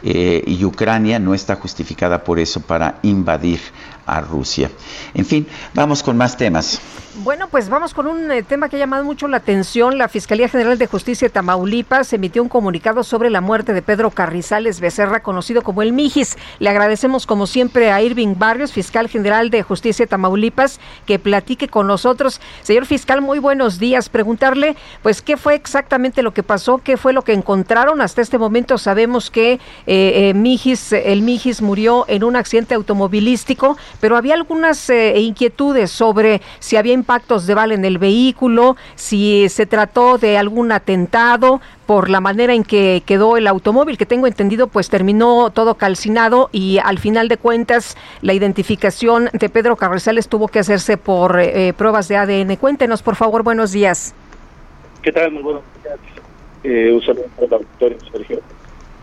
[0.04, 3.60] eh, y Ucrania no está justificada por eso para invadir
[4.06, 4.70] a Rusia.
[5.14, 6.80] En fin, vamos con más temas.
[7.16, 9.98] Bueno, pues vamos con un eh, tema que ha llamado mucho la atención.
[9.98, 14.10] La Fiscalía General de Justicia de Tamaulipas emitió un comunicado sobre la muerte de Pedro
[14.10, 16.38] Carrizales Becerra, conocido como el Mijis.
[16.58, 21.68] Le agradecemos como siempre a Irving Barrios, fiscal general de Justicia de Tamaulipas, que platique
[21.68, 22.40] con nosotros.
[22.62, 24.08] Señor fiscal, muy buenos días.
[24.08, 28.00] Preguntarle, pues, qué fue exactamente lo que pasó, qué fue lo que encontraron.
[28.00, 33.76] Hasta este momento sabemos que eh, eh, Mijis, el Mijis murió en un accidente automovilístico,
[34.00, 39.48] pero había algunas eh, inquietudes sobre si había impactos de bala en el vehículo, si
[39.48, 44.28] se trató de algún atentado por la manera en que quedó el automóvil, que tengo
[44.28, 50.28] entendido pues terminó todo calcinado y al final de cuentas la identificación de Pedro Carrizales
[50.28, 52.56] tuvo que hacerse por eh, pruebas de ADN.
[52.56, 54.14] Cuéntenos por favor, buenos días.
[55.02, 55.32] ¿Qué tal?
[55.32, 55.98] Muy buenos días.
[56.62, 58.40] Eh, un saludo para el auditorio, Sergio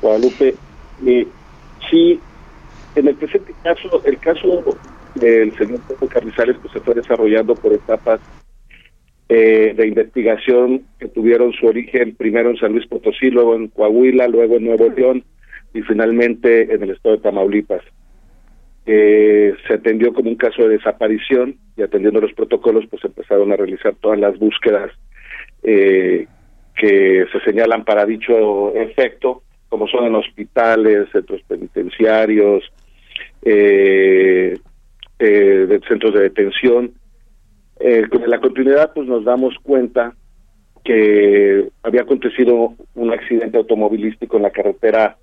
[0.01, 0.55] Guadalupe.
[1.05, 1.27] Eh,
[1.91, 2.19] sí,
[2.95, 4.63] en el presente caso, el caso
[5.19, 8.19] del señor Pedro Carrizales pues, se fue desarrollando por etapas
[9.27, 14.27] eh, de investigación que tuvieron su origen primero en San Luis Potosí, luego en Coahuila,
[14.27, 15.23] luego en Nuevo León
[15.73, 17.83] y finalmente en el estado de Tamaulipas.
[18.85, 23.55] Eh, se atendió como un caso de desaparición y atendiendo los protocolos pues empezaron a
[23.55, 24.91] realizar todas las búsquedas
[25.61, 26.25] eh,
[26.75, 32.63] que se señalan para dicho efecto, como son en hospitales, centros penitenciarios,
[33.43, 34.57] eh,
[35.19, 36.93] eh, de centros de detención.
[37.79, 40.15] Eh, con la continuidad, pues nos damos cuenta
[40.83, 45.17] que había acontecido un accidente automovilístico en la carretera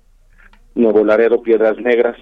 [0.75, 2.15] Nuevo Laredo Piedras Negras,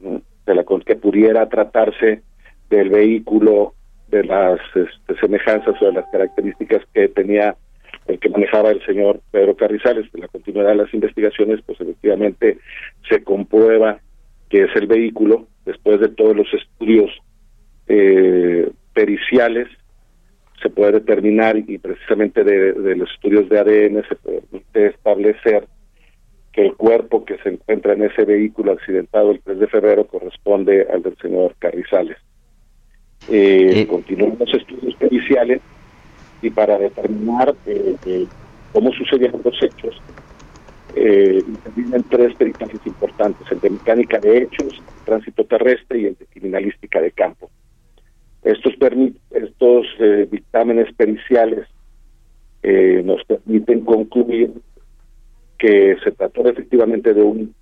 [0.00, 2.22] de la que pudiera tratarse
[2.70, 3.74] del vehículo,
[4.08, 7.56] de las este, semejanzas o de las características que tenía
[8.06, 10.06] el que manejaba el señor Pedro Carrizales.
[10.14, 12.58] En la continuidad de las investigaciones, pues efectivamente
[13.08, 13.98] se comprueba
[14.48, 17.10] que es el vehículo, después de todos los estudios
[17.88, 19.68] eh, periciales,
[20.62, 25.66] se puede determinar y precisamente de, de los estudios de ADN se puede establecer
[26.56, 30.86] que el cuerpo que se encuentra en ese vehículo accidentado el 3 de febrero corresponde
[30.90, 32.16] al del señor Carrizales.
[33.28, 35.60] Eh, Continúan los estudios periciales
[36.40, 38.26] y para determinar eh, eh,
[38.72, 40.00] cómo sucedieron los hechos,
[40.96, 46.24] eh, intervienen tres peritajes importantes, el de mecánica de hechos, tránsito terrestre y el de
[46.26, 47.50] criminalística de campo.
[48.42, 48.74] Estos,
[49.30, 51.68] estos eh, dictámenes periciales
[52.62, 54.52] eh, nos permiten concluir
[55.58, 57.54] que se trató efectivamente de un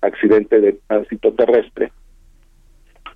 [0.00, 1.92] accidente de tránsito terrestre,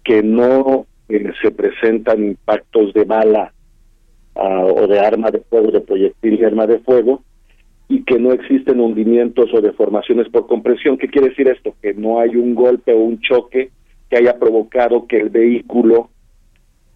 [0.02, 3.52] que no eh, se presentan impactos de bala
[4.34, 7.22] ah, o de arma de fuego, de proyectil y arma de fuego,
[7.93, 10.97] y que no existen hundimientos o deformaciones por compresión.
[10.97, 11.74] ¿Qué quiere decir esto?
[11.82, 13.70] Que no hay un golpe o un choque
[14.09, 16.09] que haya provocado que el vehículo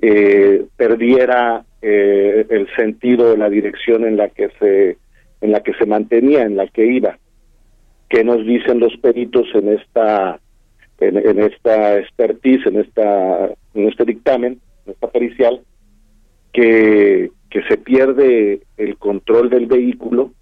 [0.01, 4.97] eh, perdiera eh, el sentido de la dirección en la que se
[5.43, 7.19] en la que se mantenía, en la que iba.
[8.09, 10.41] ¿Qué nos dicen los peritos en esta
[10.99, 15.61] en, esta expertise, en esta en este dictamen, en esta pericial,
[16.55, 20.33] que, que se pierde el control del vehículo,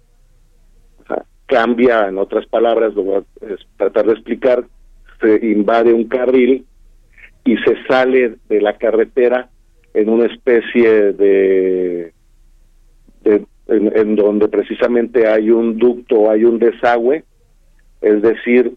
[1.45, 3.23] cambia, en otras palabras, lo voy a
[3.77, 4.65] tratar de explicar,
[5.21, 6.65] se invade un carril
[7.43, 9.49] y se sale de la carretera
[9.93, 12.11] en una especie de,
[13.67, 17.23] en, donde precisamente hay un ducto, hay un desagüe,
[18.01, 18.73] es decir,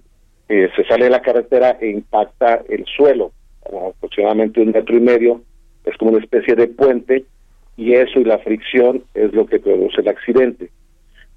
[0.48, 3.32] eh, se sale de la carretera e impacta el suelo,
[3.64, 5.42] aproximadamente un metro y medio,
[5.84, 7.24] es como una especie de puente,
[7.76, 10.70] y eso y la fricción es lo que produce el accidente.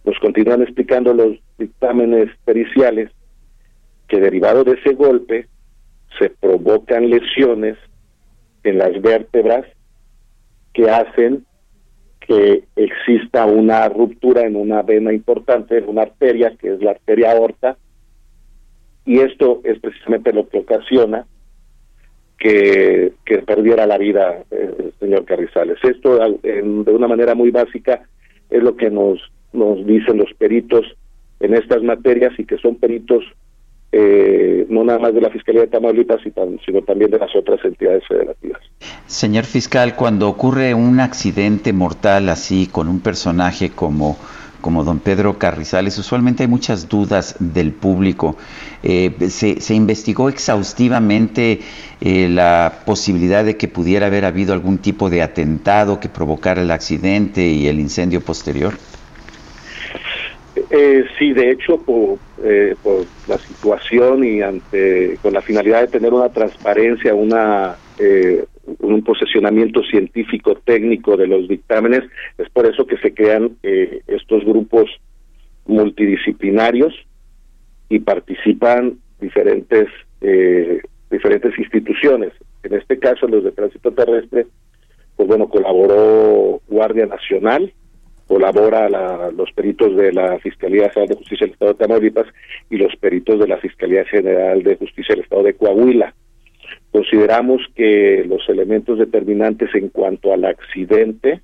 [0.04, 3.12] Nos continúan explicando los dictámenes periciales
[4.08, 5.48] que derivado de ese golpe
[6.20, 7.78] se provocan lesiones
[8.64, 9.66] en las vértebras
[10.74, 11.46] que hacen
[12.20, 17.32] que exista una ruptura en una vena importante, en una arteria, que es la arteria
[17.32, 17.78] aorta,
[19.06, 21.26] y esto es precisamente lo que ocasiona
[22.38, 25.78] que, que perdiera la vida eh, el señor Carrizales.
[25.84, 28.08] Esto, de una manera muy básica,
[28.50, 29.20] es lo que nos,
[29.54, 30.86] nos dicen los peritos
[31.40, 33.24] en estas materias y que son peritos
[33.92, 36.22] eh, no nada más de la Fiscalía de Tamaulipas,
[36.66, 38.62] sino también de las otras entidades federativas.
[39.06, 44.18] Señor fiscal, cuando ocurre un accidente mortal así con un personaje como
[44.62, 48.38] como don Pedro Carrizales, usualmente hay muchas dudas del público.
[48.84, 51.62] Eh, se, investigó exhaustivamente
[52.00, 56.72] eh, la posibilidad de que pudiera haber habido algún tipo de atentado que provocara el
[56.72, 58.76] accidente y el incendio posterior?
[60.74, 65.88] Eh, sí, de hecho, por, eh, por la situación y ante con la finalidad de
[65.88, 68.46] tener una transparencia, una eh,
[68.80, 72.04] un posesionamiento científico técnico de los dictámenes,
[72.38, 74.90] es por eso que se crean eh, estos grupos
[75.66, 76.94] multidisciplinarios
[77.90, 79.88] y participan diferentes
[81.10, 82.32] diferentes instituciones.
[82.64, 84.46] En este caso, los de tránsito terrestre,
[85.16, 87.74] pues bueno, colaboró Guardia Nacional,
[88.32, 88.88] colabora
[89.32, 92.28] los peritos de la Fiscalía General de Justicia del Estado de Tamaulipas
[92.70, 96.16] y los peritos de la Fiscalía General de Justicia del Estado de Coahuila.
[96.94, 101.42] Consideramos que los elementos determinantes en cuanto al accidente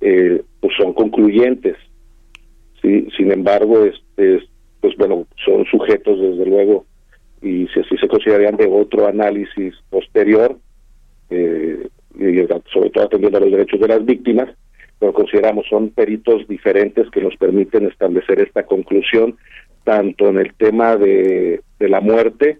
[0.00, 1.76] eh, pues son concluyentes.
[2.82, 3.06] ¿sí?
[3.16, 4.40] Sin embargo, este,
[4.80, 6.86] pues bueno, son sujetos desde luego
[7.40, 10.58] y si así se considerarían de otro análisis posterior,
[11.30, 11.86] eh,
[12.18, 14.48] y sobre todo atendiendo a los derechos de las víctimas,
[15.00, 19.36] pero consideramos son peritos diferentes que nos permiten establecer esta conclusión
[19.82, 22.58] tanto en el tema de, la muerte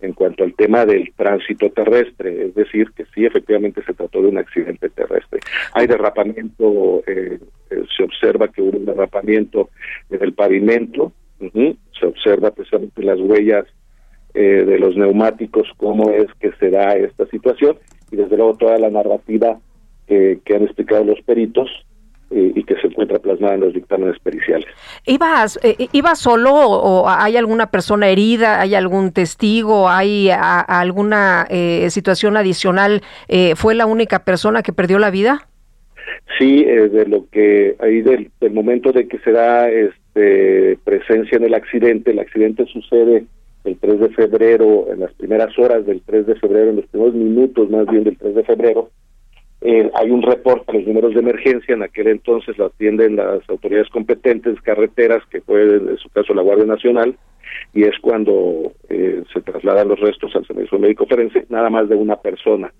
[0.00, 4.28] en cuanto al tema del tránsito terrestre, es decir, que sí, efectivamente se trató de
[4.28, 5.38] un accidente terrestre.
[5.74, 7.38] Hay derrapamiento, eh,
[7.70, 9.68] eh, se observa que hubo un derrapamiento
[10.10, 13.66] en el pavimento, se observa precisamente las huellas
[14.34, 17.76] eh, de los neumáticos, cómo es que se da esta situación,
[18.10, 19.60] y desde luego toda la narrativa
[20.06, 21.70] que han explicado los peritos
[22.34, 24.66] eh, y que se encuentra plasmada en los dictámenes periciales.
[25.04, 31.90] ¿Ibas, eh, ¿Iba solo o hay alguna persona herida, hay algún testigo, hay alguna eh,
[31.90, 33.02] situación adicional?
[33.56, 35.46] ¿Fue la única persona que perdió la vida?
[36.38, 41.44] Sí, de lo que ahí del, del, momento de que se da este, presencia en
[41.44, 43.24] el accidente, el accidente sucede
[43.64, 47.14] el 3 de febrero, en las primeras horas del 3 de febrero, en los primeros
[47.14, 48.88] minutos más bien del 3 de febrero,
[49.64, 53.48] eh, hay un reporte a los números de emergencia, en aquel entonces lo atienden las
[53.48, 57.16] autoridades competentes, carreteras, que fue en su caso la Guardia Nacional,
[57.72, 61.94] y es cuando eh, se trasladan los restos al servicio médico forense, nada más de
[61.94, 62.72] una persona.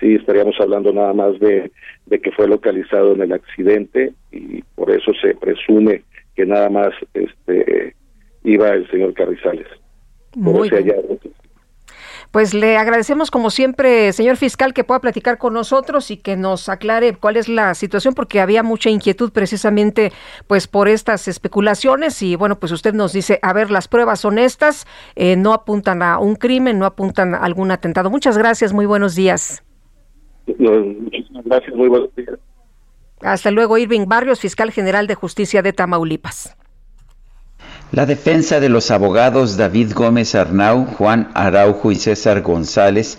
[0.00, 1.70] Sí, estaríamos hablando nada más de,
[2.06, 6.02] de que fue localizado en el accidente y por eso se presume
[6.34, 7.94] que nada más este
[8.44, 9.66] iba el señor Carrizales.
[10.34, 10.92] Muy bien.
[12.36, 16.68] Pues le agradecemos como siempre, señor fiscal, que pueda platicar con nosotros y que nos
[16.68, 20.12] aclare cuál es la situación, porque había mucha inquietud precisamente
[20.46, 24.38] pues por estas especulaciones y bueno, pues usted nos dice, a ver, las pruebas son
[24.38, 28.10] estas, eh, no apuntan a un crimen, no apuntan a algún atentado.
[28.10, 29.64] Muchas gracias, muy buenos días.
[30.46, 32.38] Muchísimas gracias, muy buenos días.
[33.22, 36.54] Hasta luego, Irving Barrios, fiscal general de justicia de Tamaulipas.
[37.92, 43.16] La defensa de los abogados David Gómez Arnau, Juan Araujo y César González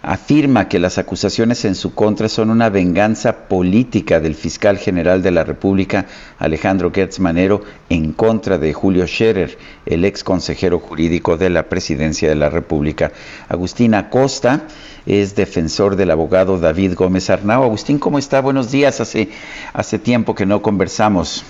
[0.00, 5.30] afirma que las acusaciones en su contra son una venganza política del fiscal general de
[5.30, 6.06] la República,
[6.38, 12.30] Alejandro Gertz Manero, en contra de Julio Scherer, el ex consejero jurídico de la presidencia
[12.30, 13.12] de la República.
[13.50, 14.62] Agustín Acosta
[15.04, 17.62] es defensor del abogado David Gómez Arnau.
[17.62, 18.40] Agustín, ¿cómo está?
[18.40, 19.02] Buenos días.
[19.02, 19.28] Hace,
[19.74, 21.44] hace tiempo que no conversamos.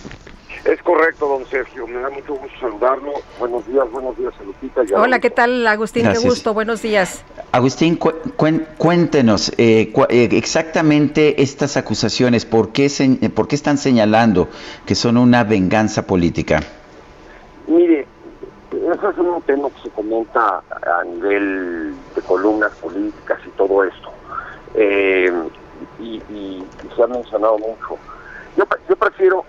[0.69, 1.87] Es correcto, don Sergio.
[1.87, 3.13] Me da mucho gusto saludarlo.
[3.39, 4.83] Buenos días, buenos días, Lupita.
[4.95, 6.07] Hola, ¿qué tal, Agustín?
[6.13, 6.53] Qué gusto.
[6.53, 7.25] Buenos días.
[7.53, 7.99] Agustín,
[8.77, 12.45] cuéntenos eh, eh, exactamente estas acusaciones.
[12.45, 12.91] ¿por qué,
[13.35, 14.49] ¿Por qué están señalando
[14.85, 16.61] que son una venganza política?
[17.67, 18.07] Mire,
[18.71, 24.13] eso es un tema que se comenta a nivel de columnas políticas y todo esto.
[24.75, 25.33] Eh,
[25.99, 26.63] y,
[26.95, 27.97] se ha mencionado mucho.
[28.57, 29.45] Yo, yo prefiero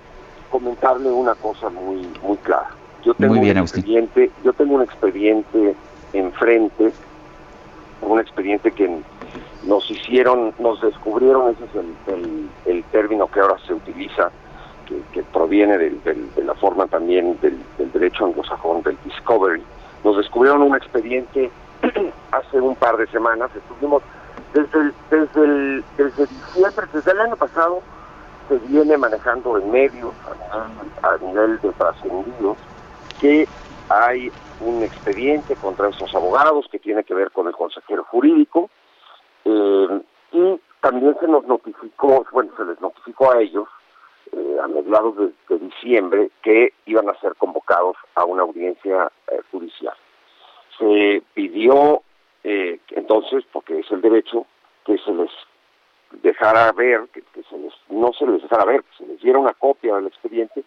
[0.49, 2.69] comentarle una cosa muy muy clara.
[3.03, 5.75] Yo tengo un expediente, yo tengo un expediente
[6.13, 6.91] enfrente,
[8.01, 8.89] un expediente que
[9.63, 14.31] nos hicieron, nos descubrieron, ese es el, término que ahora se utiliza,
[15.13, 17.59] que, proviene de, la forma también del,
[17.93, 19.61] derecho anglosajón, del discovery.
[20.03, 21.51] Nos descubrieron un expediente
[22.31, 24.01] hace un par de semanas, estuvimos
[24.53, 27.81] desde el, desde el, desde diciembre, desde el año pasado,
[28.49, 30.11] se viene manejando en medios
[31.03, 32.57] a nivel, de trascendidos
[33.21, 33.47] que
[33.89, 38.69] hay un expediente contra esos abogados que tiene que ver con el consejero jurídico
[39.45, 43.67] eh, y también se nos notificó, bueno, se les notificó a ellos
[44.31, 49.93] eh, a mediados de, diciembre que iban a ser convocados a una audiencia eh, judicial.
[50.77, 52.01] Se pidió
[52.41, 54.45] entonces, porque es el derecho,
[54.85, 55.29] que se les
[56.21, 59.53] dejara ver, que, se les, no se les dejara ver, que se les diera una
[59.53, 60.63] copia del expediente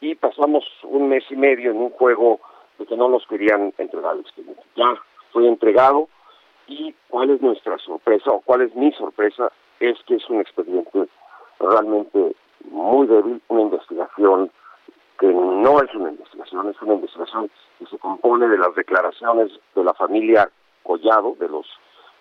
[0.00, 2.40] y pasamos un mes y medio en un juego
[2.78, 4.62] de que no nos querían entregar el expediente.
[4.76, 4.94] Ya
[5.32, 6.08] fue entregado
[6.66, 11.08] y cuál es nuestra sorpresa o cuál es mi sorpresa es que es un expediente
[11.60, 12.34] realmente
[12.70, 14.50] muy débil, una investigación
[15.18, 19.84] que no es una investigación, es una investigación que se compone de las declaraciones de
[19.84, 20.50] la familia
[20.82, 21.66] Collado, de los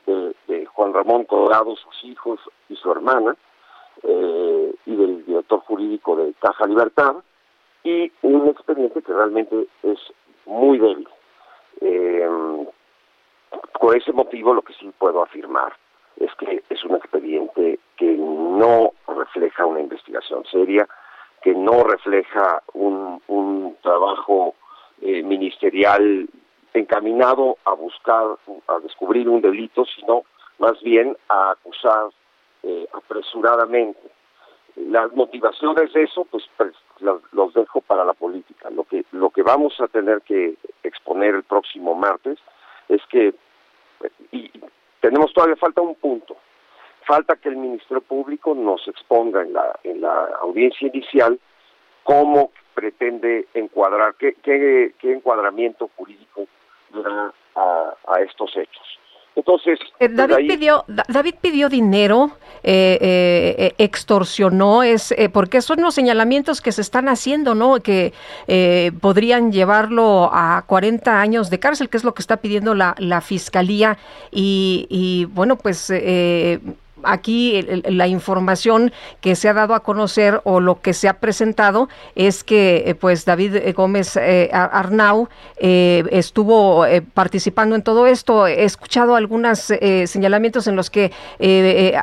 [0.06, 2.40] de, Juan Ramón Colorado, sus hijos
[2.70, 3.36] y su hermana,
[4.04, 7.16] eh, y del director jurídico de Caja Libertad,
[7.84, 10.00] y un expediente que realmente es
[10.46, 11.08] muy débil.
[11.82, 12.28] Eh,
[13.80, 15.74] por ese motivo lo que sí puedo afirmar
[16.18, 20.88] es que es un expediente que no refleja una investigación seria,
[21.42, 24.56] que no refleja un, trabajo
[25.02, 26.28] eh, ministerial
[26.80, 30.24] encaminado a buscar, a descubrir un delito, sino
[30.60, 32.10] más bien a acusar
[32.64, 34.02] eh, apresuradamente.
[34.76, 38.70] Las motivaciones de eso, pues, pues los, dejo para la política.
[38.70, 42.40] Lo que, lo que vamos a tener que exponer el próximo martes
[42.90, 43.34] es que,
[44.32, 44.52] y
[45.00, 46.36] tenemos todavía falta un punto,
[47.06, 51.40] falta que el Ministerio Público nos exponga en la, en la audiencia inicial
[52.04, 56.48] cómo pretende encuadrar, qué, qué, qué encuadramiento jurídico
[57.56, 58.84] a, estos hechos.
[59.36, 62.32] Entonces, eh, David pidió David pidió dinero,
[62.64, 67.82] eh, eh, extorsionó, es porque son los señalamientos que se están haciendo, ¿no?
[67.82, 68.14] Que
[69.02, 73.20] podrían llevarlo a 40 años de cárcel, que es lo que está pidiendo la, la
[73.20, 73.98] fiscalía
[74.32, 75.92] y, y bueno, pues
[77.04, 78.92] aquí la información
[79.22, 82.96] que se ha dado a conocer o lo que se ha presentado es que eh,
[82.96, 85.28] pues David eh, Gómez eh, Arnau
[85.58, 88.48] estuvo participando en todo esto.
[88.48, 89.74] He escuchado algunos
[90.06, 91.12] señalamientos en los que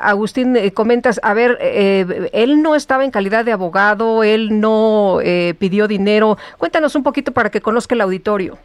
[0.03, 5.19] Agustín comentas, a ver, él no estaba en calidad de abogado, él no
[5.59, 6.39] pidió dinero.
[6.59, 8.59] Cuéntanos un poquito para que conozca el auditorio.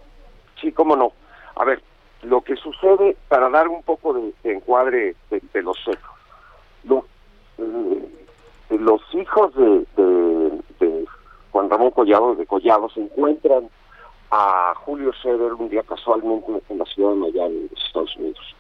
[0.62, 1.12] Sí, cómo no.
[1.56, 1.82] A ver,
[2.24, 6.17] lo que sucede, para dar un poco de, encuadre de, los hechos,
[7.58, 9.86] los hijos de,
[11.52, 13.70] Juan Ramón Collado, de Collado, se encuentran
[14.32, 18.56] a Julio Ceder un día casualmente en la ciudad de Miami, Estados Unidos.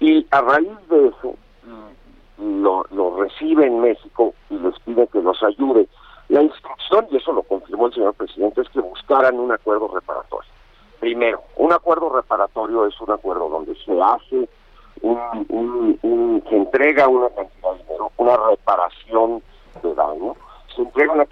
[0.00, 1.34] Y a raíz de eso,
[2.38, 5.88] lo, lo recibe en México y les pide que los ayude.
[6.28, 10.50] La instrucción, y eso lo confirmó el señor presidente, es que buscaran un acuerdo reparatorio.
[11.00, 14.48] Primero, un acuerdo reparatorio es un acuerdo donde se hace
[15.02, 19.42] un, se entrega una cantidad de dinero, una reparación
[19.82, 20.36] de daño,
[20.74, 21.26] se entrega una,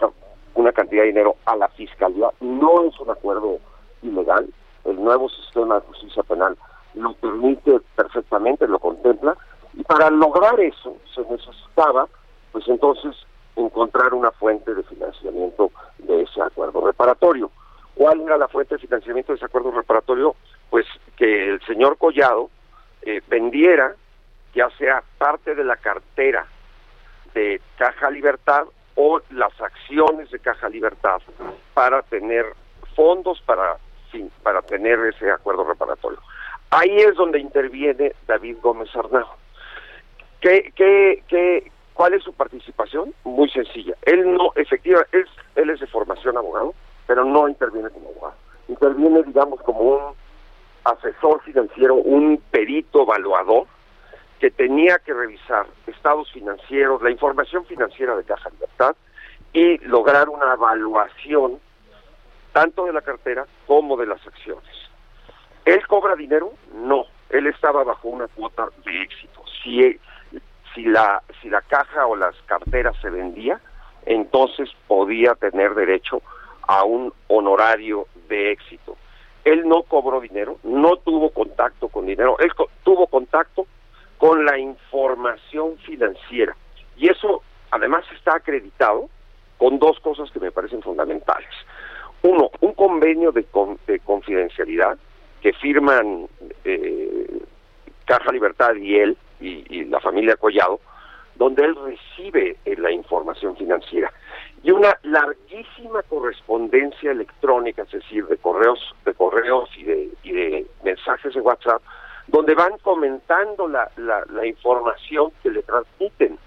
[0.55, 3.59] una cantidad de dinero a la fiscalía, no es un acuerdo
[4.03, 4.49] ilegal,
[4.85, 6.57] el nuevo sistema de justicia penal
[6.95, 9.37] lo permite perfectamente, lo contempla,
[9.75, 12.09] y para lograr eso se necesitaba,
[12.53, 13.15] pues entonces,
[13.57, 17.51] encontrar una fuente de financiamiento de ese acuerdo reparatorio.
[17.95, 20.35] ¿Cuál era la fuente de financiamiento de ese acuerdo reparatorio?
[20.71, 20.87] Pues
[21.17, 22.51] que el señor Collado
[23.07, 23.95] eh, vendiera,
[24.53, 26.45] ya sea parte de la cartera
[27.35, 28.67] de Caja Libertad
[28.97, 31.23] o las acciones de Caja Libertad
[31.73, 32.47] para tener
[32.97, 33.77] fondos para,
[34.43, 36.19] para tener ese acuerdo reparatorio.
[36.71, 39.29] Ahí es donde interviene David Gómez Arnau.
[40.41, 43.15] ¿Qué, qué, qué, ¿Cuál es su participación?
[43.23, 43.95] Muy sencilla.
[44.03, 46.75] Él no, efectivamente, es, él es de formación abogado,
[47.07, 48.35] pero no interviene como abogado.
[48.67, 50.26] Interviene, digamos, como un
[50.87, 53.67] asesor financiero, un perito evaluador
[54.39, 58.95] que tenía que revisar estados financieros, la información financiera de Caja Libertad
[59.53, 61.59] y lograr una evaluación
[62.53, 64.65] tanto de la cartera como de las acciones.
[65.65, 66.53] ¿Él cobra dinero?
[66.75, 69.43] No, él estaba bajo una cuota de éxito.
[69.63, 69.99] Si,
[70.75, 73.61] si, la, si la caja o las carteras se vendía,
[74.05, 76.23] entonces podía tener derecho
[76.69, 78.97] a un honorario de éxito.
[79.47, 82.51] Él no cobró dinero, no tuvo contacto con dinero, él
[82.83, 83.65] tuvo contacto
[84.19, 86.57] con la información financiera.
[86.97, 89.09] Y eso además está acreditado
[89.57, 91.49] con dos cosas que me parecen fundamentales.
[92.23, 93.47] Uno, un convenio de,
[93.87, 94.99] de confidencialidad
[95.41, 96.27] que firman
[96.65, 97.41] eh,
[98.05, 100.81] Caja Libertad y él y, la familia Collado,
[101.37, 104.13] donde él recibe eh, la información financiera
[104.63, 110.67] y una larguísima correspondencia electrónica, es decir, de correos, de correos y de, y de
[110.83, 111.83] mensajes de WhatsApp,
[112.27, 116.39] donde van comentando la, la, la información que le transmiten.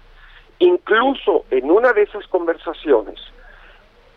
[0.58, 3.18] Incluso en una de esas conversaciones,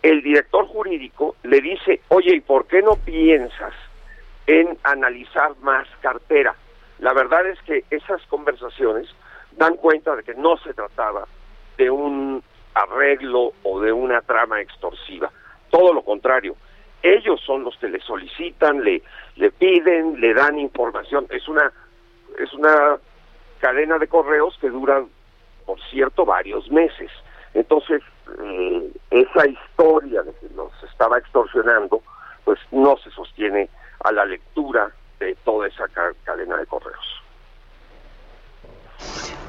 [0.01, 3.73] el director jurídico le dice, oye, ¿y por qué no piensas
[4.47, 6.55] en analizar más cartera.
[6.99, 9.07] La verdad es que esas conversaciones
[9.57, 11.27] dan cuenta de que no se trataba
[11.77, 12.43] de un
[12.73, 15.31] arreglo o de una trama extorsiva.
[15.69, 16.55] Todo lo contrario,
[17.01, 19.03] ellos son los que le solicitan, le,
[19.35, 21.27] le piden, le dan información.
[21.29, 21.71] Es una,
[22.39, 22.97] es una
[23.59, 25.07] cadena de correos que duran,
[25.65, 27.11] por cierto, varios meses.
[27.53, 28.01] Entonces,
[28.41, 32.01] eh, esa historia de que nos estaba extorsionando,
[32.45, 33.69] pues no se sostiene
[34.03, 35.87] a la lectura de toda esa
[36.23, 37.22] cadena de correos.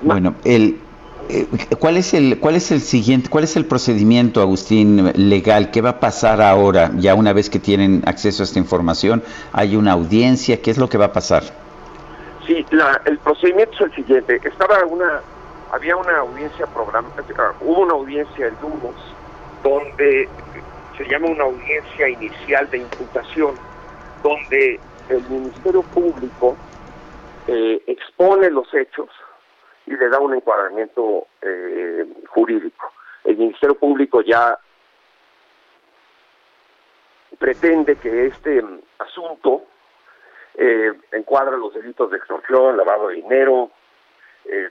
[0.03, 0.81] Bueno, el,
[1.29, 1.47] eh,
[1.79, 5.91] ¿cuál es el cuál es el siguiente cuál es el procedimiento Agustín legal qué va
[5.91, 9.23] a pasar ahora ya una vez que tienen acceso a esta información
[9.53, 11.45] hay una audiencia qué es lo que va a pasar
[12.47, 12.67] sí
[13.07, 14.41] el procedimiento es el siguiente.
[14.45, 15.21] Estaba una
[15.73, 17.09] había una audiencia programa
[17.63, 18.95] hubo una audiencia el lunes
[19.63, 20.29] donde
[20.99, 23.55] se llama una audiencia inicial de imputación
[24.23, 26.57] donde el Ministerio Público
[27.49, 29.09] eh, expone los hechos
[29.87, 32.93] y le da un encuadramiento eh, jurídico.
[33.25, 34.59] El Ministerio Público ya
[37.39, 38.63] pretende que este
[38.99, 39.65] asunto
[40.55, 43.71] eh, encuadra los delitos de extorsión, lavado de dinero,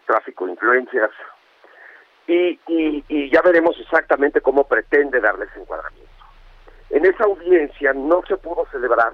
[0.06, 1.10] tráfico de influencias,
[2.28, 6.12] y, y, ya veremos exactamente cómo pretende darle ese encuadramiento.
[6.90, 9.14] En esa audiencia no se pudo celebrar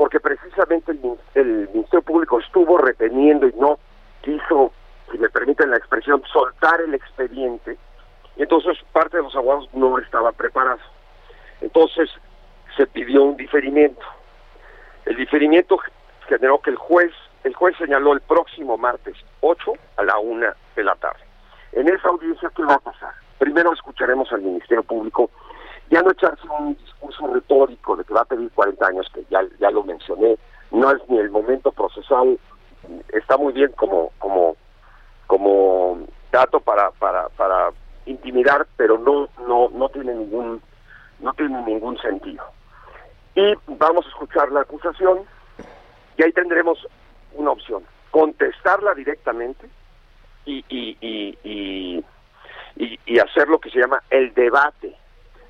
[0.00, 0.92] porque precisamente
[1.34, 3.78] el, Ministerio Público estuvo reteniendo y no
[4.22, 4.72] quiso,
[5.10, 7.76] si me permiten la expresión, soltar el expediente,
[8.36, 10.80] y entonces parte de los abogados no estaba preparado.
[11.60, 12.10] Entonces
[12.76, 14.02] se pidió un diferimiento.
[15.04, 15.78] El diferimiento
[16.28, 17.12] generó que el juez,
[17.44, 21.20] el juez señaló el próximo martes 8 a la una de la tarde.
[21.72, 23.12] En esa audiencia, ¿qué va a pasar?
[23.38, 25.30] Primero escucharemos al Ministerio Público
[25.90, 29.40] ya no echarse un discurso retórico de que va a pedir 40 años, que ya,
[29.58, 30.38] ya lo mencioné,
[30.70, 32.38] no es ni el momento procesal,
[33.12, 34.56] está muy bien como, como,
[35.30, 37.70] como dato para, para, para
[38.04, 40.60] intimidar, pero no, no, no tiene ningún,
[41.20, 42.44] no tiene ningún sentido.
[43.36, 45.20] Y vamos a escuchar la acusación
[46.16, 46.84] y ahí tendremos
[47.34, 49.70] una opción, contestarla directamente
[50.46, 52.04] y, y, y,
[52.74, 54.96] y, y hacer lo que se llama el debate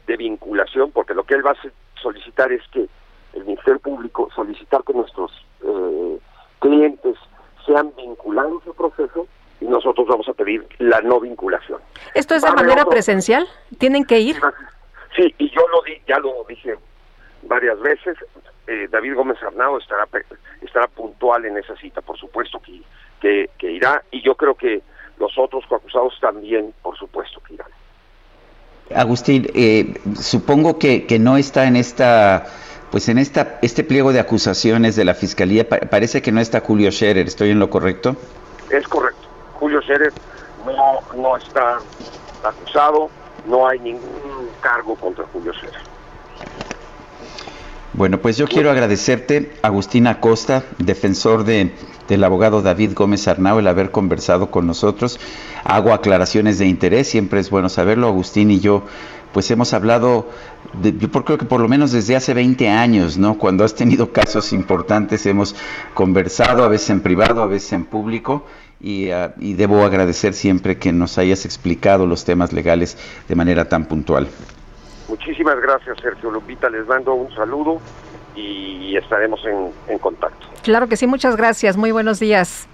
[0.07, 2.87] de vinculación, porque lo que él va a solicitar es que
[3.33, 5.33] el Ministerio Público solicitar que nuestros
[5.65, 6.19] eh,
[6.59, 7.17] clientes
[7.65, 11.81] sean vinculados al proceso y nosotros vamos a pedir la no vinculación.
[12.15, 13.47] ¿Esto es de manera presencial?
[13.79, 14.37] ¿Tienen que ir?
[15.17, 16.77] Sí, y yo lo di, ya lo dije
[17.43, 18.17] varias veces,
[18.67, 20.07] eh, David Gómez Arnao estará,
[20.63, 22.61] estará puntual en esa cita, por supuesto
[23.21, 24.83] que, que, irá, y yo creo que
[25.19, 27.69] los otros coacusados también, por supuesto que irán.
[28.95, 32.47] Agustín, eh, supongo que, que no está en esta
[32.91, 36.91] pues en esta, este pliego de acusaciones de la Fiscalía parece que no está Julio
[36.91, 38.17] Scherer, ¿estoy en lo correcto?
[38.69, 39.20] Es correcto.
[39.61, 40.13] Julio Scherer
[40.67, 41.79] no, no está
[42.43, 43.11] acusado,
[43.47, 45.91] no hay ningún cargo contra Julio Scherer.
[47.93, 51.73] Bueno, pues yo quiero agradecerte, Agustín Acosta, defensor de,
[52.09, 55.21] del abogado David Gómez Arnau, el haber conversado con nosotros.
[55.65, 58.07] Hago aclaraciones de interés, siempre es bueno saberlo.
[58.07, 58.85] Agustín y yo,
[59.33, 60.29] pues hemos hablado,
[60.83, 63.37] yo creo que por lo menos desde hace 20 años, ¿no?
[63.37, 65.55] Cuando has tenido casos importantes, hemos
[65.93, 68.47] conversado, a veces en privado, a veces en público.
[68.81, 72.97] Y, ah, y debo agradecer siempre que nos hayas explicado los temas legales
[73.29, 74.29] de manera tan puntual.
[75.09, 76.71] Muchísimas gracias, Sergio Lupita.
[76.71, 77.81] Les mando un saludo
[78.37, 79.41] y estaremos
[79.89, 80.47] en, contacto.
[80.63, 81.77] Claro que sí, muchas gracias.
[81.77, 82.69] Muy buenos días.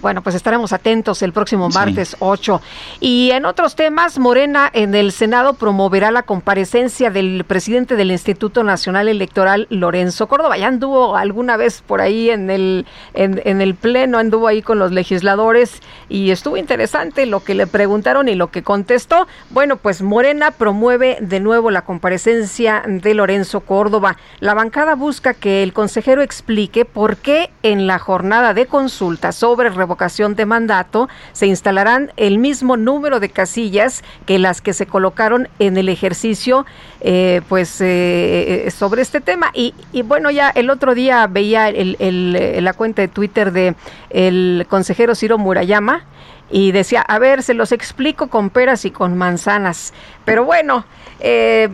[0.00, 2.60] Bueno, pues estaremos atentos el próximo martes 8.
[3.00, 8.64] Y en otros temas, Morena en el Senado promoverá la comparecencia del presidente del Instituto
[8.64, 10.56] Nacional Electoral, Lorenzo Córdoba.
[10.56, 14.92] Ya anduvo alguna vez por ahí en el, en, el Pleno, anduvo ahí con los
[14.92, 19.26] legisladores y estuvo interesante lo que le preguntaron y lo que contestó.
[19.50, 24.16] Bueno, pues Morena promueve de nuevo la comparecencia de Lorenzo Córdoba.
[24.40, 29.70] La bancada busca que el consejero explique por qué en la jornada de consulta sobre
[29.82, 35.48] revocación de mandato, se instalarán el mismo número de casillas que las que se colocaron
[35.58, 36.64] en el ejercicio,
[37.00, 39.50] eh, pues eh, sobre este tema.
[39.54, 43.74] Y, bueno, ya el otro día veía la cuenta de Twitter de
[44.10, 46.04] el consejero Ciro Murayama
[46.50, 49.92] y decía, a ver, se los explico con peras y con manzanas.
[50.24, 50.84] Pero bueno,
[51.20, 51.68] eh,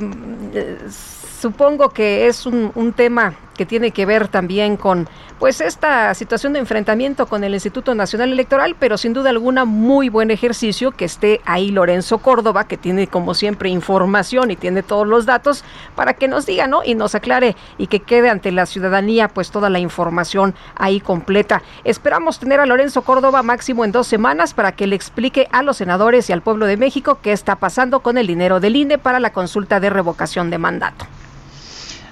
[1.40, 5.09] supongo que es un tema que tiene que ver también con
[5.40, 10.09] pues esta situación de enfrentamiento con el Instituto Nacional Electoral, pero sin duda alguna muy
[10.09, 15.06] buen ejercicio que esté ahí Lorenzo Córdoba, que tiene como siempre información y tiene todos
[15.06, 15.64] los datos
[15.97, 16.82] para que nos diga, ¿no?
[16.85, 21.62] Y nos aclare y que quede ante la ciudadanía pues toda la información ahí completa.
[21.82, 25.78] Esperamos tener a Lorenzo Córdoba máximo en dos semanas para que le explique a los
[25.78, 29.18] senadores y al pueblo de México qué está pasando con el dinero del INE para
[29.18, 31.06] la consulta de revocación de mandato.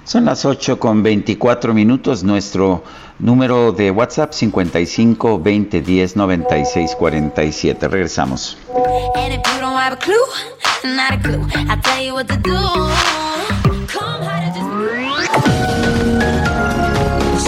[0.07, 2.23] Son las 8 con 24 minutos.
[2.23, 2.81] Nuestro
[3.19, 7.89] número de WhatsApp 55 20 10 96 47.
[7.89, 8.57] Regresamos.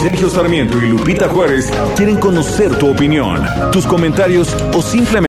[0.02, 3.41] Sergio Sarmiento y Lupita Juárez quieren conocer tu opinión,
[3.72, 5.29] tus comentarios o simplemente.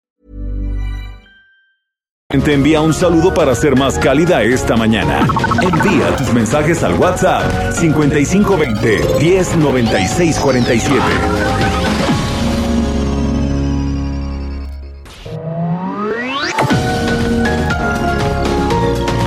[2.39, 5.27] Te envía un saludo para ser más cálida esta mañana.
[5.61, 10.95] Envía tus mensajes al WhatsApp 5520 109647.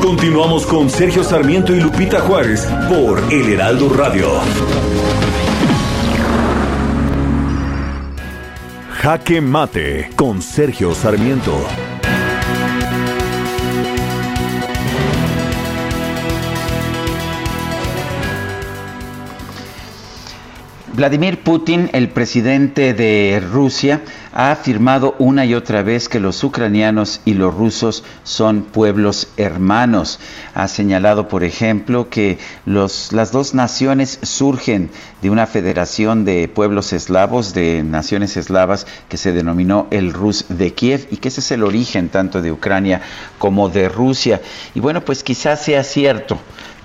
[0.00, 4.28] Continuamos con Sergio Sarmiento y Lupita Juárez por El Heraldo Radio.
[8.90, 11.52] Jaque Mate con Sergio Sarmiento.
[20.94, 24.02] Vladimir Putin, el presidente de Rusia,
[24.32, 30.20] ha afirmado una y otra vez que los ucranianos y los rusos son pueblos hermanos.
[30.54, 34.88] Ha señalado, por ejemplo, que los, las dos naciones surgen
[35.20, 40.74] de una federación de pueblos eslavos, de naciones eslavas, que se denominó el Rus de
[40.74, 43.02] Kiev y que ese es el origen tanto de Ucrania
[43.40, 44.40] como de Rusia.
[44.76, 46.38] Y bueno, pues quizás sea cierto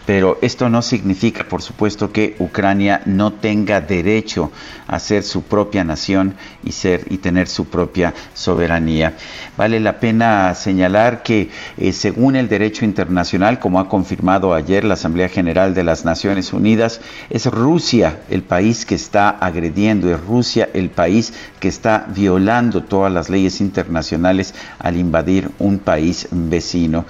[0.10, 4.52] pero esto no significa, por supuesto, que Ucrania no tenga derecho
[4.88, 6.34] a ser su propia nación
[6.64, 9.14] y ser y tener su propia soberanía.
[9.56, 14.96] Vale la pena señalar que eh, según el derecho internacional, como ha confirmado ayer la
[14.96, 20.70] Asamblea General de las Naciones Unidas, es Rusia el país que está agrediendo, es Rusia
[20.74, 27.06] el país que está violando todas las leyes internacionales al invadir un país vecino.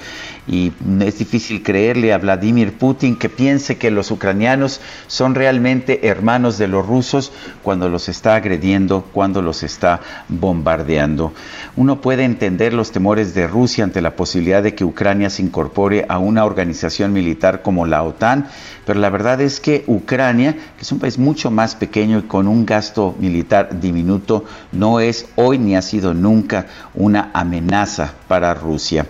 [0.49, 6.57] Y es difícil creerle a Vladimir Putin que piense que los ucranianos son realmente hermanos
[6.57, 7.31] de los rusos
[7.61, 11.34] cuando los está agrediendo, cuando los está bombardeando.
[11.76, 16.05] Uno puede entender los temores de Rusia ante la posibilidad de que Ucrania se incorpore
[16.09, 18.47] a una organización militar como la OTAN,
[18.88, 22.47] pero la verdad es que Ucrania, que es un país mucho más pequeño y con
[22.47, 26.65] un gasto militar diminuto, no es hoy ni ha sido nunca
[26.95, 29.05] una amenaza para Rusia.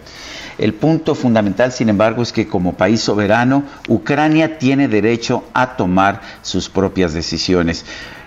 [0.60, 6.20] El punto fundamental, sin embargo, es que como país soberano, Ucrania tiene derecho a tomar
[6.42, 7.86] sus propias decisiones.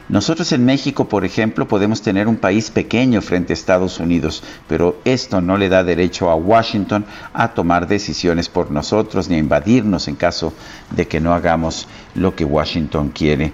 [0.09, 4.99] Nosotros en México, por ejemplo, podemos tener un país pequeño frente a Estados Unidos, pero
[5.05, 7.05] esto no le da derecho a Washington
[7.35, 10.55] a tomar decisiones por nosotros ni a invadirnos en caso
[10.91, 13.53] de que no hagamos lo que Washington quiere.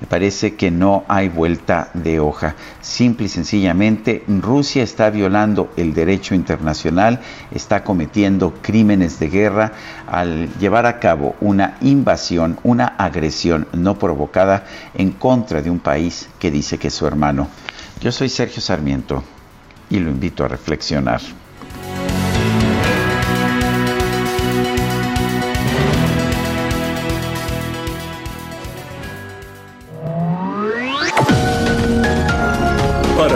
[0.00, 2.54] Me parece que no hay vuelta de hoja.
[2.82, 7.20] Simple y sencillamente, Rusia está violando el derecho internacional,
[7.50, 9.72] está cometiendo crímenes de guerra
[10.06, 14.64] al llevar a cabo una invasión, una agresión no provocada
[14.94, 17.48] en contra de un país que dice que es su hermano.
[18.00, 19.24] Yo soy Sergio Sarmiento
[19.88, 21.22] y lo invito a reflexionar.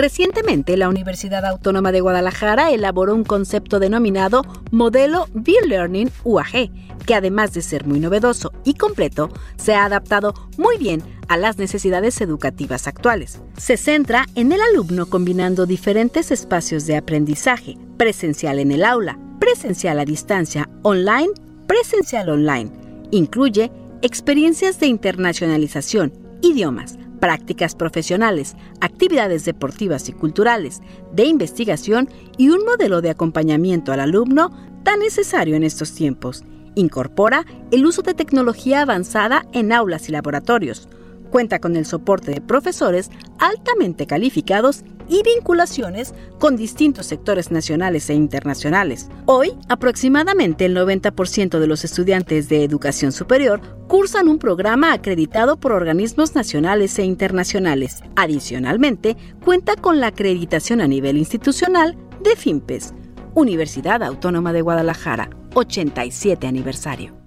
[0.00, 6.70] Recientemente, la Universidad Autónoma de Guadalajara elaboró un concepto denominado Modelo Beer Learning UAG,
[7.04, 9.28] que además de ser muy novedoso y completo,
[9.58, 13.42] se ha adaptado muy bien a las necesidades educativas actuales.
[13.58, 19.98] Se centra en el alumno combinando diferentes espacios de aprendizaje, presencial en el aula, presencial
[19.98, 21.28] a distancia, online,
[21.66, 22.70] presencial online.
[23.10, 23.70] Incluye
[24.00, 30.80] experiencias de internacionalización, idiomas, prácticas profesionales, actividades deportivas y culturales,
[31.12, 34.50] de investigación y un modelo de acompañamiento al alumno
[34.82, 36.44] tan necesario en estos tiempos.
[36.74, 40.88] Incorpora el uso de tecnología avanzada en aulas y laboratorios.
[41.30, 48.14] Cuenta con el soporte de profesores altamente calificados y vinculaciones con distintos sectores nacionales e
[48.14, 49.08] internacionales.
[49.26, 55.72] Hoy, aproximadamente el 90% de los estudiantes de educación superior cursan un programa acreditado por
[55.72, 58.02] organismos nacionales e internacionales.
[58.14, 62.94] Adicionalmente, cuenta con la acreditación a nivel institucional de FIMPES,
[63.34, 67.19] Universidad Autónoma de Guadalajara, 87 aniversario.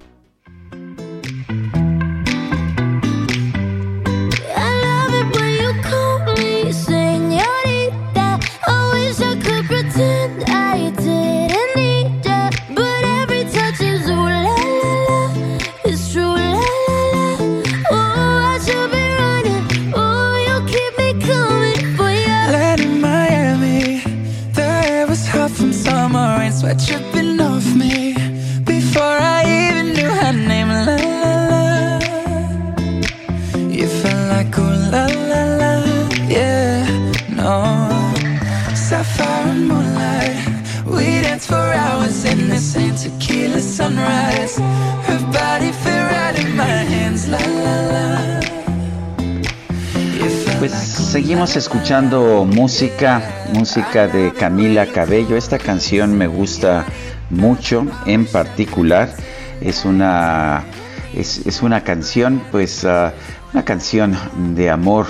[26.63, 27.02] sweatshirt.
[51.55, 53.21] Escuchando música,
[53.53, 55.37] música de Camila Cabello.
[55.37, 56.85] Esta canción me gusta
[57.29, 59.13] mucho, en particular
[59.61, 60.63] es una
[61.15, 63.11] es, una canción, pues uh,
[63.53, 64.17] una canción
[64.55, 65.05] de amor.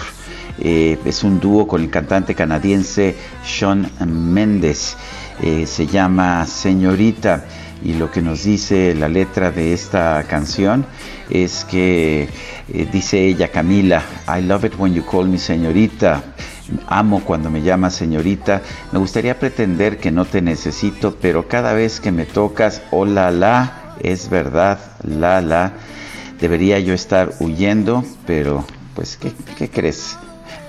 [0.59, 3.15] Eh, es un dúo con el cantante canadiense
[3.45, 4.97] Sean Mendes.
[5.41, 7.45] Eh, se llama Señorita
[7.83, 10.85] y lo que nos dice la letra de esta canción
[11.29, 12.29] es que
[12.73, 16.23] eh, dice ella, Camila, I love it when you call me señorita.
[16.87, 18.61] Amo cuando me llamas señorita.
[18.91, 23.95] Me gustaría pretender que no te necesito, pero cada vez que me tocas, oh la
[23.99, 25.73] es verdad, la la.
[26.39, 28.65] Debería yo estar huyendo, pero
[28.95, 30.17] pues, ¿qué, qué crees?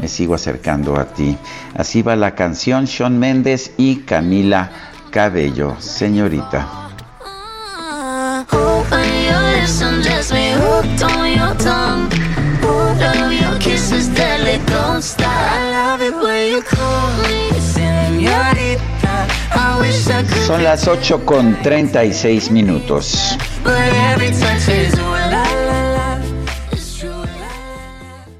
[0.00, 1.36] Me sigo acercando a ti.
[1.76, 4.70] Así va la canción Sean Méndez y Camila
[5.10, 6.83] Cabello, señorita.
[20.46, 23.38] Son las 8 con 36 minutos.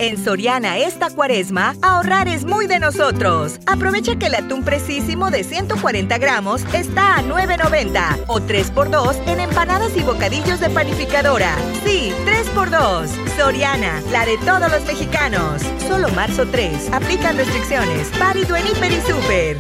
[0.05, 3.59] En Soriana esta cuaresma, ahorrar es muy de nosotros.
[3.65, 9.97] Aprovecha que el atún precísimo de 140 gramos está a 9.90 o 3x2 en empanadas
[9.97, 11.57] y bocadillos de panificadora.
[11.87, 13.09] Sí, 3x2.
[13.39, 15.63] Soriana, la de todos los mexicanos.
[15.89, 16.93] Solo marzo 3.
[16.93, 18.11] Aplican restricciones.
[18.19, 19.57] Válido en Hiper y Super.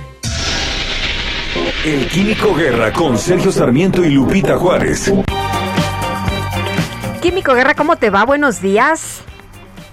[1.86, 5.10] El Químico Guerra con Sergio Sarmiento y Lupita Juárez.
[7.22, 8.26] Químico Guerra, ¿cómo te va?
[8.26, 9.24] Buenos días.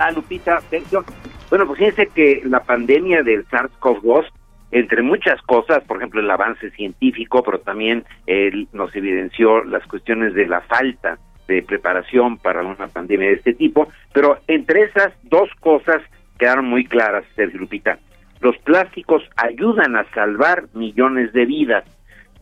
[0.02, 1.06] Ah, Lupita, Sergio.
[1.52, 4.26] Bueno, pues fíjense que la pandemia del SARS-CoV-2,
[4.72, 10.34] entre muchas cosas, por ejemplo, el avance científico, pero también él nos evidenció las cuestiones
[10.34, 15.52] de la falta de preparación para una pandemia de este tipo, pero entre esas dos
[15.60, 16.02] cosas
[16.40, 17.99] quedaron muy claras, Sergio Lupita.
[18.40, 21.84] Los plásticos ayudan a salvar millones de vidas,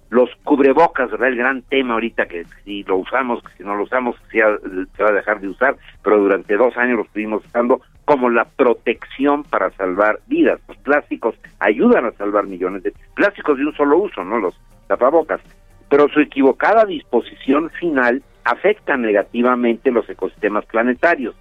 [0.10, 1.30] los cubrebocas, ¿verdad?
[1.30, 5.14] El gran tema ahorita que si lo usamos, si no lo usamos, se va a
[5.14, 10.20] dejar de usar, pero durante dos años lo estuvimos usando como la protección para salvar
[10.26, 10.60] vidas.
[10.68, 14.40] Los plásticos ayudan a salvar millones de plásticos de un solo uso, ¿no?
[14.40, 15.42] Los tapabocas.
[15.90, 21.36] Pero su equivocada disposición final afecta negativamente los ecosistemas planetarios.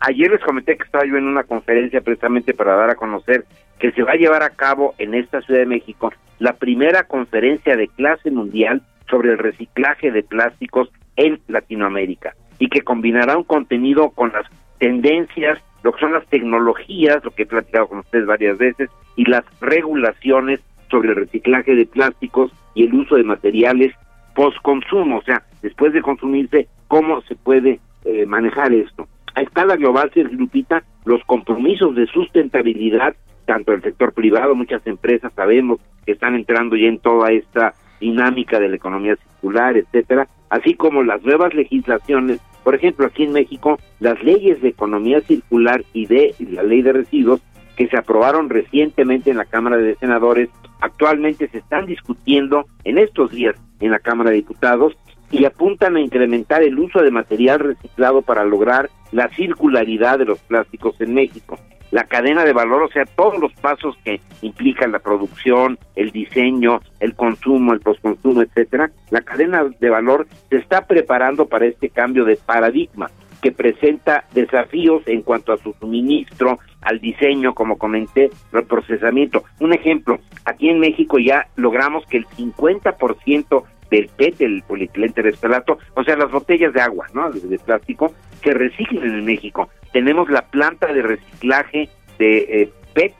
[0.00, 3.44] Ayer les comenté que estaba yo en una conferencia precisamente para dar a conocer
[3.80, 7.76] que se va a llevar a cabo en esta Ciudad de México la primera conferencia
[7.76, 14.10] de clase mundial sobre el reciclaje de plásticos en Latinoamérica y que combinará un contenido
[14.10, 14.46] con las
[14.78, 19.28] tendencias, lo que son las tecnologías, lo que he platicado con ustedes varias veces, y
[19.28, 23.92] las regulaciones sobre el reciclaje de plásticos y el uso de materiales
[24.34, 29.08] post-consumo, o sea, después de consumirse, cómo se puede eh, manejar esto.
[29.34, 35.32] A escala global, se Lupita, los compromisos de sustentabilidad tanto el sector privado, muchas empresas
[35.34, 40.74] sabemos que están entrando ya en toda esta dinámica de la economía circular, etcétera, así
[40.74, 46.06] como las nuevas legislaciones, por ejemplo, aquí en México, las leyes de economía circular y
[46.06, 47.42] de la ley de residuos
[47.76, 50.48] que se aprobaron recientemente en la Cámara de Senadores,
[50.80, 54.96] actualmente se están discutiendo en estos días en la Cámara de Diputados
[55.30, 60.38] y apuntan a incrementar el uso de material reciclado para lograr la circularidad de los
[60.40, 61.58] plásticos en México
[61.94, 66.80] la cadena de valor, o sea, todos los pasos que implican la producción, el diseño,
[66.98, 72.24] el consumo, el postconsumo, etcétera, la cadena de valor se está preparando para este cambio
[72.24, 78.64] de paradigma que presenta desafíos en cuanto a su suministro, al diseño, como comenté, al
[78.64, 79.44] procesamiento.
[79.60, 85.78] Un ejemplo, aquí en México ya logramos que el 50% del PET, el polietilente tereftalato,
[85.94, 87.30] o sea, las botellas de agua, ¿no?
[87.30, 88.12] De, plástico,
[88.42, 89.68] se reciclen en México.
[89.92, 91.88] Tenemos la planta de reciclaje
[92.18, 93.14] de eh, PET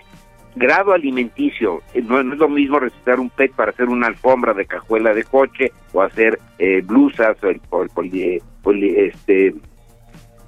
[0.57, 1.83] grado alimenticio.
[1.95, 5.25] Eh, no, es lo mismo reciclar un PET para hacer una alfombra de cajuela de
[5.25, 9.55] coche o hacer eh, blusas o el, este,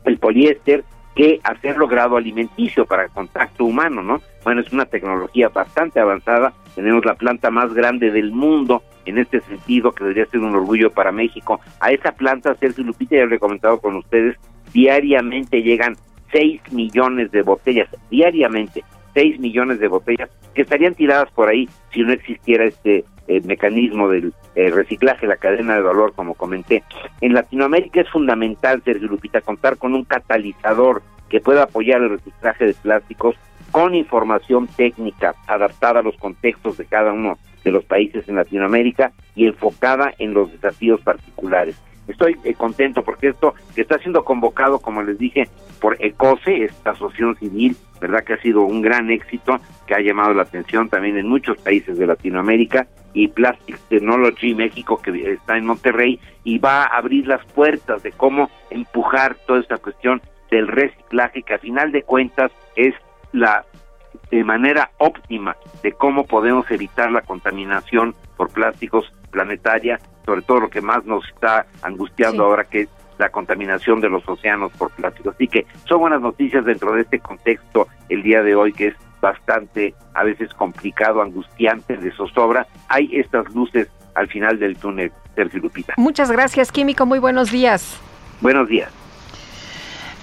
[0.04, 0.84] el poliéster
[1.14, 4.20] que hacerlo grado alimenticio para contacto humano, ¿no?
[4.44, 6.52] Bueno, es una tecnología bastante avanzada.
[6.74, 10.90] Tenemos la planta más grande del mundo en este sentido, que debería ser un orgullo
[10.90, 11.60] para México.
[11.80, 14.36] A esa planta, Sergio Lupita, ya lo he comentado con ustedes,
[14.72, 15.96] diariamente llegan
[16.32, 18.84] 6 millones de botellas, diariamente
[19.14, 24.08] 6 millones de botellas que estarían tiradas por ahí si no existiera este eh, mecanismo
[24.08, 26.82] del eh, reciclaje, la cadena de valor, como comenté.
[27.20, 32.66] En Latinoamérica es fundamental, Sergio Lupita, contar con un catalizador que pueda apoyar el reciclaje
[32.66, 33.36] de plásticos
[33.72, 39.12] con información técnica adaptada a los contextos de cada uno de los países en Latinoamérica
[39.34, 41.76] y enfocada en los desafíos particulares.
[42.06, 45.48] Estoy eh, contento porque esto que está siendo convocado, como les dije,
[45.80, 50.32] por ECOSE, esta asociación civil, verdad que ha sido un gran éxito, que ha llamado
[50.32, 55.66] la atención también en muchos países de Latinoamérica, y Plastic Technology México, que está en
[55.66, 60.22] Monterrey, y va a abrir las puertas de cómo empujar toda esta cuestión
[60.52, 62.94] del reciclaje, que a final de cuentas es
[63.32, 63.64] la
[64.30, 70.70] de manera óptima de cómo podemos evitar la contaminación por plásticos planetaria, sobre todo lo
[70.70, 72.88] que más nos está angustiando ahora que es
[73.18, 75.34] la contaminación de los océanos por plásticos.
[75.34, 78.94] Así que son buenas noticias dentro de este contexto el día de hoy que es
[79.20, 82.66] bastante a veces complicado, angustiante, de zozobra.
[82.88, 85.94] Hay estas luces al final del túnel, Sergio Lupita.
[85.96, 87.06] Muchas gracias, Químico.
[87.06, 88.00] Muy buenos días.
[88.40, 89.05] Buenos días.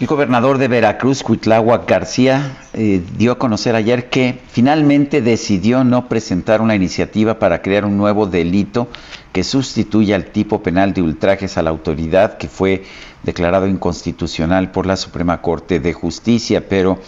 [0.04, 6.10] El gobernador de Veracruz, Cuitláhuac García, eh, dio a conocer ayer que finalmente decidió no
[6.10, 8.90] presentar una iniciativa para crear un nuevo delito
[9.32, 12.84] que sustituya al tipo penal de ultrajes a la autoridad que fue
[13.24, 17.00] declarado inconstitucional por la Suprema Corte de Justicia, pero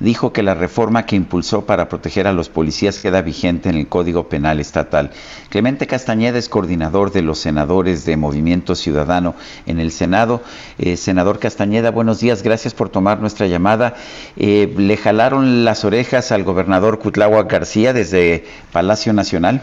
[0.00, 3.86] dijo que la reforma que impulsó para proteger a los policías queda vigente en el
[3.86, 5.10] Código Penal Estatal.
[5.50, 9.34] Clemente Castañeda es coordinador de los senadores de Movimiento Ciudadano
[9.66, 10.40] en el Senado.
[10.78, 13.94] Eh, senador Castañeda, buenos días, gracias por tomar nuestra llamada.
[14.36, 19.62] Eh, ¿Le jalaron las orejas al gobernador Cutlagua García desde Palacio Nacional?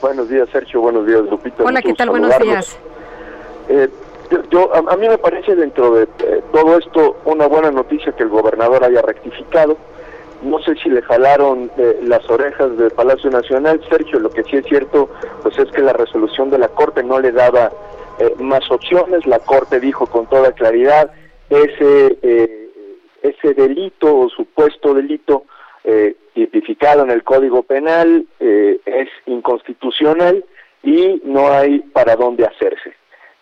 [0.00, 0.82] Buenos días, Sergio.
[0.82, 1.64] Buenos días, Lupita.
[1.64, 2.10] Hola, ¿qué tal?
[2.10, 2.76] Buenos días.
[3.70, 3.88] Eh,
[4.50, 8.28] yo, a, mí me parece dentro de eh, todo esto una buena noticia que el
[8.28, 9.76] gobernador haya rectificado.
[10.42, 14.18] No sé si le jalaron eh, las orejas del Palacio Nacional, Sergio.
[14.18, 15.08] Lo que sí es cierto,
[15.42, 17.72] pues es que la resolución de la Corte no le daba
[18.38, 19.26] más opciones.
[19.26, 21.10] La Corte dijo con toda claridad
[21.50, 22.64] ese
[23.24, 25.44] ese delito o supuesto delito
[25.82, 30.44] eh, tipificado en el Código Penal eh, es inconstitucional
[30.82, 32.94] y no hay para dónde hacerse.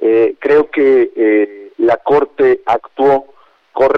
[0.04, 3.31] Eh, creo que eh, la Corte actuó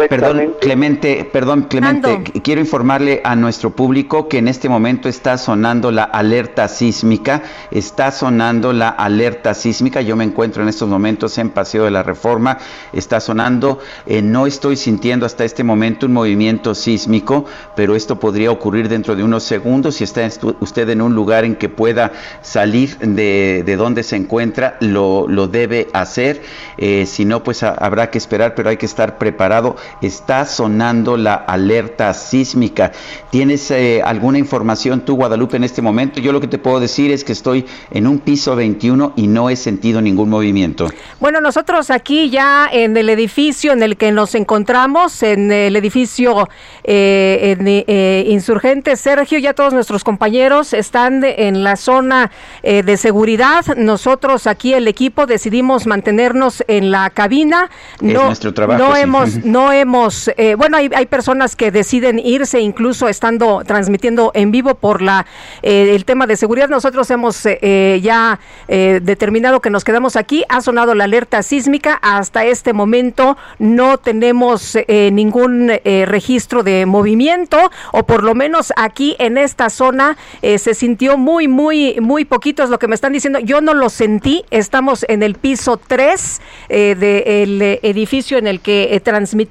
[0.09, 5.91] Perdón, Clemente, perdón, Clemente, quiero informarle a nuestro público que en este momento está sonando
[5.91, 7.43] la alerta sísmica,
[7.73, 12.05] está sonando la alerta sísmica, yo me encuentro en estos momentos en Paseo de la
[12.05, 12.59] Reforma,
[12.93, 17.45] está sonando, eh, no estoy sintiendo hasta este momento un movimiento sísmico,
[17.75, 20.29] pero esto podría ocurrir dentro de unos segundos, si está
[20.61, 25.49] usted en un lugar en que pueda salir de, de donde se encuentra, lo, lo
[25.49, 26.43] debe hacer,
[26.79, 29.64] eh, si no, pues habrá que esperar, pero hay que estar preparado
[30.01, 32.93] está sonando la alerta sísmica.
[33.31, 36.21] ¿Tienes eh, alguna información tú, Guadalupe, en este momento?
[36.21, 39.51] Yo lo que te puedo decir es que estoy en un piso 21 y no
[39.51, 40.89] he sentido ningún movimiento.
[41.21, 46.49] Bueno, nosotros aquí ya en el edificio en el que nos encontramos, en el edificio
[46.85, 52.31] eh, eh, Insurgente, Sergio, ya todos nuestros compañeros están en la zona
[52.63, 53.65] de seguridad.
[53.77, 57.71] Nosotros aquí el equipo decidimos mantenernos en la cabina.
[58.01, 58.83] No, es nuestro trabajo.
[58.83, 64.33] No hemos no hemos, eh, bueno, hay, hay, personas que deciden irse incluso estando transmitiendo
[64.35, 65.27] en vivo por la
[65.63, 66.69] eh, el tema de seguridad.
[66.69, 70.43] Nosotros hemos eh, ya determinado que nos quedamos aquí.
[70.49, 72.01] Ha sonado la alerta sísmica.
[72.03, 79.39] Hasta este momento no tenemos ningún registro de movimiento o por lo menos aquí en
[79.39, 83.39] esta zona se sintió muy, muy, muy poquito es lo que me están diciendo.
[83.39, 84.45] Yo no lo sentí.
[84.51, 89.44] Estamos en el piso 3 del edificio en el que transmitimos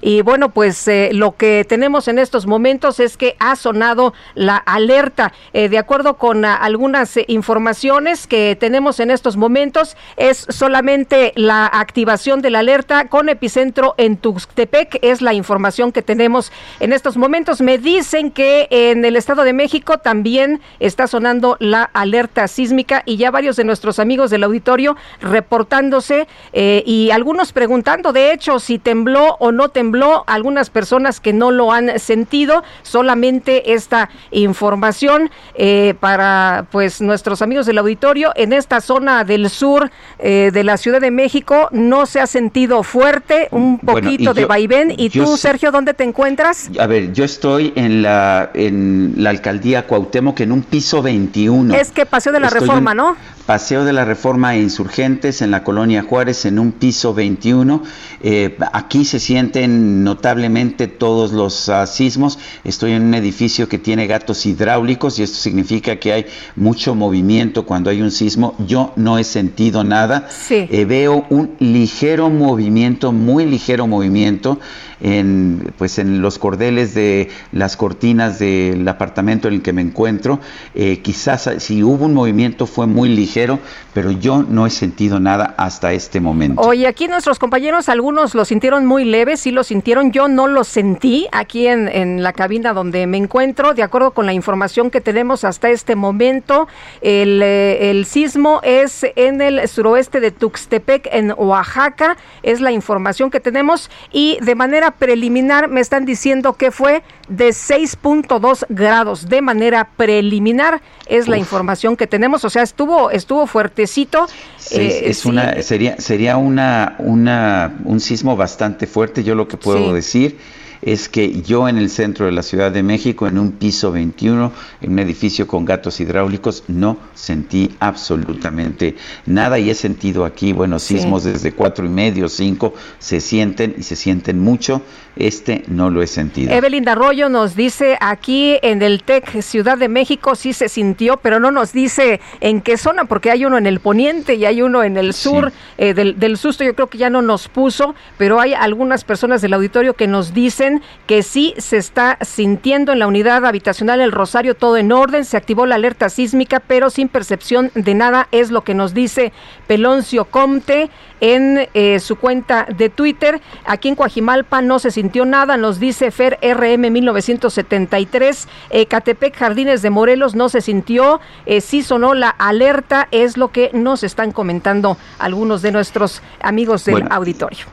[0.00, 4.56] y bueno, pues eh, lo que tenemos en estos momentos es que ha sonado la
[4.56, 5.32] alerta.
[5.52, 11.32] Eh, de acuerdo con ah, algunas eh, informaciones que tenemos en estos momentos, es solamente
[11.36, 16.92] la activación de la alerta con epicentro en Tuxtepec, es la información que tenemos en
[16.92, 17.60] estos momentos.
[17.60, 23.16] Me dicen que en el Estado de México también está sonando la alerta sísmica y
[23.16, 29.17] ya varios de nuestros amigos del auditorio reportándose y algunos preguntando, de hecho, si tembló
[29.38, 36.66] o no tembló, algunas personas que no lo han sentido, solamente esta información eh, para
[36.70, 41.10] pues nuestros amigos del auditorio en esta zona del sur eh, de la Ciudad de
[41.10, 44.94] México no se ha sentido fuerte, un poquito de vaivén.
[44.96, 46.70] ¿Y tú, Sergio, dónde te encuentras?
[46.78, 51.74] A ver, yo estoy en la en la alcaldía Cuauhtémoc en un piso 21.
[51.74, 53.16] Es que Paseo de la Reforma, ¿no?
[53.46, 57.82] Paseo de la Reforma e Insurgentes en la colonia Juárez en un piso 21.
[58.20, 62.38] Eh, aquí se sienten notablemente todos los uh, sismos.
[62.62, 67.64] Estoy en un edificio que tiene gatos hidráulicos y esto significa que hay mucho movimiento
[67.64, 68.54] cuando hay un sismo.
[68.66, 70.28] Yo no he sentido nada.
[70.50, 74.60] Eh, veo un ligero movimiento, muy ligero movimiento
[75.00, 80.40] en, pues en los cordeles de las cortinas del apartamento en el que me encuentro.
[80.74, 83.58] Eh, quizás si hubo un movimiento fue muy ligero,
[83.94, 86.60] pero yo no he sentido nada hasta este momento.
[86.60, 90.64] Oye, aquí nuestros compañeros, algunos lo sintieron muy leve, sí lo sintieron, yo no lo
[90.64, 95.00] sentí aquí en, en la cabina donde me encuentro, de acuerdo con la información que
[95.00, 96.68] tenemos hasta este momento,
[97.00, 103.30] el, eh, el sismo es en el suroeste de Tuxtepec, en Oaxaca, es la información
[103.30, 103.90] que tenemos.
[104.12, 110.80] Y de manera preliminar me están diciendo que fue de 6.2 grados de manera preliminar
[111.06, 112.44] es la información que tenemos.
[112.44, 114.26] O sea estuvo estuvo fuertecito.
[114.70, 119.24] Eh, es una sería sería una una un sismo bastante fuerte.
[119.24, 120.38] Yo lo que puedo decir
[120.82, 124.52] es que yo en el centro de la Ciudad de México, en un piso 21,
[124.80, 128.96] en un edificio con gatos hidráulicos, no sentí absolutamente
[129.26, 133.82] nada y he sentido aquí, bueno, sismos desde cuatro y medio, cinco, se sienten y
[133.82, 134.82] se sienten mucho.
[135.18, 136.52] Este no lo he sentido.
[136.52, 141.40] Evelyn Arroyo nos dice aquí en el TEC Ciudad de México sí se sintió, pero
[141.40, 144.82] no nos dice en qué zona, porque hay uno en el poniente y hay uno
[144.82, 145.52] en el sur.
[145.76, 149.42] Eh, del, del susto yo creo que ya no nos puso, pero hay algunas personas
[149.42, 154.00] del auditorio que nos dicen dicen que sí se está sintiendo en la unidad habitacional
[154.00, 158.28] El Rosario todo en orden, se activó la alerta sísmica, pero sin percepción de nada,
[158.30, 159.32] es lo que nos dice
[159.66, 160.90] Peloncio Comte
[161.20, 163.40] en eh, su cuenta de Twitter.
[163.64, 168.48] Aquí en Coajimalpa no se sintió nada, nos dice Fer RM 1973.
[168.70, 173.48] Eh, Catepec Jardines de Morelos no se sintió, eh, sí sonó la alerta, es lo
[173.48, 177.66] que nos están comentando algunos de nuestros amigos del auditorio.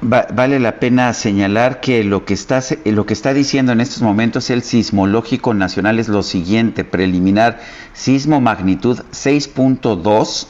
[0.00, 4.50] vale la pena señalar que lo que, está, lo que está diciendo en estos momentos
[4.50, 7.60] el sismológico nacional es lo siguiente, preliminar,
[7.92, 10.46] sismo magnitud 6.2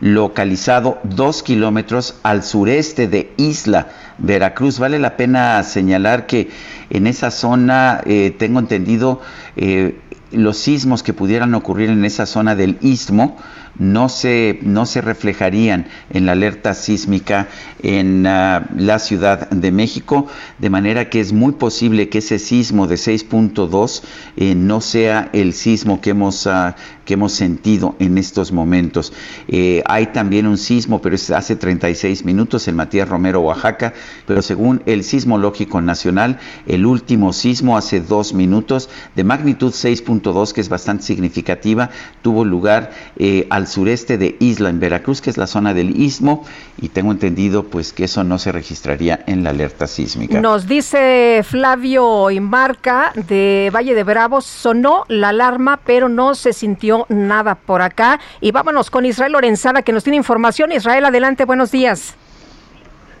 [0.00, 3.88] localizado dos kilómetros al sureste de Isla
[4.18, 4.78] Veracruz.
[4.78, 6.50] Vale la pena señalar que
[6.90, 9.20] en esa zona, eh, tengo entendido,
[9.56, 9.98] eh,
[10.30, 13.36] los sismos que pudieran ocurrir en esa zona del istmo
[13.78, 17.48] no se, no se reflejarían en la alerta sísmica
[17.82, 20.26] en ah, la Ciudad de México,
[20.58, 24.02] de manera que es muy posible que ese sismo de 6.2
[24.36, 26.74] eh, no sea el sismo que hemos, ah,
[27.04, 29.12] que hemos sentido en estos momentos.
[29.46, 33.94] Eh, hay también un sismo, pero es hace 36 minutos en Matías Romero, Oaxaca,
[34.26, 40.60] pero según el Sismológico Nacional, el último sismo hace dos minutos de magnitud 6.2, que
[40.60, 41.90] es bastante significativa,
[42.22, 46.44] tuvo lugar eh, al sureste de Isla, en Veracruz, que es la zona del istmo,
[46.80, 50.40] y tengo entendido pues que eso no se registraría en la alerta sísmica.
[50.40, 57.06] Nos dice Flavio Imarca de Valle de Bravos, sonó la alarma, pero no se sintió
[57.08, 58.18] nada por acá.
[58.40, 60.72] Y vámonos con Israel Lorenzada, que nos tiene información.
[60.72, 62.14] Israel, adelante, buenos días.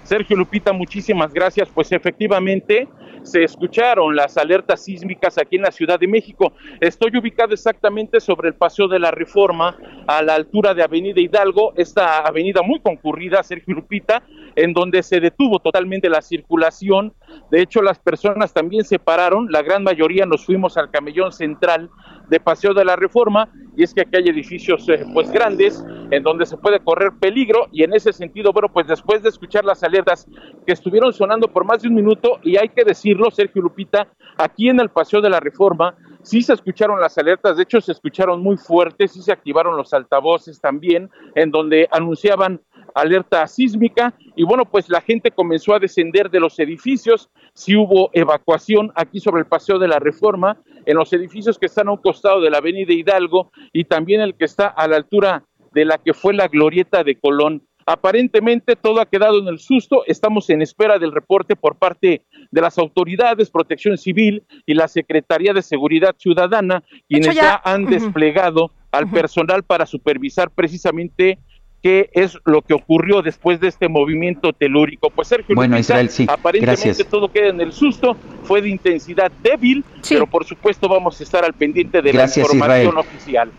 [0.08, 1.68] Sergio Lupita, muchísimas gracias.
[1.68, 2.88] Pues efectivamente,
[3.24, 6.54] se escucharon las alertas sísmicas aquí en la Ciudad de México.
[6.80, 9.76] Estoy ubicado exactamente sobre el Paseo de la Reforma,
[10.06, 14.22] a la altura de Avenida Hidalgo, esta avenida muy concurrida, Sergio Lupita,
[14.56, 17.12] en donde se detuvo totalmente la circulación.
[17.50, 21.90] De hecho, las personas también se pararon, la gran mayoría nos fuimos al camellón central
[22.28, 26.22] de Paseo de la Reforma, y es que aquí hay edificios eh, pues grandes en
[26.22, 29.82] donde se puede correr peligro, y en ese sentido, bueno, pues después de escuchar las
[29.82, 30.26] alertas
[30.66, 34.68] que estuvieron sonando por más de un minuto, y hay que decirlo, Sergio Lupita, aquí
[34.68, 38.42] en el Paseo de la Reforma, sí se escucharon las alertas, de hecho se escucharon
[38.42, 42.60] muy fuertes, sí se activaron los altavoces también, en donde anunciaban
[43.00, 48.10] alerta sísmica y bueno, pues la gente comenzó a descender de los edificios, sí hubo
[48.12, 51.98] evacuación aquí sobre el Paseo de la Reforma, en los edificios que están a un
[51.98, 55.98] costado de la Avenida Hidalgo y también el que está a la altura de la
[55.98, 57.62] que fue la glorieta de Colón.
[57.84, 62.60] Aparentemente todo ha quedado en el susto, estamos en espera del reporte por parte de
[62.60, 69.10] las autoridades, Protección Civil y la Secretaría de Seguridad Ciudadana, quienes ya, han desplegado al
[69.10, 71.38] personal para supervisar precisamente
[71.82, 75.10] qué es lo que ocurrió después de este movimiento telúrico.
[75.10, 76.26] Pues Sergio, bueno, Israel, sí.
[76.28, 81.22] aparentemente todo queda en el susto, fue de intensidad débil, pero por supuesto vamos a
[81.22, 83.50] estar al pendiente de la información oficial.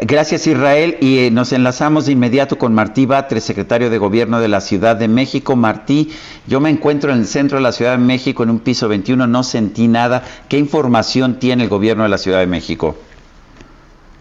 [0.00, 4.48] Gracias Israel y eh, nos enlazamos de inmediato con Martí Batres, secretario de Gobierno de
[4.48, 5.54] la Ciudad de México.
[5.54, 6.10] Martí,
[6.48, 9.26] yo me encuentro en el centro de la Ciudad de México en un piso 21,
[9.28, 10.24] no sentí nada.
[10.48, 12.96] ¿Qué información tiene el Gobierno de la Ciudad de México?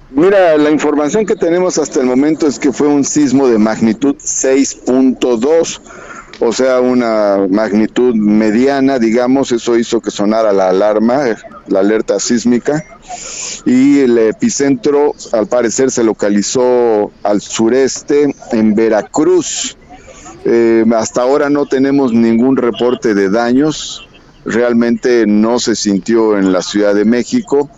[0.10, 4.16] Mira, la información que tenemos hasta el momento es que fue un sismo de magnitud
[4.16, 5.82] 6.2,
[6.40, 11.36] o sea, una magnitud mediana, digamos, eso hizo que sonara la alarma,
[11.68, 12.86] la alerta sísmica,
[13.66, 19.76] y el epicentro al parecer se localizó al sureste, en Veracruz.
[20.46, 24.08] Eh, hasta ahora no tenemos ningún reporte de daños,
[24.46, 27.70] realmente no se sintió en la Ciudad de México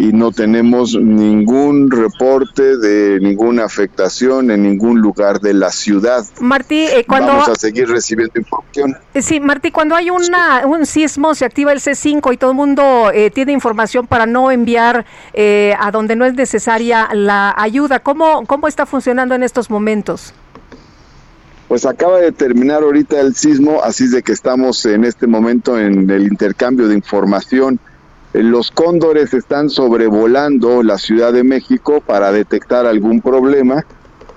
[0.00, 6.24] y no tenemos ningún reporte de ninguna afectación en ningún lugar de la ciudad.
[6.40, 7.32] Martí, eh, cuando...
[7.32, 8.96] Vamos a seguir recibiendo información.
[9.12, 12.56] Eh, sí, Martí, cuando hay una, un sismo, se activa el C5 y todo el
[12.56, 15.04] mundo eh, tiene información para no enviar
[15.78, 18.00] a donde no es necesaria la ayuda.
[18.00, 20.32] ¿Cómo, ¿Cómo está funcionando en estos momentos?
[21.68, 26.08] Pues acaba de terminar ahorita el sismo, así de que estamos en este momento en
[26.08, 27.78] el intercambio de información
[28.32, 33.84] los cóndores están sobrevolando la Ciudad de México para detectar algún problema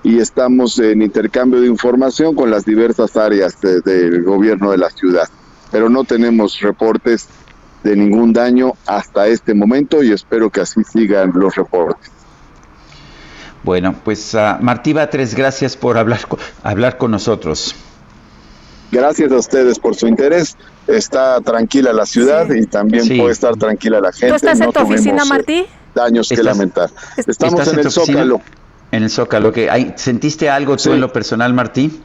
[0.02, 5.28] y estamos en intercambio de información con las diversas áreas del gobierno de la ciudad.
[5.70, 7.28] Pero no tenemos reportes
[7.84, 12.10] de ningún daño hasta este momento y espero que así sigan los reportes.
[13.62, 16.20] Bueno, pues uh, Martí Batres, gracias por hablar,
[16.62, 17.74] hablar con nosotros.
[18.94, 20.56] Gracias a ustedes por su interés.
[20.86, 24.28] Está tranquila la ciudad y también puede estar tranquila la gente.
[24.28, 25.66] ¿Tú estás en tu oficina, eh, Martí?
[25.94, 26.90] Daños que lamentar.
[27.16, 28.40] Estamos en, el Zócalo.
[28.92, 29.52] En el Zócalo.
[29.96, 32.00] ¿Sentiste algo tú en lo personal, Martí?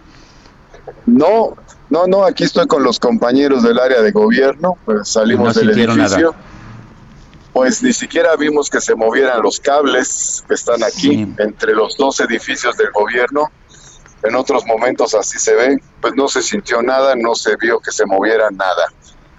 [1.06, 1.56] No,
[1.92, 6.34] No, no, aquí estoy con los compañeros del área de gobierno, pues salimos del edificio.
[7.54, 12.20] Pues ni siquiera vimos que se movieran los cables que están aquí entre los dos
[12.20, 13.52] edificios del gobierno.
[14.24, 17.92] En otros momentos así se ve, pues no se sintió nada, no se vio que
[17.92, 18.88] se moviera nada.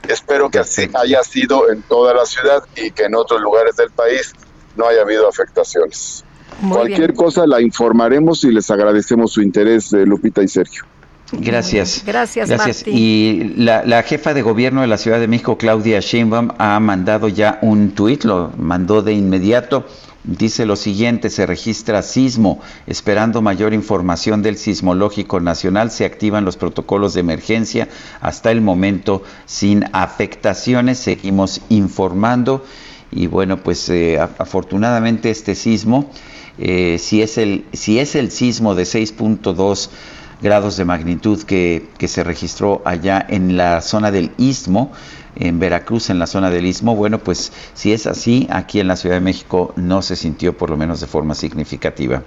[0.08, 3.90] Espero que así haya sido en toda la ciudad y que en otros lugares del
[3.90, 4.32] país
[4.76, 6.24] no haya habido afectaciones.
[6.68, 10.84] Cualquier cosa la informaremos y les agradecemos su interés, eh, Lupita y Sergio.
[11.32, 12.02] Gracias.
[12.04, 12.84] Gracias, Gracias.
[12.86, 17.58] Y la, jefa de gobierno de la Ciudad de México, Claudia Sheinbaum, ha mandado ya
[17.62, 19.84] un tuit, lo mandó de inmediato.
[20.22, 26.58] Dice lo siguiente, se registra sismo, esperando mayor información del Sismológico Nacional, se activan los
[26.58, 27.88] protocolos de emergencia.
[28.20, 32.62] Hasta el momento sin afectaciones, seguimos informando.
[33.10, 36.10] Y bueno, pues eh, afortunadamente este sismo,
[36.58, 39.88] eh, si, es el, si es el sismo de 6.2
[40.42, 44.92] grados de magnitud que, que, se registró allá en la zona del Istmo,
[45.36, 46.96] en Veracruz, en la zona del Istmo.
[46.96, 50.70] Bueno, pues si es así, aquí en la Ciudad de México no se sintió por
[50.70, 52.22] lo menos de forma significativa.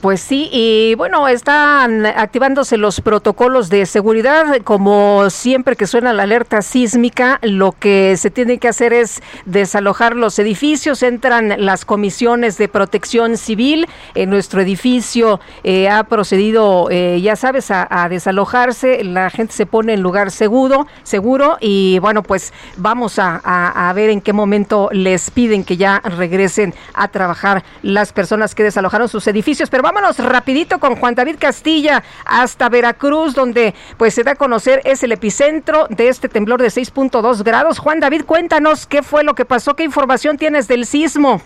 [0.00, 4.58] Pues sí, y bueno, están activándose los protocolos de seguridad.
[4.62, 10.14] Como siempre que suena la alerta sísmica, lo que se tiene que hacer es desalojar
[10.14, 11.02] los edificios.
[11.02, 13.88] Entran las comisiones de protección civil.
[14.14, 19.02] En nuestro edificio eh, ha procedido, eh, ya sabes, a, desalojarse.
[19.02, 21.56] La gente se pone en lugar seguro, seguro.
[21.58, 26.72] Y bueno, pues vamos a, a ver en qué momento les piden que ya regresen
[26.94, 32.04] a trabajar las personas que desalojaron sus edificios pero vámonos rapidito con Juan David Castilla
[32.26, 36.68] hasta Veracruz, donde pues se da a conocer es el epicentro de este temblor de
[36.68, 37.78] 6.2 grados.
[37.78, 41.40] Juan David, cuéntanos qué fue lo que pasó, qué información tienes del sismo.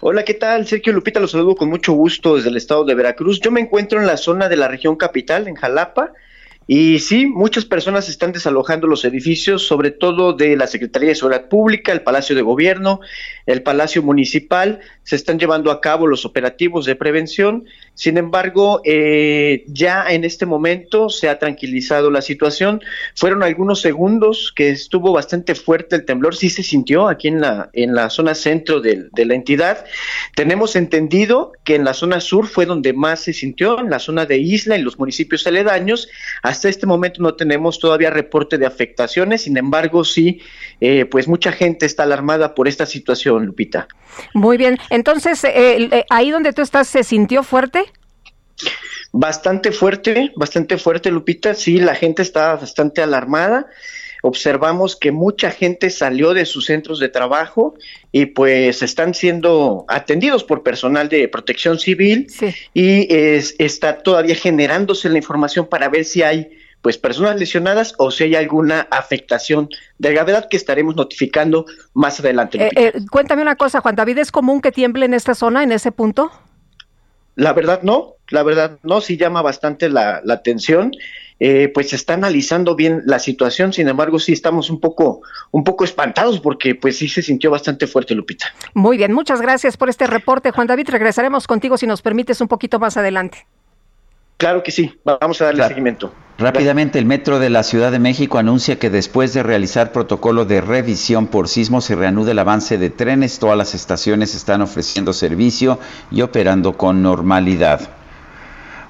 [0.00, 0.66] Hola, ¿qué tal?
[0.66, 3.38] Sergio Lupita, los saludo con mucho gusto desde el estado de Veracruz.
[3.40, 6.12] Yo me encuentro en la zona de la región capital, en Jalapa,
[6.66, 11.48] y sí, muchas personas están desalojando los edificios, sobre todo de la Secretaría de Seguridad
[11.48, 13.00] Pública, el Palacio de Gobierno,
[13.46, 14.80] el Palacio Municipal.
[15.02, 17.64] Se están llevando a cabo los operativos de prevención.
[17.94, 22.80] Sin embargo, eh, ya en este momento se ha tranquilizado la situación.
[23.14, 26.34] Fueron algunos segundos que estuvo bastante fuerte el temblor.
[26.34, 29.84] Sí se sintió aquí en la, en la zona centro de, de la entidad.
[30.34, 34.26] Tenemos entendido que en la zona sur fue donde más se sintió, en la zona
[34.26, 36.08] de Isla, en los municipios aledaños
[36.42, 40.40] hasta este momento no tenemos todavía reporte de afectaciones, sin embargo, sí,
[40.84, 43.86] eh, pues mucha gente está alarmada por esta situación, Lupita.
[44.34, 47.84] Muy bien, entonces, eh, eh, ahí donde tú estás, ¿se sintió fuerte?
[49.12, 51.54] Bastante fuerte, bastante fuerte, Lupita.
[51.54, 53.68] Sí, la gente está bastante alarmada
[54.24, 57.74] observamos que mucha gente salió de sus centros de trabajo
[58.12, 62.28] y pues están siendo atendidos por personal de protección civil
[62.72, 66.50] y es, está todavía generándose la información para ver si hay
[66.82, 69.68] pues personas lesionadas o si hay alguna afectación
[69.98, 71.64] de gravedad que estaremos notificando
[71.94, 72.62] más adelante.
[72.62, 75.72] Eh, eh, cuéntame una cosa, Juan David, ¿es común que tiemble en esta zona, en
[75.72, 76.30] ese punto?
[77.34, 80.92] La verdad no, la verdad no, sí llama bastante la, la atención
[81.44, 85.64] eh, pues se está analizando bien la situación, sin embargo sí estamos un poco, un
[85.64, 88.46] poco espantados porque pues sí se sintió bastante fuerte Lupita.
[88.74, 92.46] Muy bien, muchas gracias por este reporte Juan David, regresaremos contigo si nos permites un
[92.46, 93.48] poquito más adelante.
[94.42, 96.12] Claro que sí, vamos a darle seguimiento.
[96.36, 100.60] Rápidamente, el Metro de la Ciudad de México anuncia que después de realizar protocolo de
[100.60, 103.38] revisión por sismo se reanude el avance de trenes.
[103.38, 105.78] Todas las estaciones están ofreciendo servicio
[106.10, 107.90] y operando con normalidad.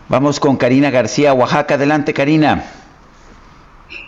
[0.09, 1.75] Vamos con Karina García, Oaxaca.
[1.75, 2.65] Adelante, Karina.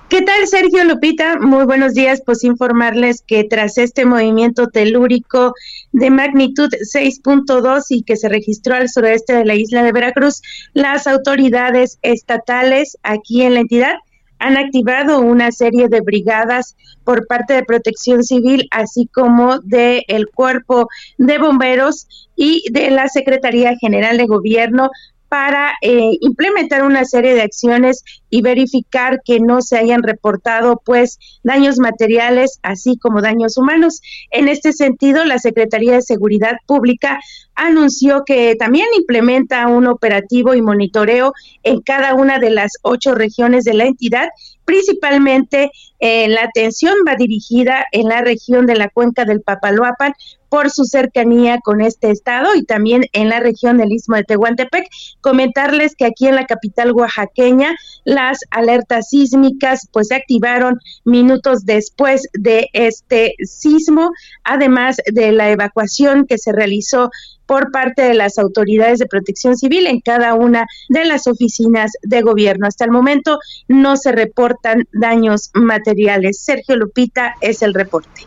[0.09, 1.39] ¿Qué tal, Sergio Lupita?
[1.41, 2.23] Muy buenos días.
[2.25, 5.55] Pues informarles que tras este movimiento telúrico
[5.93, 10.43] de magnitud 6.2 y que se registró al sureste de la isla de Veracruz,
[10.75, 13.95] las autoridades estatales aquí en la entidad
[14.39, 20.27] han activado una serie de brigadas por parte de Protección Civil, así como del el
[20.29, 22.07] Cuerpo de Bomberos
[22.37, 24.91] y de la Secretaría General de Gobierno
[25.29, 31.19] para eh, implementar una serie de acciones y verificar que no se hayan reportado pues
[31.43, 34.01] daños materiales así como daños humanos.
[34.31, 37.21] En este sentido, la Secretaría de Seguridad Pública
[37.55, 41.33] anunció que también implementa un operativo y monitoreo
[41.63, 44.29] en cada una de las ocho regiones de la entidad
[44.65, 45.71] principalmente
[46.01, 50.13] la atención va dirigida en la región de la cuenca del Papaloapan
[50.51, 54.87] por su cercanía con este estado y también en la región del Istmo de Tehuantepec.
[55.21, 57.75] Comentarles que aquí en la capital oaxaqueña
[58.05, 64.11] las alertas sísmicas pues se activaron minutos después de este sismo,
[64.45, 67.11] además de la evacuación que se realizó
[67.47, 72.23] por parte de las autoridades de protección civil en cada una de las oficinas de
[72.23, 72.67] gobierno.
[72.67, 73.39] Hasta el momento
[73.69, 76.41] no se reportan daños materiales.
[76.41, 78.23] Sergio Lupita es el reporte.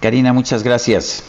[0.00, 1.22] Karina, muchas gracias.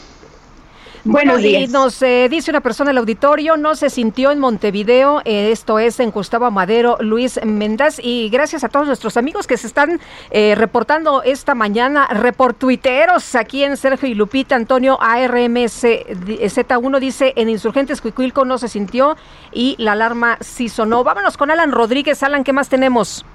[1.03, 5.51] Bueno, y nos eh, dice una persona del auditorio, no se sintió en Montevideo, eh,
[5.51, 9.65] esto es en Gustavo Madero, Luis Mendaz, y gracias a todos nuestros amigos que se
[9.65, 9.99] están
[10.29, 17.49] eh, reportando esta mañana, reportuiteros aquí en Sergio y Lupita, Antonio ARMS Z1 dice, en
[17.49, 19.17] Insurgentes Cuicuilco no se sintió
[19.51, 21.03] y la alarma sí sonó.
[21.03, 22.21] Vámonos con Alan Rodríguez.
[22.21, 23.25] Alan, ¿qué más tenemos?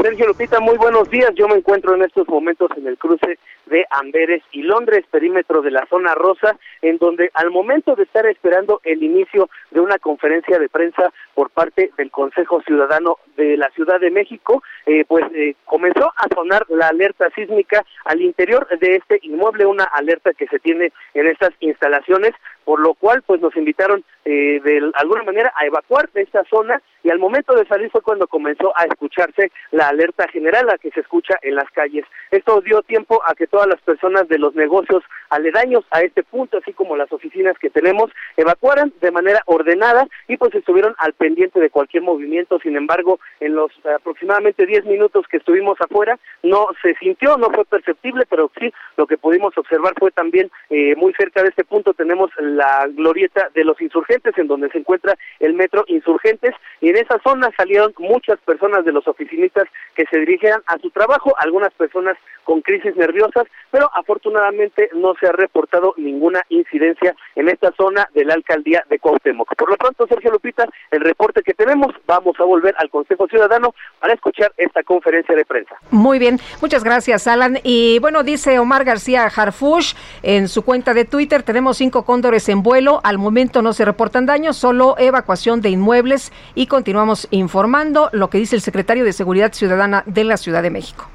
[0.00, 1.32] Sergio Lupita, muy buenos días.
[1.34, 3.38] Yo me encuentro en estos momentos en el cruce
[3.70, 8.26] de Amberes y Londres, perímetro de la zona rosa, en donde al momento de estar
[8.26, 13.70] esperando el inicio de una conferencia de prensa por parte del Consejo Ciudadano de la
[13.70, 18.96] Ciudad de México, eh, pues eh, comenzó a sonar la alerta sísmica al interior de
[18.96, 22.32] este inmueble, una alerta que se tiene en estas instalaciones,
[22.64, 27.10] por lo cual pues nos invitaron eh, de alguna manera a evacuar esta zona y
[27.10, 31.00] al momento de salir fue cuando comenzó a escucharse la alerta general, la que se
[31.00, 32.04] escucha en las calles.
[32.30, 36.56] Esto dio tiempo a que todas las personas de los negocios aledaños a este punto,
[36.56, 41.60] así como las oficinas que tenemos, evacuaran de manera ordenada y pues estuvieron al pendiente
[41.60, 42.58] de cualquier movimiento.
[42.60, 47.66] Sin embargo, en los aproximadamente 10 minutos que estuvimos afuera, no se sintió, no fue
[47.66, 51.92] perceptible, pero sí lo que pudimos observar fue también eh, muy cerca de este punto
[51.92, 56.96] tenemos la glorieta de los insurgentes, en donde se encuentra el metro Insurgentes, y en
[56.96, 59.64] esa zona salieron muchas personas de los oficinistas
[59.94, 65.26] que se dirigían a su trabajo, algunas personas con crisis nerviosas, pero afortunadamente no se
[65.26, 69.54] ha reportado ninguna incidencia en esta zona de la alcaldía de Cuauhtémoc.
[69.56, 73.74] Por lo pronto, Sergio Lupita, el reporte que tenemos, vamos a volver al Consejo Ciudadano
[74.00, 75.76] para escuchar esta conferencia de prensa.
[75.90, 77.58] Muy bien, muchas gracias, Alan.
[77.62, 82.62] Y bueno, dice Omar García Harfush en su cuenta de Twitter, tenemos cinco cóndores en
[82.62, 88.30] vuelo, al momento no se reportan daños, solo evacuación de inmuebles y continuamos informando lo
[88.30, 91.08] que dice el secretario de Seguridad Ciudadana de la Ciudad de México.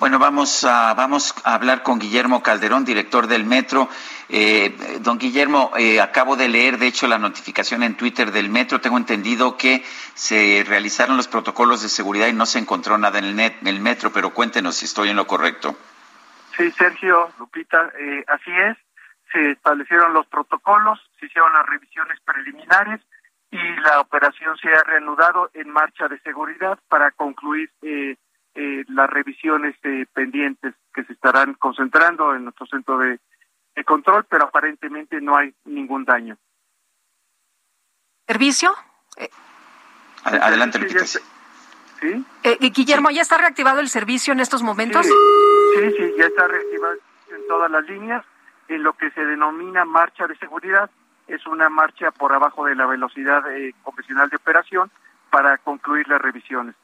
[0.00, 3.88] Bueno, vamos a, vamos a hablar con Guillermo Calderón, director del Metro.
[4.28, 8.80] Eh, don Guillermo, eh, acabo de leer, de hecho, la notificación en Twitter del Metro.
[8.80, 9.84] Tengo entendido que
[10.14, 14.30] se realizaron los protocolos de seguridad y no se encontró nada en el, Metro, pero
[14.30, 15.76] cuéntenos si estoy en lo correcto.
[16.56, 18.76] Sí, Sergio, Lupita, eh, así es.
[19.32, 23.00] Se establecieron los protocolos, se hicieron las revisiones preliminares
[23.50, 28.16] y la operación se ha reanudado en marcha de seguridad para concluir eh,
[28.56, 33.18] eh, las revisiones eh, pendientes que se estarán concentrando en nuestro centro de,
[33.84, 36.38] control, pero aparentemente no hay ningún daño.
[38.28, 38.72] ¿Servicio?
[40.22, 41.04] Adelante, Lupita.
[41.04, 42.24] ¿Sí?
[42.44, 45.04] Eh, Guillermo, ¿ya está reactivado el servicio en estos momentos?
[45.06, 46.94] Sí, sí, ya está reactivado
[47.34, 48.24] en todas las líneas.
[48.68, 50.88] En lo que se denomina marcha de seguridad,
[51.26, 53.42] es una marcha por abajo de la velocidad
[53.82, 54.90] convencional de operación
[55.30, 56.76] para concluir las revisiones.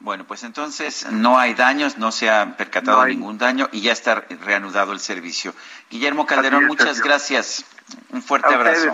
[0.00, 4.26] Bueno, pues entonces no hay daños, no se ha percatado ningún daño y ya está
[4.44, 5.54] reanudado el servicio.
[5.90, 7.64] Guillermo Calderón, muchas gracias.
[8.10, 8.90] Un fuerte abrazo.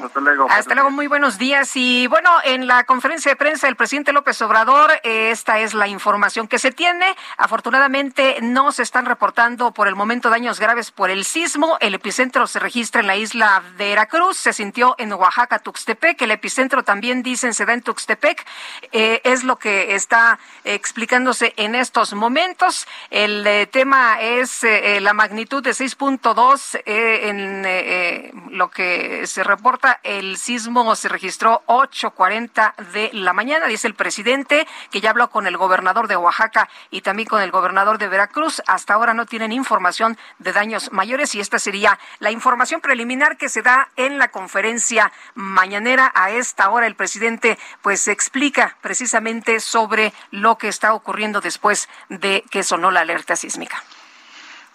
[0.51, 0.91] hasta, luego.
[0.91, 1.71] muy buenos días.
[1.75, 6.49] Y bueno, en la conferencia de prensa del presidente López Obrador, esta es la información
[6.49, 7.07] que se tiene.
[7.37, 11.77] Afortunadamente no se están reportando por el momento daños graves por el sismo.
[11.81, 16.21] El epicentro se registra en la isla de Veracruz, se sintió en Oaxaca, Tuxtepec.
[16.23, 18.45] El epicentro también dicen se da en Tuxtepec.
[18.93, 22.87] Eh, es lo que está explicándose en estos momentos.
[23.11, 28.84] El eh, tema es eh, la magnitud de 6.2 en lo que
[29.27, 35.11] se reporta, el sismo se registró 8.40 de la mañana, dice el presidente, que ya
[35.11, 38.63] habló con el gobernador de Oaxaca y también con el gobernador de Veracruz.
[38.67, 43.49] Hasta ahora no tienen información de daños mayores y esta sería la información preliminar que
[43.49, 46.13] se da en la conferencia mañanera.
[46.15, 52.45] A esta hora el presidente pues explica precisamente sobre lo que está ocurriendo después de
[52.51, 53.83] que sonó la alerta sísmica.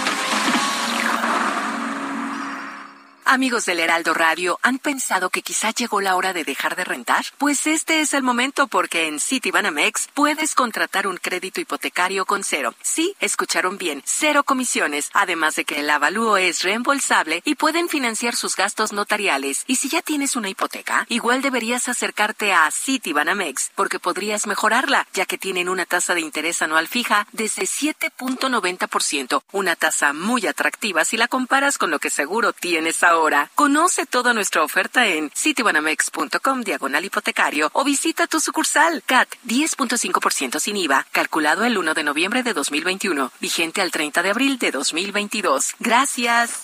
[3.33, 7.23] Amigos del Heraldo Radio, ¿han pensado que quizá llegó la hora de dejar de rentar?
[7.37, 12.75] Pues este es el momento porque en Citibanamex puedes contratar un crédito hipotecario con cero.
[12.81, 18.35] Sí, escucharon bien, cero comisiones, además de que el avalúo es reembolsable y pueden financiar
[18.35, 19.63] sus gastos notariales.
[19.65, 25.25] Y si ya tienes una hipoteca, igual deberías acercarte a Citibanamex porque podrías mejorarla, ya
[25.25, 31.15] que tienen una tasa de interés anual fija desde 7.90%, una tasa muy atractiva si
[31.15, 33.20] la comparas con lo que seguro tienes ahora.
[33.53, 40.77] Conoce toda nuestra oferta en citibanamex.com diagonal hipotecario o visita tu sucursal CAT 10.5% sin
[40.77, 45.75] IVA, calculado el 1 de noviembre de 2021, vigente al 30 de abril de 2022.
[45.79, 46.63] Gracias.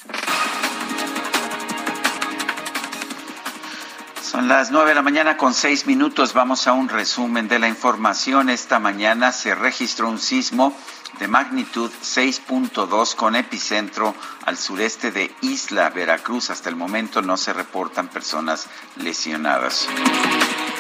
[4.24, 6.34] Son las nueve de la mañana con seis minutos.
[6.34, 8.50] Vamos a un resumen de la información.
[8.50, 10.76] Esta mañana se registró un sismo
[11.20, 14.16] de magnitud 6.2 con epicentro
[14.46, 16.50] al sureste de Isla Veracruz.
[16.50, 19.88] Hasta el momento no se reportan personas lesionadas.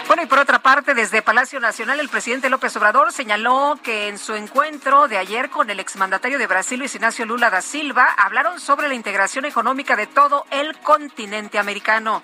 [0.07, 4.17] Bueno, y por otra parte, desde Palacio Nacional, el presidente López Obrador señaló que en
[4.17, 8.61] su encuentro de ayer con el exmandatario de Brasil, Luis Ignacio Lula da Silva, hablaron
[8.61, 12.23] sobre la integración económica de todo el continente americano.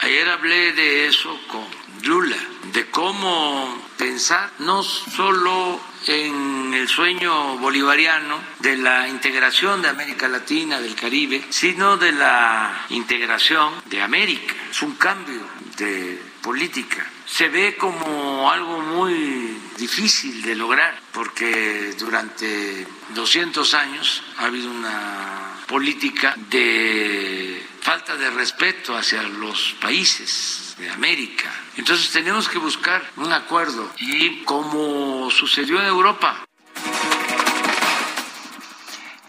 [0.00, 1.64] Ayer hablé de eso con
[2.02, 2.36] Lula,
[2.72, 10.80] de cómo pensar no solo en el sueño bolivariano de la integración de América Latina,
[10.80, 14.54] del Caribe, sino de la integración de América.
[14.70, 15.40] Es un cambio
[15.76, 17.06] de política.
[17.26, 25.56] Se ve como algo muy difícil de lograr porque durante 200 años ha habido una
[25.66, 31.50] política de falta de respeto hacia los países de América.
[31.76, 36.44] Entonces tenemos que buscar un acuerdo y como sucedió en Europa.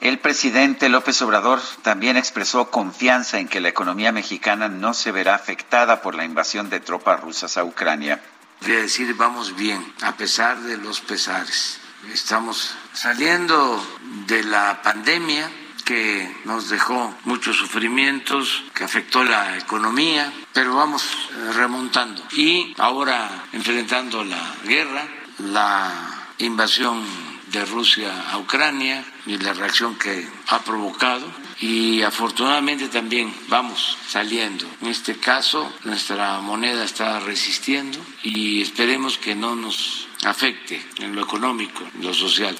[0.01, 5.33] El presidente López Obrador también expresó confianza en que la economía mexicana no se verá
[5.33, 8.21] afectada por la invasión de tropas rusas a Ucrania.
[8.59, 11.79] Voy a decir, vamos bien, a pesar de los pesares.
[12.11, 13.81] Estamos saliendo
[14.27, 15.49] de la pandemia,
[15.83, 22.23] que nos dejó muchos sufrimientos, que afectó la economía, pero vamos eh, remontando.
[22.31, 25.07] Y ahora enfrentando la guerra,
[25.39, 25.91] la
[26.39, 27.03] invasión
[27.51, 31.25] de Rusia a Ucrania y la reacción que ha provocado.
[31.61, 34.65] Y afortunadamente también vamos saliendo.
[34.81, 41.21] En este caso, nuestra moneda está resistiendo y esperemos que no nos afecte en lo
[41.21, 42.57] económico, en lo social.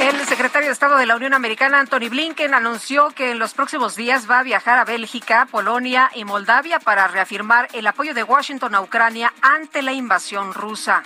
[0.00, 3.96] El secretario de Estado de la Unión Americana, Anthony Blinken, anunció que en los próximos
[3.96, 8.76] días va a viajar a Bélgica, Polonia y Moldavia para reafirmar el apoyo de Washington
[8.76, 11.02] a Ucrania ante la invasión rusa.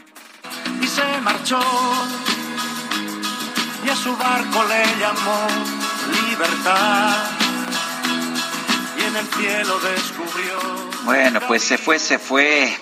[0.81, 1.60] Y se marchó,
[3.86, 5.47] y a su barco le llamó
[6.28, 7.16] libertad,
[8.98, 10.59] y en el cielo descubrió.
[11.05, 12.77] Bueno, pues se fue, se fue.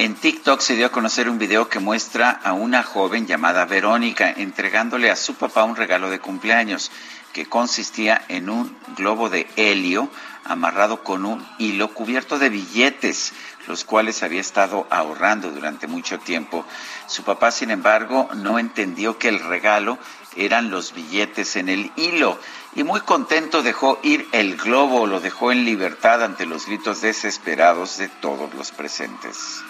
[0.00, 4.30] En TikTok se dio a conocer un video que muestra a una joven llamada Verónica
[4.30, 6.92] entregándole a su papá un regalo de cumpleaños
[7.32, 10.08] que consistía en un globo de helio
[10.44, 13.32] amarrado con un hilo cubierto de billetes,
[13.66, 16.64] los cuales había estado ahorrando durante mucho tiempo.
[17.08, 19.98] Su papá, sin embargo, no entendió que el regalo
[20.36, 22.38] eran los billetes en el hilo
[22.76, 27.98] y muy contento dejó ir el globo, lo dejó en libertad ante los gritos desesperados
[27.98, 29.60] de todos los presentes.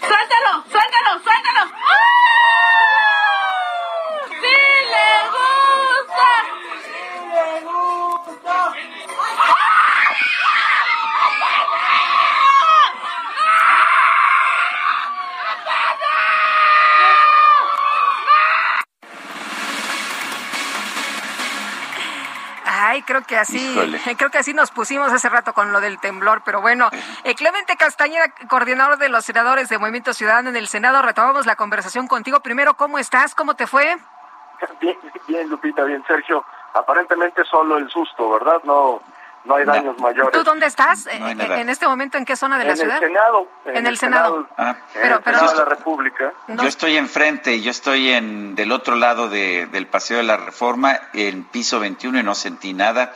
[0.00, 1.14] ¡Suéltalo!
[1.22, 1.62] ¡Suéltalo!
[4.40, 4.56] ¡Sí
[4.92, 6.30] le gusta!
[6.84, 7.02] ¡Sí
[7.34, 8.56] le gusta!
[22.94, 23.58] Ay, creo que así,
[24.18, 26.90] creo que así nos pusimos hace rato con lo del temblor, pero bueno,
[27.24, 31.56] eh, Clemente Castañeda, coordinador de los senadores de Movimiento Ciudadano en el Senado, retomamos la
[31.56, 32.38] conversación contigo.
[32.38, 33.34] Primero, ¿cómo estás?
[33.34, 33.96] ¿Cómo te fue?
[34.80, 34.96] Bien,
[35.26, 36.44] bien, Lupita, bien, Sergio.
[36.72, 38.60] Aparentemente solo el susto, ¿verdad?
[38.62, 39.02] No,
[39.44, 40.32] no hay daños mayores.
[40.32, 41.06] ¿Tú dónde estás?
[41.20, 42.96] No en este momento, ¿en qué zona de la en ciudad?
[43.02, 43.48] el Senado.
[43.66, 44.46] En el Senado.
[44.56, 46.32] Ah, en el Senado de la República.
[46.48, 50.98] Yo estoy enfrente, yo estoy en del otro lado de- del Paseo de la Reforma,
[51.12, 53.12] en piso 21 y no sentí nada.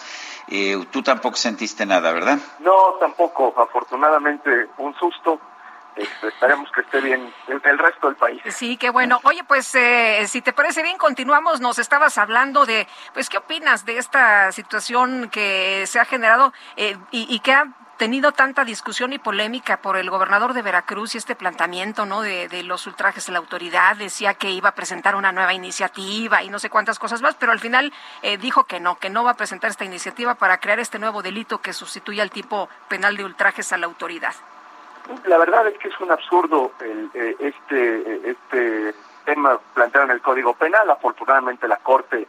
[0.50, 2.38] Eh, tú tampoco sentiste nada, ¿verdad?
[2.60, 3.54] No, tampoco.
[3.58, 5.40] Afortunadamente, un susto.
[5.98, 8.40] Este, esperemos que esté bien el, resto del país.
[8.50, 9.20] Sí, qué bueno.
[9.24, 11.60] Oye, pues eh, si te parece bien, continuamos.
[11.60, 16.96] Nos estabas hablando de, pues, ¿qué opinas de esta situación que se ha generado eh,
[17.10, 17.66] y, que ha
[17.96, 22.22] tenido tanta discusión y polémica por el gobernador de Veracruz y este planteamiento, ¿no?
[22.22, 26.48] De, los ultrajes a la autoridad, decía que iba a presentar una nueva iniciativa y
[26.48, 27.92] no sé cuántas cosas más, pero al final
[28.22, 31.22] eh, dijo que no, que no va a presentar esta iniciativa para crear este nuevo
[31.22, 34.34] delito que sustituye al tipo penal de ultrajes a la autoridad.
[35.24, 38.94] La verdad es que es un absurdo el, eh, este, este
[39.24, 40.90] tema planteado en el Código Penal.
[40.90, 42.26] Afortunadamente la Corte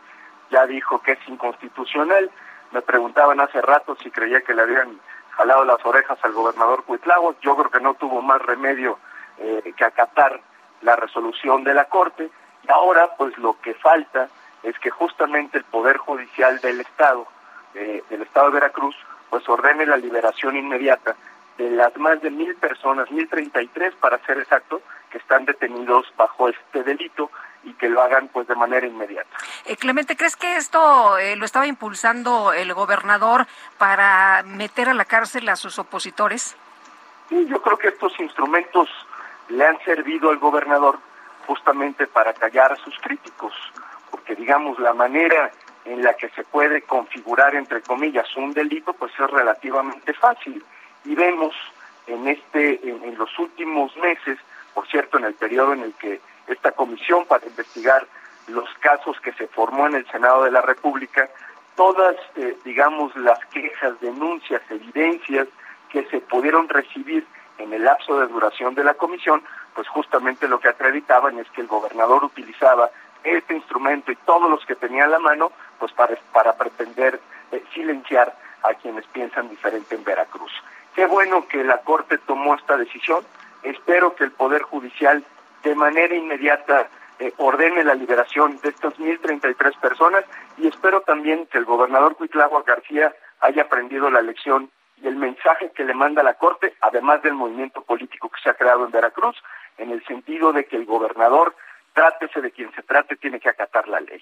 [0.50, 2.30] ya dijo que es inconstitucional.
[2.72, 5.00] Me preguntaban hace rato si creía que le habían
[5.32, 7.36] jalado las orejas al gobernador Cuitlago.
[7.42, 8.98] Yo creo que no tuvo más remedio
[9.38, 10.40] eh, que acatar
[10.82, 12.30] la resolución de la Corte.
[12.64, 14.30] Y ahora, pues lo que falta
[14.64, 17.28] es que justamente el Poder Judicial del Estado,
[17.74, 18.96] eh, del Estado de Veracruz,
[19.30, 21.16] pues ordene la liberación inmediata
[21.60, 24.82] de las más de mil personas, mil treinta y tres para ser exacto,
[25.12, 27.30] que están detenidos bajo este delito
[27.64, 29.30] y que lo hagan pues de manera inmediata.
[29.66, 33.46] Eh, Clemente, ¿crees que esto eh, lo estaba impulsando el gobernador
[33.78, 36.56] para meter a la cárcel a sus opositores?
[37.28, 38.88] Sí, yo creo que estos instrumentos
[39.50, 40.98] le han servido al gobernador
[41.46, 43.54] justamente para callar a sus críticos,
[44.12, 45.52] porque digamos la manera
[45.84, 50.64] en la que se puede configurar entre comillas un delito pues es relativamente fácil
[51.06, 51.56] y vemos
[52.08, 54.38] en este en, los últimos meses,
[54.74, 58.08] por cierto, en el periodo en el que esta comisión para investigar
[58.48, 61.30] los casos que se formó en el Senado de la República,
[61.76, 65.48] todas, eh, digamos, las quejas, denuncias, evidencias
[65.90, 67.26] que se pudieron recibir
[67.60, 69.44] en el lapso de duración de la comisión,
[69.76, 72.90] pues justamente lo que acreditaban es que el gobernador utilizaba
[73.24, 77.20] este instrumento y todos los que tenía a la mano, pues para, para pretender
[77.52, 80.52] eh, silenciar a quienes piensan diferente en Veracruz.
[80.96, 83.24] Qué bueno que la Corte tomó esta decisión.
[83.64, 85.24] Espero que el Poder Judicial
[85.64, 86.90] de manera inmediata
[87.20, 90.24] eh, ordene la liberación de estas 1.033 personas
[90.58, 94.70] y espero también que el gobernador Cuitlagua García haya aprendido la lección
[95.02, 98.54] y el mensaje que le manda la Corte, además del movimiento político que se ha
[98.54, 99.36] creado en Veracruz,
[99.78, 101.56] en el sentido de que el gobernador,
[101.94, 104.22] trátese de quien se trate, tiene que acatar la ley.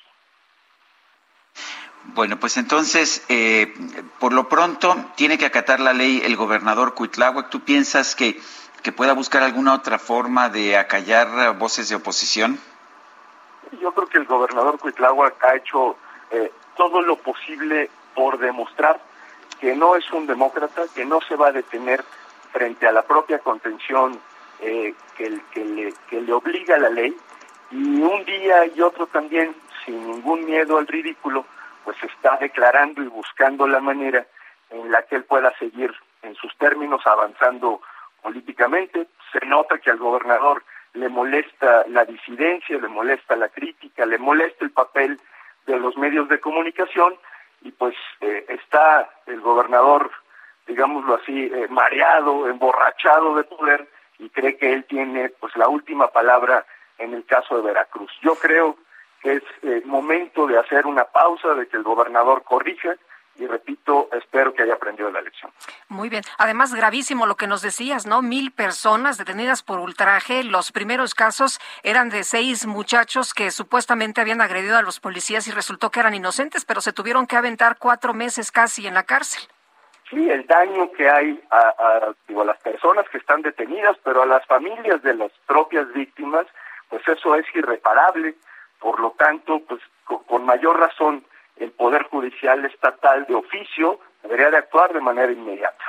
[2.14, 3.74] Bueno, pues entonces, eh,
[4.20, 7.50] por lo pronto, tiene que acatar la ley el gobernador Cuitláhuac.
[7.50, 8.40] ¿Tú piensas que,
[8.82, 12.60] que pueda buscar alguna otra forma de acallar voces de oposición?
[13.82, 15.98] Yo creo que el gobernador Cuitláhuac ha hecho
[16.32, 19.00] eh, todo lo posible por demostrar
[19.60, 22.04] que no es un demócrata, que no se va a detener
[22.52, 24.20] frente a la propia contención
[24.60, 27.16] eh, que, que, le, que le obliga la ley,
[27.70, 29.56] y un día y otro también,
[29.86, 31.46] sin ningún miedo al ridículo,
[31.88, 34.28] pues está declarando y buscando la manera
[34.72, 37.82] en la que él pueda seguir en sus términos avanzando
[38.22, 39.08] políticamente.
[39.32, 40.66] Se nota que al gobernador
[40.96, 45.18] le molesta la disidencia, le molesta la crítica, le molesta el papel
[45.66, 47.16] de los medios de comunicación
[47.62, 50.12] y pues eh, está el gobernador,
[50.68, 53.88] digámoslo así, eh, mareado, emborrachado de poder
[54.20, 56.66] y cree que él tiene pues la última palabra
[56.98, 58.12] en el caso de Veracruz.
[58.22, 58.76] Yo creo
[59.24, 62.96] es eh, momento de hacer una pausa, de que el gobernador corrija
[63.40, 65.52] y repito, espero que haya aprendido la lección.
[65.90, 66.24] Muy bien.
[66.38, 68.22] Además, gravísimo lo que nos decías, ¿no?
[68.22, 70.44] Mil personas detenidas por ultraje.
[70.44, 75.52] Los primeros casos eran de seis muchachos que supuestamente habían agredido a los policías y
[75.52, 79.44] resultó que eran inocentes, pero se tuvieron que aventar cuatro meses casi en la cárcel.
[80.10, 84.24] Sí, el daño que hay a, a, digo, a las personas que están detenidas, pero
[84.24, 86.48] a las familias de las propias víctimas,
[86.90, 88.36] pues eso es irreparable
[88.80, 91.24] por lo tanto, pues con mayor razón
[91.58, 95.84] el Poder Judicial Estatal de oficio debería de actuar de manera inmediata.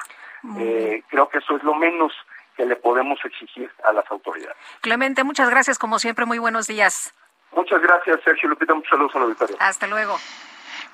[0.59, 2.13] Eh, creo que eso es lo menos
[2.57, 4.57] que le podemos exigir a las autoridades.
[4.81, 7.15] Clemente, muchas gracias, como siempre, muy buenos días.
[7.53, 9.57] Muchas gracias, Sergio Lupita, muchos saludos al auditorio.
[9.61, 10.17] Hasta luego.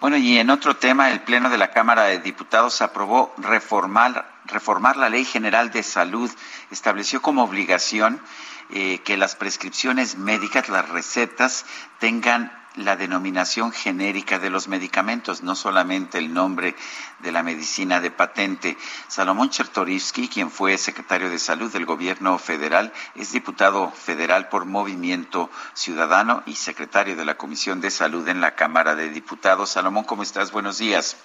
[0.00, 4.96] Bueno, y en otro tema, el Pleno de la Cámara de Diputados aprobó reformar, reformar
[4.96, 6.30] la Ley General de Salud.
[6.70, 8.20] Estableció como obligación
[8.70, 11.66] eh, que las prescripciones médicas, las recetas,
[11.98, 16.74] tengan la denominación genérica de los medicamentos, no solamente el nombre
[17.20, 18.76] de la medicina de patente.
[19.06, 25.50] Salomón Chertorivsky, quien fue secretario de Salud del Gobierno federal, es diputado federal por Movimiento
[25.74, 29.70] Ciudadano y secretario de la Comisión de Salud en la Cámara de Diputados.
[29.70, 30.50] Salomón, ¿cómo estás?
[30.50, 31.16] Buenos días.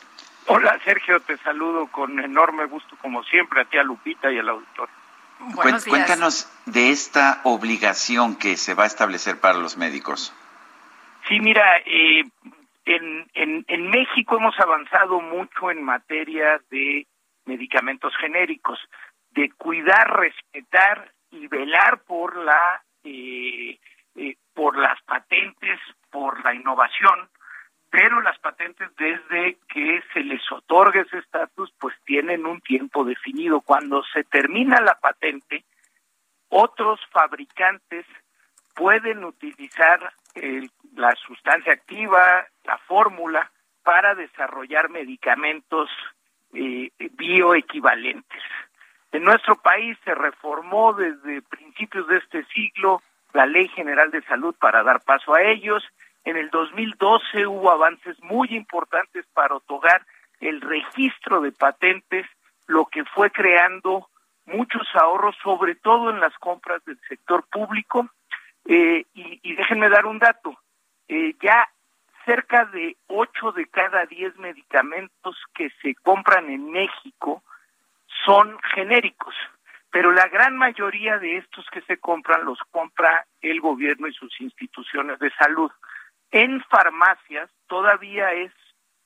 [0.45, 4.49] Hola, Sergio, te saludo con enorme gusto, como siempre, a ti, a Lupita y al
[4.49, 4.98] auditorio.
[5.55, 10.33] Cuéntanos de esta obligación que se va a establecer para los médicos.
[11.27, 12.23] Sí, mira, eh,
[12.85, 17.07] en, en, en México hemos avanzado mucho en materia de
[17.45, 18.79] medicamentos genéricos,
[19.31, 23.79] de cuidar, respetar y velar por la eh,
[24.15, 25.79] eh, por las patentes,
[26.11, 27.29] por la innovación,
[27.89, 33.61] pero las patentes desde que se les otorgue ese estatus pues tienen un tiempo definido.
[33.61, 35.63] Cuando se termina la patente,
[36.49, 38.05] otros fabricantes
[38.75, 40.13] pueden utilizar
[40.95, 43.51] la sustancia activa, la fórmula,
[43.83, 45.89] para desarrollar medicamentos
[46.53, 48.43] eh, bioequivalentes.
[49.11, 53.01] En nuestro país se reformó desde principios de este siglo
[53.33, 55.83] la Ley General de Salud para dar paso a ellos.
[56.29, 60.05] En el 2012 hubo avances muy importantes para otorgar
[60.39, 62.27] el registro de patentes,
[62.67, 64.07] lo que fue creando
[64.45, 68.11] muchos ahorros, sobre todo en las compras del sector público.
[68.65, 70.55] Eh, y, déjenme dar un dato.
[71.07, 71.67] Eh, ya
[72.25, 77.41] cerca de 8 de cada 10 medicamentos que se compran en México
[78.23, 79.33] son genéricos,
[79.89, 84.39] pero la gran mayoría de estos que se compran los compra el gobierno y sus
[84.39, 85.71] instituciones de salud.
[86.31, 88.51] En farmacias todavía es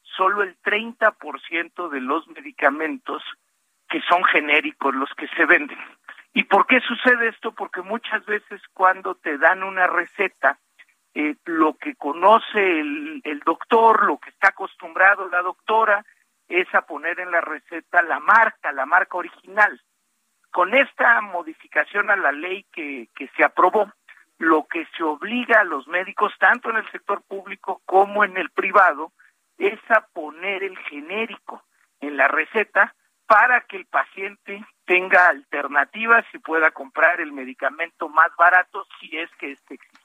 [0.01, 3.23] solo el 30% de los medicamentos
[3.89, 5.77] que son genéricos los que se venden.
[6.33, 7.51] ¿Y por qué sucede esto?
[7.53, 10.57] Porque muchas veces cuando te dan una receta,
[11.13, 16.03] eh, lo que conoce el, el doctor, lo que está acostumbrado la doctora,
[16.47, 19.79] es a poner en la receta la marca, la marca original.
[20.51, 23.91] Con esta modificación a la ley que, que se aprobó,
[24.43, 28.49] lo que se obliga a los médicos, tanto en el sector público como en el
[28.51, 29.11] privado,
[29.57, 31.63] es a poner el genérico
[32.01, 32.93] en la receta
[33.25, 39.29] para que el paciente tenga alternativas y pueda comprar el medicamento más barato si es
[39.39, 40.02] que este existe.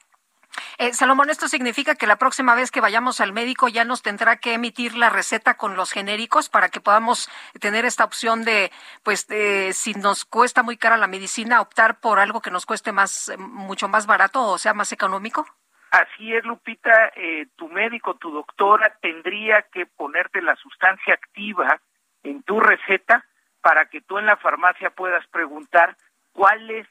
[0.81, 4.37] Eh, Salomón, esto significa que la próxima vez que vayamos al médico ya nos tendrá
[4.37, 7.29] que emitir la receta con los genéricos para que podamos
[7.59, 8.71] tener esta opción de,
[9.03, 9.27] pues,
[9.73, 13.89] si nos cuesta muy cara la medicina, optar por algo que nos cueste más, mucho
[13.89, 15.45] más barato o sea más económico.
[15.91, 17.11] Así es, Lupita.
[17.15, 21.81] Eh, tu médico, tu doctora tendría que ponerte la sustancia activa
[22.23, 23.25] en tu receta
[23.61, 25.97] para que tú en la farmacia puedas preguntar
[26.31, 26.87] cuáles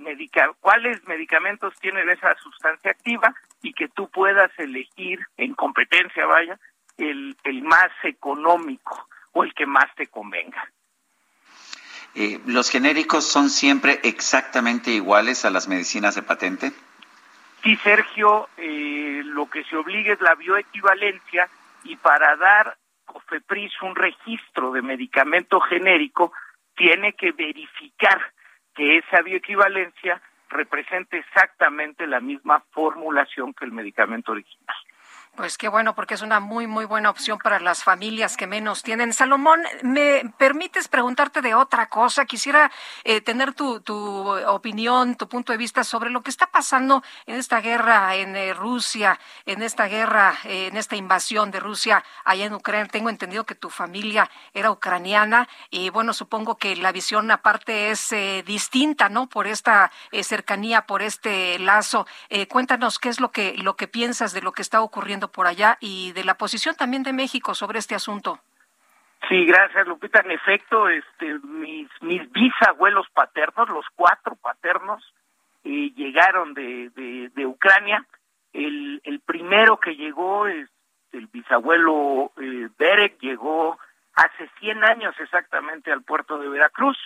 [0.00, 6.58] medica cuáles medicamentos tienen esa sustancia activa y que tú puedas elegir en competencia, vaya,
[6.98, 10.70] el, el más económico o el que más te convenga.
[12.14, 16.72] Eh, ¿Los genéricos son siempre exactamente iguales a las medicinas de patente?
[17.62, 21.48] Sí, Sergio, eh, lo que se obliga es la bioequivalencia
[21.84, 26.32] y para dar COFEPRIS un registro de medicamento genérico
[26.74, 28.32] tiene que verificar
[28.74, 34.76] que esa bioequivalencia represente exactamente la misma formulación que el medicamento original.
[35.36, 38.82] Pues qué bueno, porque es una muy, muy buena opción para las familias que menos
[38.82, 39.12] tienen.
[39.14, 42.26] Salomón, ¿me permites preguntarte de otra cosa?
[42.26, 42.70] Quisiera
[43.04, 47.36] eh, tener tu, tu, opinión, tu punto de vista sobre lo que está pasando en
[47.36, 52.44] esta guerra en eh, Rusia, en esta guerra, eh, en esta invasión de Rusia allá
[52.44, 52.90] en Ucrania.
[52.90, 58.12] Tengo entendido que tu familia era ucraniana y bueno, supongo que la visión aparte es
[58.44, 59.28] distinta, ¿no?
[59.28, 59.92] Por esta
[60.22, 62.06] cercanía, por este lazo.
[62.48, 65.76] cuéntanos qué es lo que, lo que piensas de lo que está ocurriendo por allá
[65.80, 68.40] y de la posición también de México sobre este asunto.
[69.28, 70.20] Sí, gracias Lupita.
[70.20, 75.02] En efecto, este, mis, mis bisabuelos paternos, los cuatro paternos,
[75.64, 76.90] eh, llegaron de,
[77.34, 78.04] de, Ucrania.
[78.52, 80.68] El, el primero que llegó es
[81.12, 83.78] el bisabuelo eh, Berek, llegó
[84.14, 86.96] hace 100 años exactamente al puerto de Veracruz,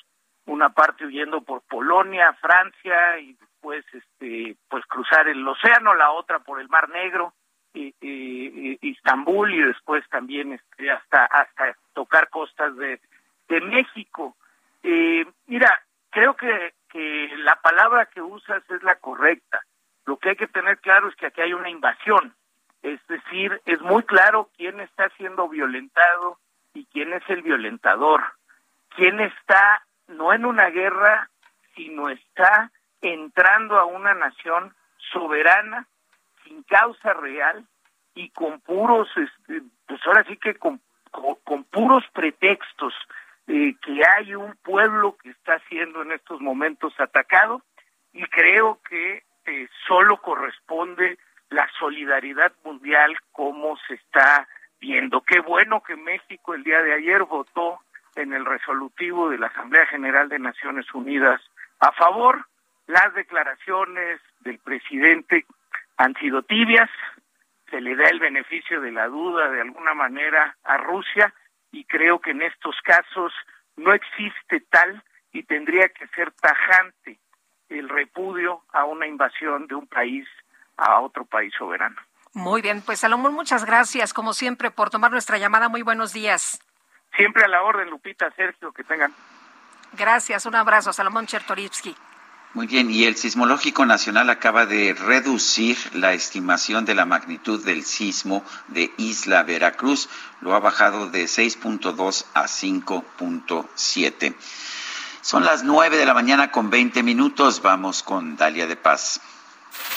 [0.46, 6.38] una parte huyendo por Polonia, Francia y después este pues cruzar el océano, la otra
[6.38, 7.34] por el Mar Negro
[7.74, 13.00] eh, Istambul y después también este, hasta hasta tocar costas de,
[13.48, 14.36] de México.
[14.82, 19.60] Eh, mira, creo que, que la palabra que usas es la correcta.
[20.06, 22.34] Lo que hay que tener claro es que aquí hay una invasión.
[22.82, 26.38] Es decir, es muy claro quién está siendo violentado
[26.74, 28.22] y quién es el violentador.
[28.90, 31.30] Quién está no en una guerra,
[31.74, 32.70] sino está
[33.00, 34.74] entrando a una nación
[35.12, 35.86] soberana
[36.44, 37.64] sin causa real
[38.14, 40.80] y con puros, este, pues ahora sí que con,
[41.10, 42.94] con, puros pretextos
[43.46, 47.62] eh, que hay un pueblo que está siendo en estos momentos atacado
[48.12, 51.18] y creo que eh, solo corresponde
[51.50, 54.48] la solidaridad mundial como se está
[54.80, 55.22] viendo.
[55.22, 57.80] Qué bueno que México el día de ayer votó
[58.16, 61.40] en el resolutivo de la Asamblea General de Naciones Unidas
[61.80, 62.46] a favor.
[62.86, 65.46] Las declaraciones del presidente
[65.96, 66.90] han sido tibias,
[67.70, 71.32] se le da el beneficio de la duda de alguna manera a Rusia
[71.72, 73.32] y creo que en estos casos
[73.76, 75.02] no existe tal
[75.32, 77.18] y tendría que ser tajante
[77.68, 80.26] el repudio a una invasión de un país
[80.76, 81.96] a otro país soberano.
[82.32, 85.68] Muy bien, pues Salomón, muchas gracias como siempre por tomar nuestra llamada.
[85.68, 86.60] Muy buenos días.
[87.16, 89.12] Siempre a la orden, Lupita, Sergio, que tengan.
[89.92, 91.94] Gracias, un abrazo, Salomón Chertorivsky.
[92.54, 97.84] Muy bien, y el Sismológico Nacional acaba de reducir la estimación de la magnitud del
[97.84, 100.08] sismo de Isla Veracruz.
[100.40, 104.36] Lo ha bajado de 6.2 a 5.7.
[105.20, 107.60] Son las 9 de la mañana con 20 minutos.
[107.60, 109.20] Vamos con Dalia de Paz.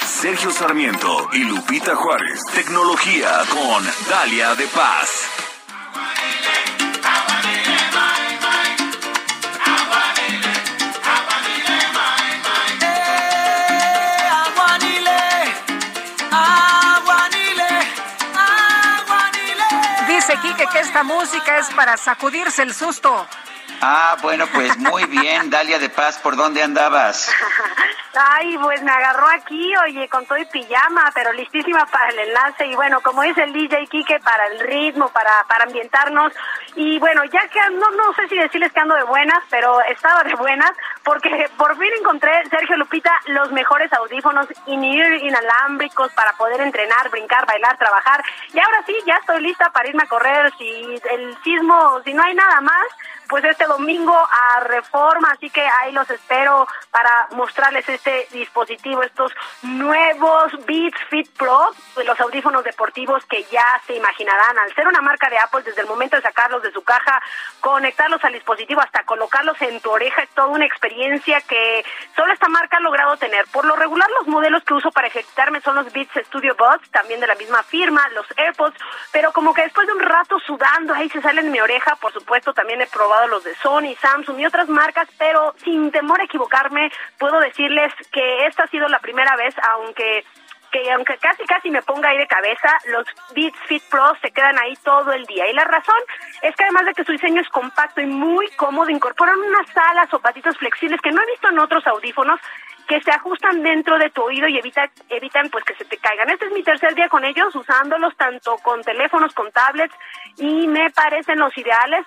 [0.04, 2.42] Sergio Sarmiento y Lupita Juárez.
[2.56, 5.47] Tecnología con Dalia de Paz.
[20.28, 23.26] Dice Quique que esta música es para sacudirse el susto.
[23.80, 27.32] Ah, bueno, pues muy bien, Dalia de Paz, ¿por dónde andabas?
[28.14, 32.66] Ay, pues me agarró aquí, oye, con todo y pijama, pero listísima para el enlace.
[32.66, 36.34] Y bueno, como dice el DJ Kike, para el ritmo, para, para ambientarnos.
[36.76, 40.24] Y bueno, ya que no, no sé si decirles que ando de buenas, pero estaba
[40.24, 40.72] de buenas,
[41.08, 47.46] porque por fin encontré, Sergio Lupita, los mejores audífonos in-ear inalámbricos para poder entrenar, brincar,
[47.46, 48.22] bailar, trabajar.
[48.54, 50.52] Y ahora sí, ya estoy lista para irme a correr.
[50.58, 52.84] Si el sismo, si no hay nada más,
[53.30, 59.32] pues este domingo a Reforma, así que ahí los espero para mostrarles este dispositivo, estos
[59.62, 61.72] nuevos Beats Fit Pro,
[62.06, 65.88] los audífonos deportivos que ya se imaginarán, al ser una marca de Apple, desde el
[65.88, 67.22] momento de sacarlos de su caja,
[67.60, 70.97] conectarlos al dispositivo hasta colocarlos en tu oreja, es toda una experiencia
[71.48, 73.46] que solo esta marca ha logrado tener.
[73.52, 77.20] Por lo regular, los modelos que uso para ejercitarme son los Beats Studio Buds, también
[77.20, 78.78] de la misma firma, los AirPods,
[79.12, 82.12] pero como que después de un rato sudando, ahí se salen en mi oreja, por
[82.14, 86.26] supuesto, también he probado los de Sony, Samsung y otras marcas, pero sin temor a
[86.26, 90.26] equivocarme, puedo decirles que esta ha sido la primera vez, aunque
[90.84, 94.58] que aunque casi casi me ponga ahí de cabeza, los Beats Fit Pro se quedan
[94.60, 95.50] ahí todo el día.
[95.50, 95.96] Y la razón
[96.42, 100.14] es que además de que su diseño es compacto y muy cómodo, incorporan unas alas
[100.14, 102.40] o patitos flexibles que no he visto en otros audífonos
[102.88, 106.30] que se ajustan dentro de tu oído y evita, evitan pues que se te caigan.
[106.30, 109.94] Este es mi tercer día con ellos, usándolos tanto con teléfonos, con tablets
[110.38, 112.06] y me parecen los ideales.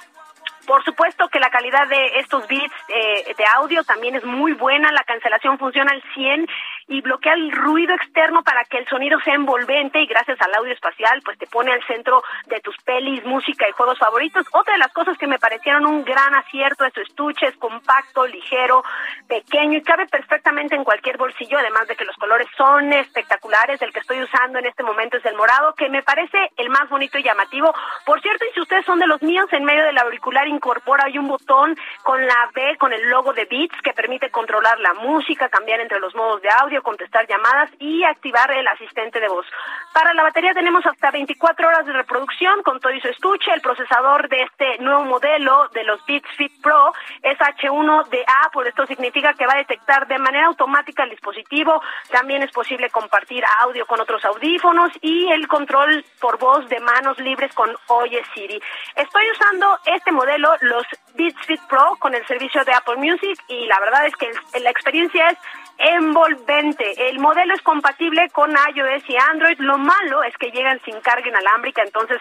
[0.66, 4.90] Por supuesto que la calidad de estos bits eh, de audio también es muy buena,
[4.92, 6.46] la cancelación funciona al 100
[6.90, 10.72] y bloquea el ruido externo para que el sonido sea envolvente y gracias al audio
[10.72, 14.44] espacial pues te pone al centro de tus pelis, música y juegos favoritos.
[14.52, 18.26] Otra de las cosas que me parecieron un gran acierto es su estuche, es compacto,
[18.26, 18.82] ligero,
[19.28, 23.80] pequeño y cabe perfectamente en cualquier bolsillo, además de que los colores son espectaculares.
[23.80, 26.88] El que estoy usando en este momento es el morado, que me parece el más
[26.88, 27.72] bonito y llamativo.
[28.04, 31.18] Por cierto, y si ustedes son de los míos, en medio del auricular incorpora hay
[31.18, 35.48] un botón con la B, con el logo de Beats, que permite controlar la música,
[35.48, 39.46] cambiar entre los modos de audio, contestar llamadas y activar el asistente de voz.
[39.92, 43.52] Para la batería tenemos hasta 24 horas de reproducción con todo y su estuche.
[43.52, 46.92] El procesador de este nuevo modelo de los Beats Fit Pro
[47.22, 51.82] es H1DA, por esto significa que va a detectar de manera automática el dispositivo.
[52.10, 57.18] También es posible compartir audio con otros audífonos y el control por voz de manos
[57.18, 58.60] libres con Oye Siri.
[58.94, 60.84] Estoy usando este modelo, los
[61.14, 64.30] Beats Fit Pro, con el servicio de Apple Music y la verdad es que
[64.60, 65.38] la experiencia es
[65.80, 67.08] envolvente.
[67.08, 69.58] El modelo es compatible con iOS y Android.
[69.58, 72.20] Lo malo es que llegan sin carga inalámbrica, entonces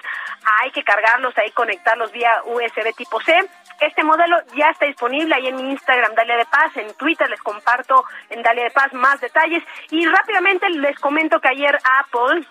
[0.61, 3.37] hay que cargarlos ahí, conectarlos vía USB tipo C.
[3.81, 7.41] Este modelo ya está disponible ahí en mi Instagram, Dalia de Paz, en Twitter les
[7.41, 12.45] comparto en Dalia de Paz más detalles y rápidamente les comento que ayer Apple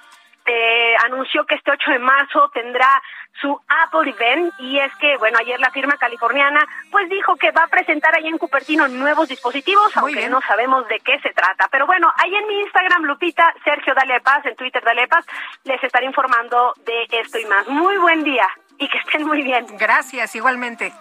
[0.48, 3.02] eh, anunció que este 8 de marzo tendrá
[3.40, 7.64] su Apple Event y es que, bueno, ayer la firma californiana pues dijo que va
[7.64, 11.68] a presentar ahí en Cupertino nuevos dispositivos, aunque no sabemos de qué se trata.
[11.70, 15.26] Pero bueno, ahí en mi Instagram, Lupita, Sergio Dale Paz, en Twitter Dale Paz,
[15.64, 17.68] les estaré informando de esto y más.
[17.68, 18.48] Muy buen día
[18.78, 19.66] y que estén muy bien.
[19.78, 20.92] Gracias, igualmente.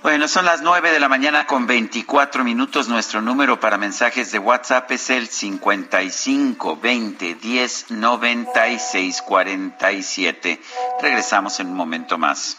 [0.00, 2.88] Bueno, son las nueve de la mañana con 24 minutos.
[2.88, 10.62] Nuestro número para mensajes de WhatsApp es el 55 20 10 96 47.
[11.02, 12.58] Regresamos en un momento más.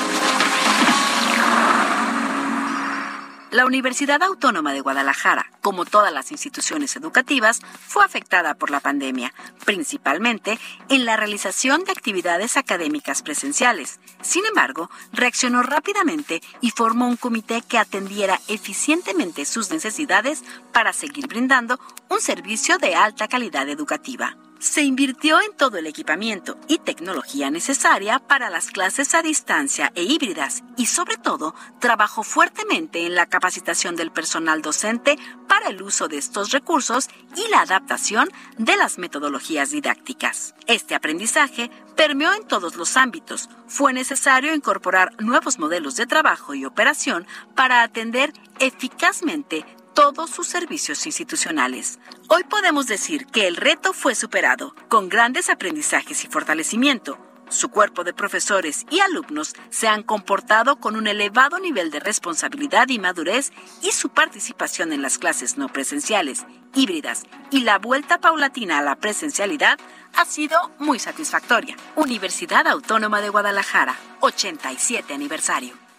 [3.51, 9.33] La Universidad Autónoma de Guadalajara, como todas las instituciones educativas, fue afectada por la pandemia,
[9.65, 10.57] principalmente
[10.87, 13.99] en la realización de actividades académicas presenciales.
[14.21, 21.27] Sin embargo, reaccionó rápidamente y formó un comité que atendiera eficientemente sus necesidades para seguir
[21.27, 27.49] brindando un servicio de alta calidad educativa se invirtió en todo el equipamiento y tecnología
[27.49, 33.25] necesaria para las clases a distancia e híbridas y sobre todo trabajó fuertemente en la
[33.25, 35.17] capacitación del personal docente
[35.47, 38.29] para el uso de estos recursos y la adaptación
[38.59, 40.53] de las metodologías didácticas.
[40.67, 43.49] Este aprendizaje permeó en todos los ámbitos.
[43.67, 47.25] Fue necesario incorporar nuevos modelos de trabajo y operación
[47.55, 51.99] para atender eficazmente todos sus servicios institucionales.
[52.33, 57.17] Hoy podemos decir que el reto fue superado, con grandes aprendizajes y fortalecimiento.
[57.49, 62.87] Su cuerpo de profesores y alumnos se han comportado con un elevado nivel de responsabilidad
[62.87, 63.51] y madurez
[63.81, 68.95] y su participación en las clases no presenciales, híbridas y la vuelta paulatina a la
[68.95, 69.77] presencialidad
[70.15, 71.75] ha sido muy satisfactoria.
[71.97, 75.90] Universidad Autónoma de Guadalajara, 87 aniversario.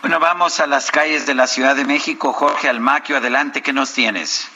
[0.00, 2.32] Bueno, vamos a las calles de la Ciudad de México.
[2.32, 4.48] Jorge Almaquio, adelante, ¿qué nos tienes?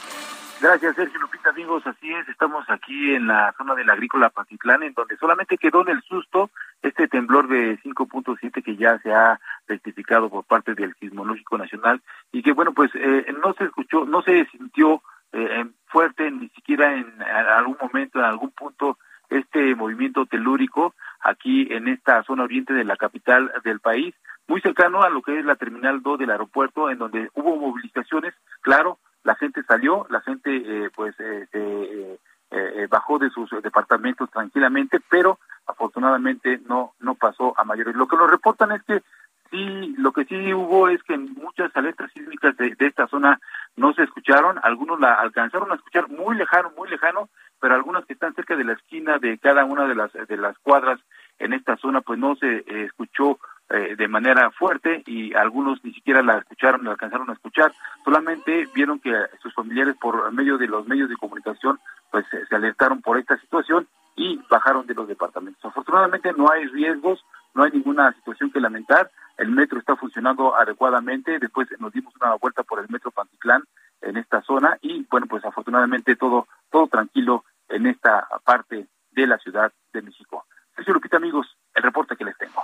[0.60, 1.84] Gracias, Sergio Lupita, amigos.
[1.84, 5.88] Así es, estamos aquí en la zona del agrícola Patitlán, en donde solamente quedó en
[5.88, 6.50] el susto
[6.80, 12.00] este temblor de 5.7 que ya se ha rectificado por parte del Sismológico Nacional
[12.30, 15.02] y que, bueno, pues eh, no se escuchó, no se sintió
[15.32, 18.96] eh, fuerte ni siquiera en algún momento, en algún punto,
[19.28, 24.14] este movimiento telúrico aquí en esta zona oriente de la capital del país
[24.48, 28.34] muy cercano a lo que es la terminal 2 del aeropuerto, en donde hubo movilizaciones,
[28.60, 32.18] claro, la gente salió, la gente eh, pues eh, eh,
[32.50, 37.94] eh, bajó de sus departamentos tranquilamente, pero afortunadamente no no pasó a mayores.
[37.94, 39.02] Lo que nos reportan es que
[39.50, 43.40] sí, lo que sí hubo es que muchas alertas sísmicas de, de esta zona
[43.76, 47.28] no se escucharon, algunos la alcanzaron a escuchar muy lejano, muy lejano,
[47.60, 50.58] pero algunas que están cerca de la esquina de cada una de las de las
[50.58, 51.00] cuadras
[51.38, 53.38] en esta zona pues no se eh, escuchó
[53.72, 57.72] eh, de manera fuerte y algunos ni siquiera la escucharon, la alcanzaron a escuchar,
[58.04, 59.10] solamente vieron que
[59.42, 61.80] sus familiares por medio de los medios de comunicación
[62.10, 65.64] pues se alertaron por esta situación y bajaron de los departamentos.
[65.64, 67.24] Afortunadamente no hay riesgos,
[67.54, 72.34] no hay ninguna situación que lamentar, el metro está funcionando adecuadamente, después nos dimos una
[72.34, 73.64] vuelta por el metro Pantitlán
[74.02, 79.38] en esta zona y bueno pues afortunadamente todo todo tranquilo en esta parte de la
[79.38, 80.44] Ciudad de México.
[80.74, 82.62] Sergio Lupita, amigos, el reporte que les tengo.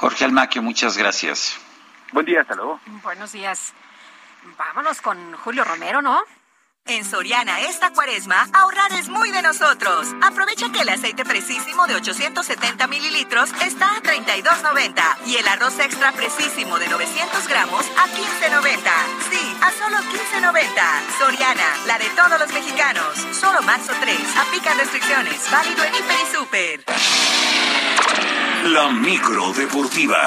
[0.00, 1.58] Jorge Almaquio, muchas gracias.
[2.12, 2.80] Buen día, hasta luego.
[3.02, 3.74] Buenos días.
[4.56, 6.22] Vámonos con Julio Romero, ¿no?
[6.86, 10.08] En Soriana esta cuaresma, ahorrar es muy de nosotros.
[10.22, 16.12] Aprovecha que el aceite precisísimo de 870 mililitros está a 32.90 y el arroz extra
[16.12, 18.90] precisísimo de 900 gramos a 15.90.
[19.28, 21.18] Sí, a solo 15.90.
[21.18, 23.18] Soriana, la de todos los mexicanos.
[23.38, 24.36] Solo marzo 3.
[24.38, 25.50] Aplican restricciones.
[25.50, 26.84] Válido en Hiper y Super.
[28.64, 30.18] La micro deportiva.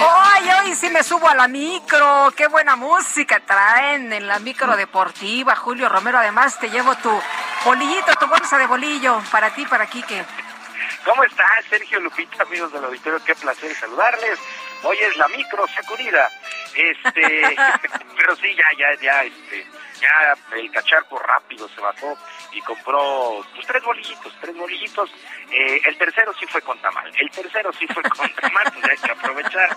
[0.00, 2.30] ¡Ay, hoy sí me subo a la micro!
[2.36, 5.56] ¡Qué buena música traen en la micro deportiva!
[5.56, 7.10] Julio Romero, además te llevo tu
[7.64, 10.22] bolillito, tu bolsa de bolillo para ti, para Quique.
[11.04, 13.22] ¿Cómo estás, Sergio Lupita, amigos del auditorio?
[13.24, 14.38] Qué placer saludarles.
[14.84, 16.28] Hoy es la micro sacudida.
[16.74, 17.56] Este,
[18.16, 19.66] pero sí, ya, ya, ya, este,
[20.00, 22.16] ya el cacharco rápido se bajó
[22.52, 25.10] y compró pues, tres bolillitos, tres bolillitos.
[25.50, 28.96] Eh, el tercero sí fue con tamal, el tercero sí fue con tamal, pues hay
[28.96, 29.76] que aprovechar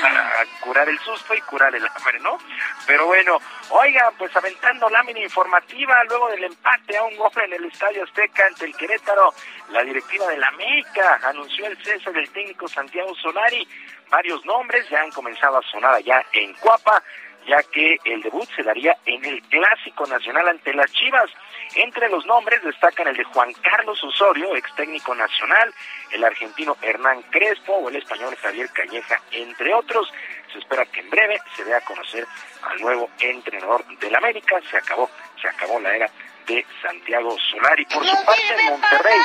[0.00, 2.38] para curar el susto y curar el hambre, ¿no?
[2.86, 3.38] Pero bueno,
[3.70, 8.46] oiga, pues aventando lámina informativa luego del empate a un gol en el Estadio Azteca
[8.46, 9.34] ante el Querétaro,
[9.70, 13.68] la directiva de la América anunció el cese del técnico Santiago Solari.
[14.10, 17.02] Varios nombres ya han comenzado a sonar allá en Cuapa
[17.48, 21.30] ya que el debut se daría en el Clásico Nacional ante las Chivas.
[21.74, 25.72] Entre los nombres destacan el de Juan Carlos Osorio, ex técnico nacional,
[26.12, 30.12] el argentino Hernán Crespo o el español Javier Calleja, entre otros.
[30.52, 32.26] Se espera que en breve se dé a conocer
[32.62, 34.60] al nuevo entrenador del América.
[34.70, 35.10] Se acabó,
[35.40, 36.10] se acabó la era
[36.46, 37.84] de Santiago Solari.
[37.86, 39.20] Por su parte, en Monterrey,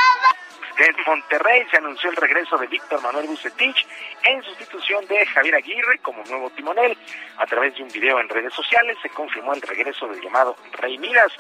[0.78, 3.86] en Monterrey se anunció el regreso de Víctor Manuel Bucetich
[4.24, 6.98] en sustitución de Javier Aguirre como nuevo timonel.
[7.38, 10.98] A través de un video en redes sociales se confirmó el regreso del llamado Rey
[10.98, 11.32] Miras.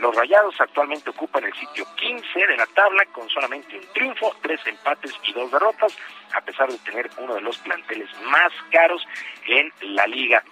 [0.00, 4.60] Los Rayados actualmente ocupan el sitio 15 de la tabla con solamente un triunfo, tres
[4.66, 5.96] empates y dos derrotas,
[6.32, 9.04] a pesar de tener uno de los planteles más caros
[9.46, 10.42] en la liga.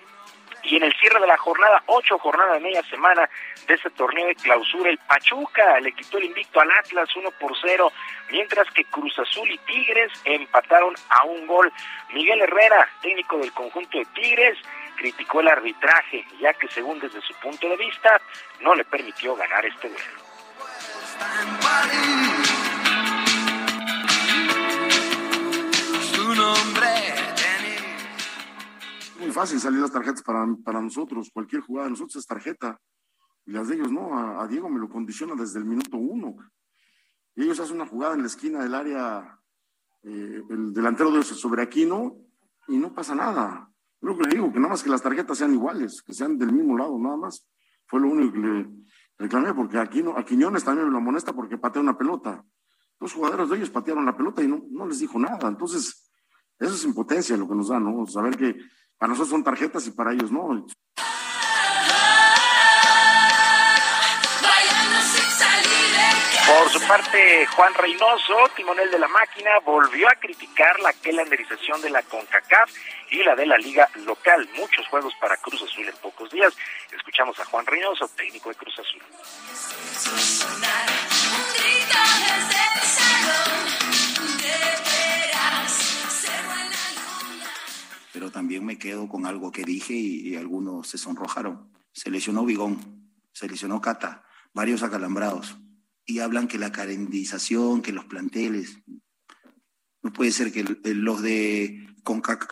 [0.69, 3.31] Y en el cierre de la jornada, ocho jornadas de media semana
[3.69, 7.53] de este torneo de clausura, el Pachuca le quitó el invicto al Atlas 1 por
[7.63, 7.93] 0,
[8.31, 11.73] mientras que Cruz Azul y Tigres empataron a un gol.
[12.13, 14.59] Miguel Herrera, técnico del conjunto de Tigres,
[14.97, 18.21] criticó el arbitraje, ya que según desde su punto de vista,
[18.61, 20.05] no le permitió ganar este duelo.
[29.19, 32.81] Muy fácil salir las tarjetas para, para nosotros, cualquier jugada de nosotros es tarjeta.
[33.47, 36.37] Y las de ellos no, a, Diego me lo condiciona desde el minuto uno.
[37.35, 39.39] Ellos hacen una jugada en la esquina del área,
[40.03, 42.17] eh, el delantero de sobre Aquino,
[42.67, 43.71] y no pasa nada.
[44.01, 46.53] Lo que le digo, que nada más que las tarjetas sean iguales, que sean del
[46.53, 47.47] mismo lado, nada más.
[47.87, 48.69] Fue lo único que le
[49.17, 52.45] reclamé, porque Aquino, a Quiñones también me lo amonesta porque patea una pelota.
[52.99, 55.49] Los jugadores de ellos patearon la pelota y no, no les dijo nada.
[55.49, 56.11] Entonces,
[56.59, 58.07] eso es impotencia lo que nos da, ¿no?
[58.07, 58.57] Saber que
[58.99, 60.67] para nosotros son tarjetas y para ellos no.
[66.47, 71.91] Por su parte, Juan Reynoso, timonel de la máquina, volvió a criticar la calendarización de
[71.91, 72.71] la CONCACAF
[73.11, 74.49] y la de la liga local.
[74.57, 76.57] Muchos juegos para Cruz Azul en pocos días.
[76.93, 79.03] Escuchamos a Juan Reynoso, técnico de Cruz Azul
[88.17, 91.71] pero también me quedo con algo que dije y, algunos se sonrojaron.
[91.93, 94.25] Se lesionó Bigón, se lesionó Cata,
[94.55, 95.59] varios acalambrados,
[96.07, 98.79] y hablan que la carendización, que los planteles,
[100.03, 101.87] no puede ser que los de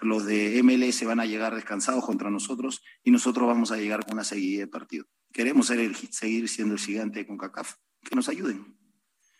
[0.03, 4.16] los de MLS van a llegar descansados contra nosotros y nosotros vamos a llegar con
[4.16, 5.07] una seguida de partido.
[5.32, 7.77] Queremos ser el, seguir siendo el gigante de CONCACAF.
[8.03, 8.77] Que nos ayuden.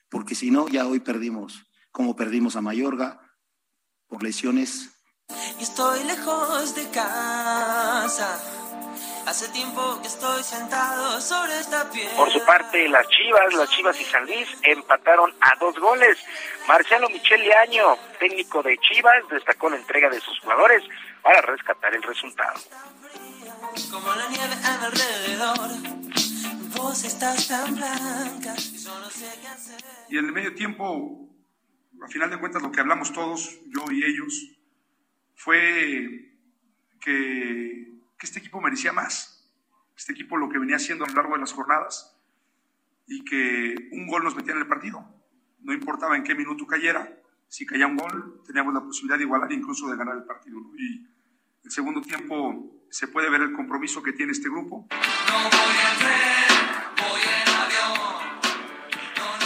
[0.09, 3.20] Porque si no, ya hoy perdimos, como perdimos a Mayorga,
[4.06, 4.93] por lesiones
[5.74, 8.40] estoy lejos de casa.
[9.26, 12.14] Hace tiempo que estoy sentado sobre esta piedra.
[12.16, 16.18] Por su parte, las Chivas, las Chivas y San Luis empataron a dos goles.
[16.68, 20.84] Marcelo Michel Año, técnico de Chivas, destacó la entrega de sus jugadores
[21.22, 22.60] para rescatar el resultado.
[23.90, 25.70] Como la nieve alrededor,
[26.76, 29.80] vos estás tan blanca y solo sé qué hacer.
[30.10, 31.26] Y en el medio tiempo,
[32.01, 34.53] a final de cuentas, lo que hablamos todos, yo y ellos,
[35.35, 36.32] fue
[37.01, 39.52] que, este equipo merecía más.
[39.94, 42.19] Este equipo lo que venía haciendo a lo largo de las jornadas
[43.06, 45.05] y que un gol nos metía en el partido.
[45.61, 49.52] No importaba en qué minuto cayera, si caía un gol, teníamos la posibilidad de igualar
[49.52, 50.59] e incluso de ganar el partido.
[50.78, 51.06] Y
[51.65, 54.89] el segundo tiempo se puede ver el compromiso que tiene este grupo.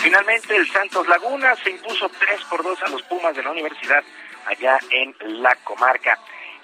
[0.01, 4.05] Finalmente el Santos Laguna se impuso 3 por 2 a los Pumas de la Universidad
[4.48, 6.18] allá en la comarca.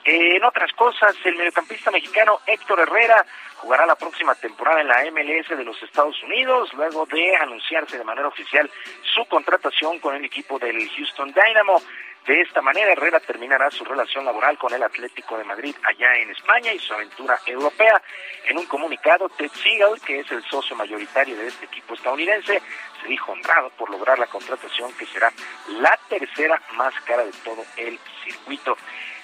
[0.06, 3.24] en otras cosas, el mediocampista mexicano Héctor Herrera
[3.56, 8.05] jugará la próxima temporada en la MLS de los Estados Unidos, luego de anunciarse de
[8.05, 8.70] manera oficial
[9.15, 11.81] su contratación con el equipo del Houston Dynamo.
[12.27, 16.31] De esta manera, Herrera terminará su relación laboral con el Atlético de Madrid allá en
[16.31, 18.01] España y su aventura europea.
[18.47, 22.63] En un comunicado, Ted Siegel, que es el socio mayoritario de este equipo estadounidense,
[23.03, 25.31] se dijo honrado por lograr la contratación que será
[25.69, 28.75] la tercera más cara de todo el circuito.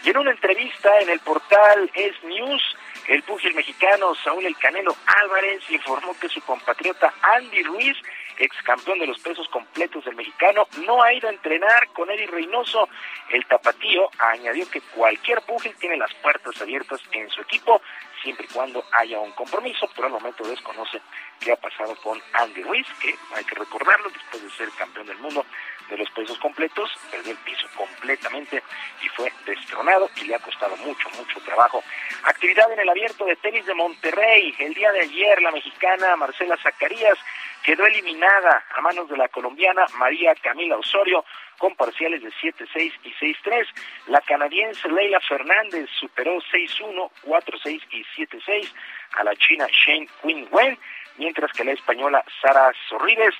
[0.04, 2.76] Y en una entrevista en el portal Es News,
[3.08, 7.96] el púgil mexicano Saúl El Canelo Álvarez informó que su compatriota Andy Ruiz
[8.40, 12.26] ex campeón de los pesos completos del mexicano, no ha ido a entrenar con Eddie
[12.26, 12.88] Reynoso.
[13.30, 17.80] El tapatío añadió que cualquier púgil tiene las puertas abiertas en su equipo,
[18.22, 21.00] siempre y cuando haya un compromiso, pero al momento desconoce
[21.40, 25.18] qué ha pasado con Andy Ruiz, que hay que recordarlo, después de ser campeón del
[25.18, 25.44] mundo
[25.90, 28.62] de los pesos completos, perdió el piso completamente
[29.02, 31.82] y fue destronado y le ha costado mucho, mucho trabajo.
[32.24, 34.54] Actividad en el abierto de tenis de Monterrey.
[34.58, 37.18] El día de ayer la mexicana Marcela Zacarías
[37.62, 41.24] quedó eliminada a manos de la colombiana María Camila Osorio
[41.58, 43.66] con parciales de 7-6 y 6-3.
[44.06, 48.72] La canadiense Leila Fernández superó 6-1, 4-6 y 7-6
[49.16, 50.78] a la china Shane Quinn Wen,
[51.18, 53.34] mientras que la española Sara Sorribes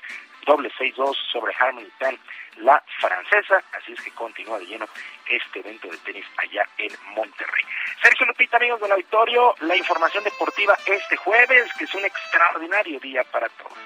[0.45, 2.17] doble 6-2 sobre Harmony Tan,
[2.57, 4.85] la francesa, así es que continúa de lleno
[5.25, 7.63] este evento de tenis allá en Monterrey.
[8.01, 13.23] Sergio Lupita, amigos del auditorio, la información deportiva este jueves, que es un extraordinario día
[13.25, 13.77] para todos.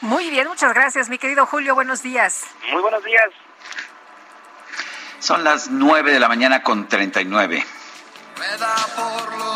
[0.00, 2.46] Muy bien, muchas gracias, mi querido Julio, buenos días.
[2.70, 3.28] Muy buenos días.
[5.20, 7.64] Son las 9 de la mañana con 39.
[8.36, 9.51] Rueda por los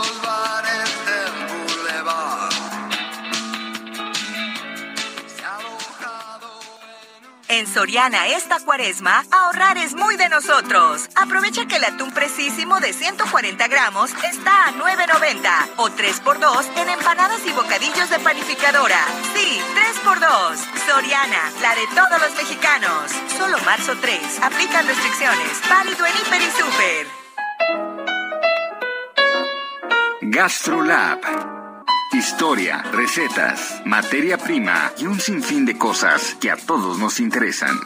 [7.56, 11.08] En Soriana esta cuaresma, ahorrar es muy de nosotros.
[11.14, 17.40] Aprovecha que el atún precísimo de 140 gramos está a 9.90 o 3x2 en empanadas
[17.46, 18.98] y bocadillos de panificadora.
[19.34, 20.56] Sí, 3x2.
[20.86, 23.10] Soriana, la de todos los mexicanos.
[23.38, 24.42] Solo marzo 3.
[24.42, 25.62] Aplican restricciones.
[25.66, 27.06] Válido en Hiper y Super.
[30.20, 31.55] GastroLab.
[32.12, 37.78] Historia, recetas, materia prima y un sinfín de cosas que a todos nos interesan.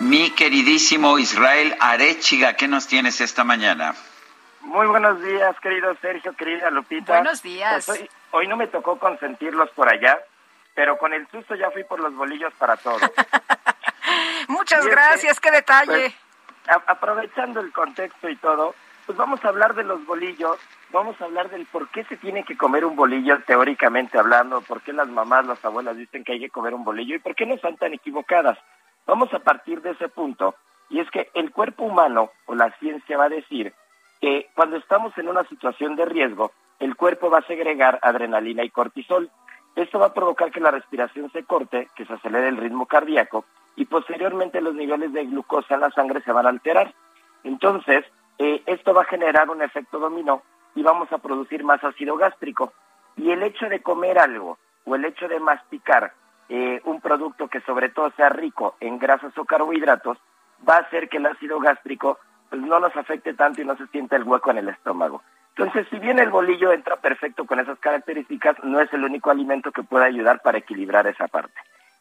[0.00, 3.94] Mi queridísimo Israel Arechiga, ¿qué nos tienes esta mañana?
[4.60, 7.14] Muy buenos días, querido Sergio, querida Lupita.
[7.14, 7.86] Buenos días.
[7.86, 10.18] Pues hoy, hoy no me tocó consentirlos por allá,
[10.74, 13.00] pero con el susto ya fui por los bolillos para todos.
[14.48, 16.14] Muchas Y es que, gracias, qué detalle.
[16.64, 18.74] pues, a- aprovechando el contexto y todo,
[19.08, 20.58] pues vamos a hablar de los bolillos,
[20.92, 24.82] vamos a hablar del por qué se tiene que comer un bolillo teóricamente hablando, por
[24.82, 27.46] qué las mamás, las abuelas dicen que hay que comer un bolillo y por qué
[27.46, 28.58] no están tan equivocadas.
[29.06, 30.56] Vamos a partir de ese punto
[30.90, 33.72] y es que el cuerpo humano o la ciencia va a decir
[34.20, 38.68] que cuando estamos en una situación de riesgo, el cuerpo va a segregar adrenalina y
[38.68, 39.30] cortisol.
[39.74, 43.46] Esto va a provocar que la respiración se corte, que se acelere el ritmo cardíaco
[43.74, 46.92] y posteriormente los niveles de glucosa en la sangre se van a alterar.
[47.42, 48.04] Entonces,
[48.38, 50.42] eh, esto va a generar un efecto dominó
[50.74, 52.72] y vamos a producir más ácido gástrico.
[53.16, 56.12] Y el hecho de comer algo o el hecho de masticar
[56.48, 60.18] eh, un producto que sobre todo sea rico en grasas o carbohidratos
[60.66, 62.18] va a hacer que el ácido gástrico
[62.48, 65.22] pues, no nos afecte tanto y no se sienta el hueco en el estómago.
[65.56, 69.72] Entonces, si bien el bolillo entra perfecto con esas características, no es el único alimento
[69.72, 71.60] que pueda ayudar para equilibrar esa parte.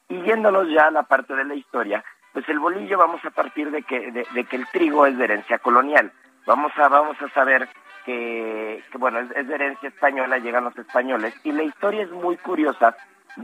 [0.10, 3.72] Y yéndonos ya a la parte de la historia, pues el bolillo vamos a partir
[3.72, 6.12] de que, de, de que el trigo es de herencia colonial.
[6.48, 7.68] Vamos a, vamos a saber
[8.06, 12.38] que, que, bueno, es, de herencia española, llegan los españoles, y la historia es muy
[12.38, 12.96] curiosa,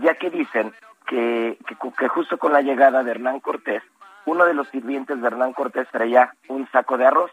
[0.01, 0.71] ya que dicen
[1.05, 3.83] que, que, que justo con la llegada de Hernán Cortés,
[4.25, 7.29] uno de los sirvientes de Hernán Cortés traía un saco de arroz,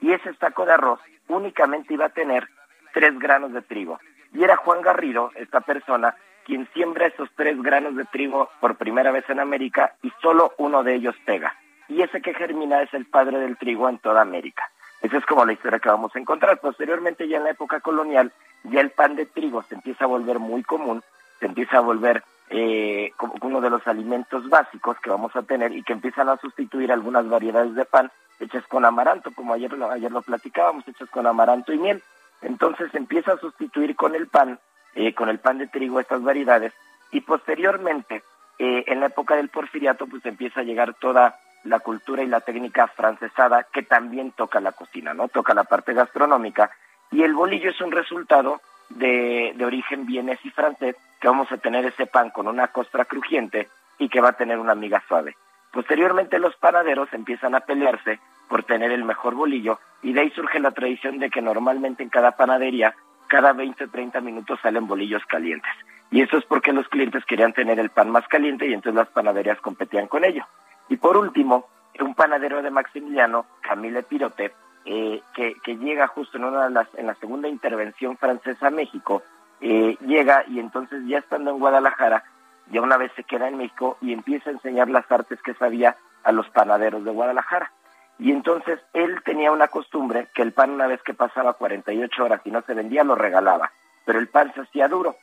[0.00, 2.46] y ese saco de arroz únicamente iba a tener
[2.94, 3.98] tres granos de trigo.
[4.32, 6.14] Y era Juan Garrido, esta persona,
[6.44, 10.84] quien siembra esos tres granos de trigo por primera vez en América y solo uno
[10.84, 11.56] de ellos pega.
[11.88, 14.70] Y ese que germina es el padre del trigo en toda América.
[15.00, 16.58] Esa es como la historia que vamos a encontrar.
[16.60, 18.32] Posteriormente, ya en la época colonial,
[18.64, 21.02] ya el pan de trigo se empieza a volver muy común,
[21.38, 25.72] se empieza a volver eh, como uno de los alimentos básicos que vamos a tener
[25.72, 28.10] y que empiezan a sustituir algunas variedades de pan
[28.40, 32.02] hechas con amaranto, como ayer lo, ayer lo platicábamos, hechas con amaranto y miel.
[32.40, 34.58] Entonces se empieza a sustituir con el pan,
[34.94, 36.72] eh, con el pan de trigo estas variedades
[37.10, 38.22] y posteriormente,
[38.58, 42.40] eh, en la época del porfiriato, pues empieza a llegar toda la cultura y la
[42.40, 45.28] técnica francesada que también toca la cocina, ¿no?
[45.28, 46.70] Toca la parte gastronómica
[47.10, 51.58] y el bolillo es un resultado de, de origen vienés y francés que vamos a
[51.58, 55.36] tener ese pan con una costra crujiente y que va a tener una miga suave.
[55.72, 60.60] Posteriormente los panaderos empiezan a pelearse por tener el mejor bolillo y de ahí surge
[60.60, 62.94] la tradición de que normalmente en cada panadería
[63.28, 65.70] cada 20 o 30 minutos salen bolillos calientes.
[66.10, 69.08] Y eso es porque los clientes querían tener el pan más caliente y entonces las
[69.08, 70.46] panaderías competían con ello.
[70.88, 71.66] Y por último,
[72.00, 74.52] un panadero de Maximiliano, Camille Pirote,
[74.84, 79.22] eh, que, llega justo en una de las, en la segunda intervención francesa a México,
[79.60, 82.24] eh, llega y entonces ya estando en Guadalajara,
[82.70, 85.96] ya una vez se queda en México y empieza a enseñar las artes que sabía
[86.22, 87.70] a los panaderos de Guadalajara.
[88.18, 92.40] Y entonces él tenía una costumbre que el pan una vez que pasaba 48 horas
[92.44, 93.70] y no se vendía lo regalaba,
[94.04, 95.16] pero el pan se hacía duro.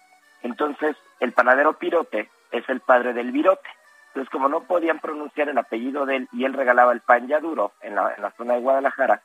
[0.44, 3.68] Entonces el panadero Pirote es el padre del virote.
[4.16, 7.42] Entonces como no podían pronunciar el apellido de él y él regalaba el pan ya
[7.42, 9.22] duro en la, zona de Guadalajara,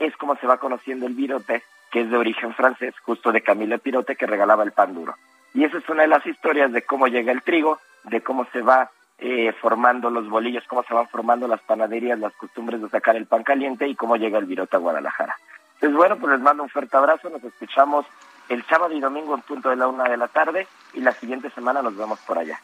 [0.00, 1.62] es como se va conociendo el virote,
[1.92, 5.14] que es de origen francés, justo de Camilo Pirote, que regalaba el pan duro.
[5.54, 8.62] Y esa es una de las historias de cómo llega el trigo, de cómo se
[8.62, 13.14] va eh, formando los bolillos, cómo se van formando las panaderías, las costumbres de sacar
[13.14, 15.36] el pan caliente y cómo llega el virote a Guadalajara.
[15.74, 18.06] Entonces, bueno, pues les mando un fuerte abrazo, nos escuchamos
[18.48, 21.48] el sábado y domingo en punto de la una de la tarde y la siguiente
[21.50, 22.58] semana nos vemos por allá.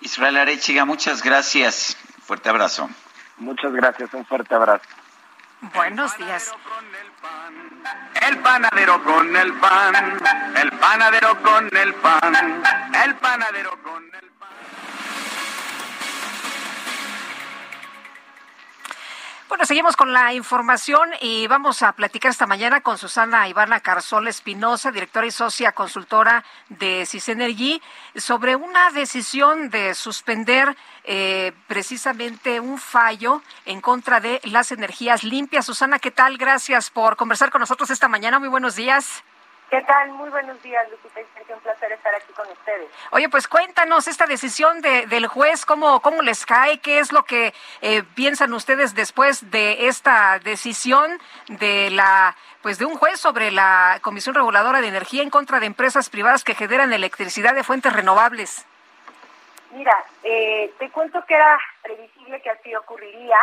[0.00, 1.96] Israel Arechiga, muchas gracias.
[2.22, 2.88] Fuerte abrazo.
[3.38, 4.84] Muchas gracias, un fuerte abrazo.
[5.60, 6.52] Buenos días.
[8.28, 10.20] El panadero con el pan,
[10.56, 12.62] el panadero con el pan,
[13.04, 14.37] el panadero con el pan.
[19.48, 24.28] Bueno, seguimos con la información y vamos a platicar esta mañana con Susana Ivana Carzol
[24.28, 27.80] Espinosa, directora y socia consultora de Cisenergy,
[28.14, 35.64] sobre una decisión de suspender eh, precisamente un fallo en contra de las energías limpias.
[35.64, 36.36] Susana, ¿qué tal?
[36.36, 38.38] Gracias por conversar con nosotros esta mañana.
[38.38, 39.24] Muy buenos días.
[39.70, 40.10] ¿Qué tal?
[40.12, 41.20] Muy buenos días, Lupita.
[41.20, 42.88] Es un placer estar aquí con ustedes.
[43.10, 47.24] Oye, pues cuéntanos esta decisión de, del juez, cómo, cómo les cae, qué es lo
[47.24, 53.50] que eh, piensan ustedes después de esta decisión de la pues de un juez sobre
[53.50, 57.92] la Comisión Reguladora de Energía en contra de empresas privadas que generan electricidad de fuentes
[57.92, 58.66] renovables.
[59.72, 63.38] Mira, eh, te cuento que era previsible que así ocurriría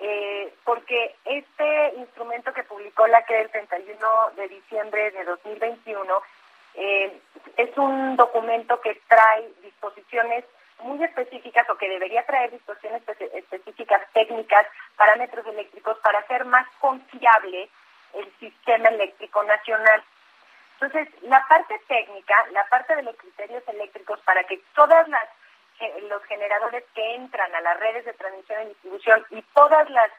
[0.00, 3.96] eh, porque este instrumento que publicó la CRE el 31
[4.36, 6.22] de diciembre de 2021
[6.74, 7.20] eh,
[7.56, 10.44] es un documento que trae disposiciones
[10.78, 13.02] muy específicas o que debería traer disposiciones
[13.34, 17.68] específicas técnicas, parámetros eléctricos para hacer más confiable
[18.14, 20.02] el sistema eléctrico nacional.
[20.80, 25.28] Entonces, la parte técnica, la parte de los criterios eléctricos para que todas las
[26.08, 30.10] los generadores que entran a las redes de transmisión y distribución y todas las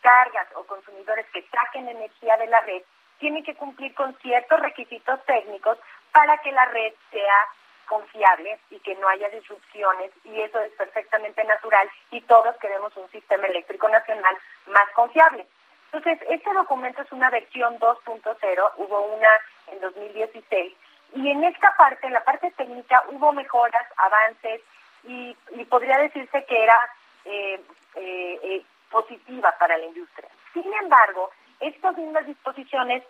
[0.00, 2.82] cargas o consumidores que saquen energía de la red
[3.18, 5.78] tienen que cumplir con ciertos requisitos técnicos
[6.12, 7.48] para que la red sea
[7.86, 13.10] confiable y que no haya disrupciones y eso es perfectamente natural y todos queremos un
[13.10, 14.36] sistema eléctrico nacional
[14.68, 15.46] más confiable.
[15.92, 19.28] Entonces, este documento es una versión 2.0, hubo una
[19.66, 20.72] en 2016
[21.16, 24.60] y en esta parte, en la parte técnica, hubo mejoras, avances,
[25.04, 25.36] y,
[25.68, 26.78] podría decirse que era
[27.24, 27.60] eh,
[27.96, 30.28] eh, eh, positiva para la industria.
[30.52, 31.30] Sin embargo,
[31.60, 33.02] estas mismas disposiciones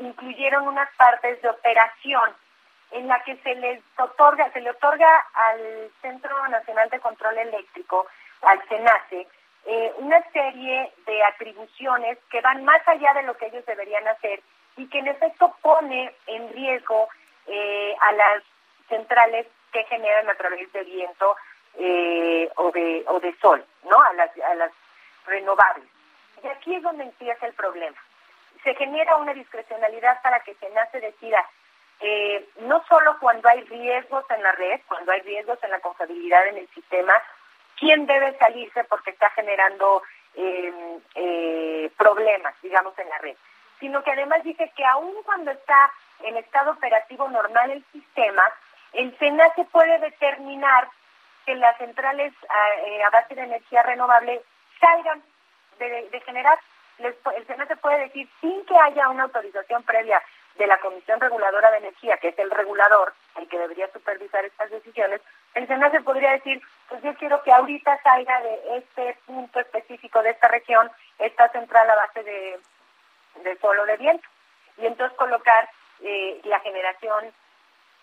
[0.00, 2.34] incluyeron unas partes de operación
[2.90, 8.06] en la que se les otorga, se le otorga al Centro Nacional de Control Eléctrico,
[8.42, 9.28] al CENACE,
[9.98, 14.42] una serie de atribuciones que van más allá de lo que ellos deberían hacer
[14.76, 17.08] y que en efecto pone en riesgo
[18.00, 18.42] a las
[18.88, 21.36] centrales que generan a través de viento
[21.78, 24.00] eh, o, de, o de sol, ¿no?
[24.00, 24.72] A las, a las
[25.26, 25.88] renovables.
[26.42, 27.96] Y aquí es donde empieza el problema.
[28.62, 31.44] Se genera una discrecionalidad para que se nace decida,
[32.00, 36.46] eh, no solo cuando hay riesgos en la red, cuando hay riesgos en la confiabilidad
[36.48, 37.14] en el sistema,
[37.78, 40.02] quién debe salirse porque está generando
[40.34, 43.36] em, eh, problemas, digamos, en la red,
[43.80, 45.92] sino que además dice que aún cuando está
[46.22, 48.44] en estado operativo normal el sistema,
[48.92, 50.88] el se puede determinar
[51.46, 52.32] que las centrales
[52.86, 54.42] eh, a, base de energía renovable
[54.80, 55.22] salgan
[55.78, 56.58] de, generar.
[56.98, 57.16] el
[57.68, 60.22] se puede decir sin que haya una autorización previa
[60.56, 64.70] de la Comisión Reguladora de Energía, que es el regulador, el que debería supervisar estas
[64.70, 65.20] decisiones,
[65.54, 70.30] el se podría decir, pues yo quiero que ahorita salga de este punto específico de
[70.30, 72.60] esta región esta central a base de,
[73.42, 74.26] de solo de viento.
[74.78, 75.68] Y entonces colocar
[76.00, 77.32] eh, la generación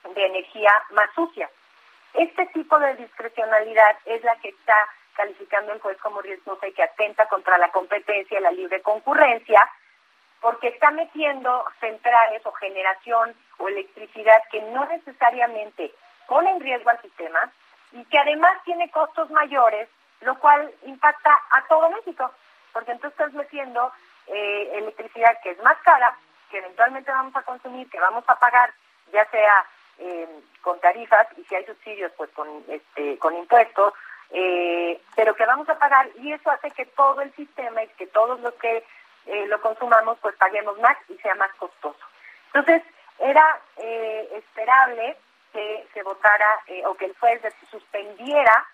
[0.04, 1.50] de energía más sucia.
[2.14, 4.76] Este tipo de discrecionalidad es la que está
[5.14, 9.62] calificando el juez como riesgosa y que atenta contra la competencia y la libre concurrencia,
[10.40, 15.94] porque está metiendo centrales o generación o electricidad que no necesariamente
[16.28, 17.52] pone en riesgo al sistema
[17.92, 19.90] y que además tiene costos mayores,
[20.22, 22.32] lo cual impacta a todo México,
[22.72, 23.92] porque entonces estás metiendo
[24.28, 26.16] eh, electricidad que es más cara,
[26.50, 28.72] que eventualmente vamos a consumir, que vamos a pagar,
[29.12, 29.66] ya sea
[30.62, 33.94] con tarifas y si hay subsidios, pues con, este, con impuestos,
[34.32, 38.08] eh, pero que vamos a pagar y eso hace que todo el sistema y que
[38.08, 38.84] todos los que
[39.26, 42.00] eh, lo consumamos, pues paguemos más y sea más costoso.
[42.48, 42.84] Entonces,
[43.20, 45.18] era eh, esperable
[45.52, 48.68] que se votara o que el juez suspendiera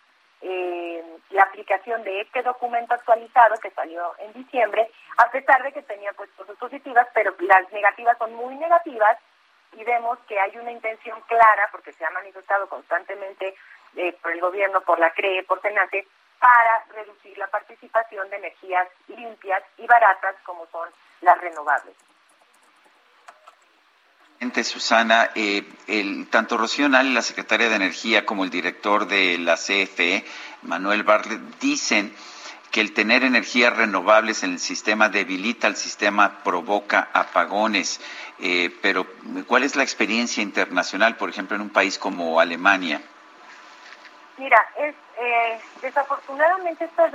[1.29, 6.11] la aplicación de este documento actualizado que salió en diciembre, a pesar de que tenía
[6.13, 9.17] pues cosas positivas, pero las negativas son muy negativas
[9.75, 13.55] y vemos que hay una intención clara, porque se ha manifestado constantemente
[13.95, 16.07] eh, por el gobierno, por la CRE, por TENATE,
[16.39, 20.89] para reducir la participación de energías limpias y baratas como son
[21.21, 21.95] las renovables.
[24.63, 29.55] Susana, eh, el, tanto Rocío Nali, la secretaria de Energía, como el director de la
[29.55, 30.23] CFE,
[30.61, 32.15] Manuel Barlet, dicen
[32.75, 38.01] que el tener energías renovables en el sistema debilita el sistema, provoca apagones.
[38.37, 39.07] Eh, pero,
[39.47, 43.01] ¿cuál es la experiencia internacional, por ejemplo, en un país como Alemania?
[44.35, 47.13] Mira, es, eh, desafortunadamente estas,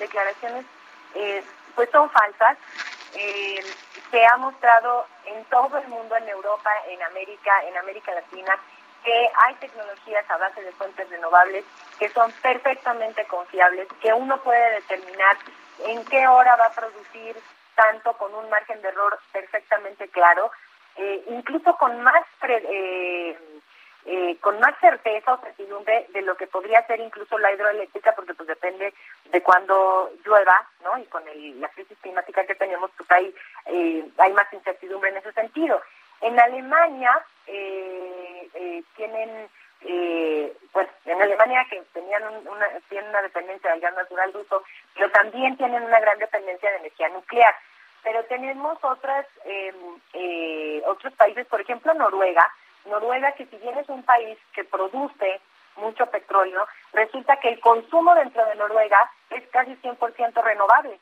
[0.00, 0.66] declaraciones
[1.14, 1.44] eh,
[1.76, 2.58] pues son falsas.
[3.14, 3.60] Eh,
[4.10, 8.58] se ha mostrado en todo el mundo, en Europa, en América, en América Latina,
[9.04, 11.64] que hay tecnologías a base de fuentes renovables
[11.98, 15.36] que son perfectamente confiables, que uno puede determinar
[15.86, 17.36] en qué hora va a producir
[17.74, 20.50] tanto con un margen de error perfectamente claro,
[20.96, 23.38] eh, incluso con más eh,
[24.06, 28.34] eh, con más certeza o certidumbre de lo que podría ser incluso la hidroeléctrica, porque
[28.34, 28.92] pues depende
[29.26, 30.98] de cuándo llueva, ¿no?
[30.98, 31.22] Y con
[31.60, 33.34] la crisis climática que tenemos, pues hay,
[34.18, 35.80] hay más incertidumbre en ese sentido.
[36.20, 37.24] En Alemania
[38.96, 39.48] tienen
[39.82, 44.62] eh, pues en Alemania que tenían una, tienen una dependencia del gas natural ruso,
[44.94, 47.54] pero también tienen una gran dependencia de energía nuclear.
[48.02, 49.74] Pero tenemos otras, em,
[50.14, 52.46] eh, otros países, por ejemplo Noruega,
[52.86, 55.40] Noruega que si bien es un país que produce
[55.76, 60.98] mucho petróleo, resulta que el consumo dentro de Noruega es casi 100% renovable.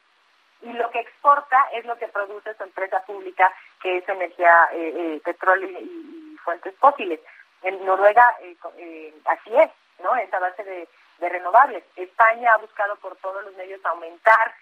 [0.62, 4.92] Y lo que exporta es lo que produce su empresa pública, que es energía, eh,
[4.96, 7.20] eh petróleo y fuentes fósiles.
[7.62, 9.70] En Noruega eh, eh, así es,
[10.02, 10.14] ¿no?
[10.16, 10.88] Esa base de,
[11.28, 11.84] renovables.
[11.96, 14.54] España ha buscado por todos los medios aumentar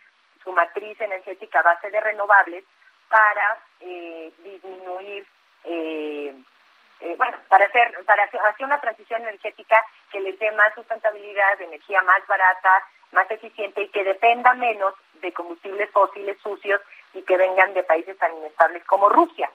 [0.42, 2.64] su matriz energética base de renovables
[3.08, 5.26] para eh, disminuir,
[7.16, 12.26] bueno, para hacer, para hacer una transición energética que les dé más sustentabilidad, energía más
[12.26, 16.80] barata, más eficiente y que dependa menos de combustibles fósiles sucios
[17.14, 19.50] y que vengan de países tan inestables como Rusia.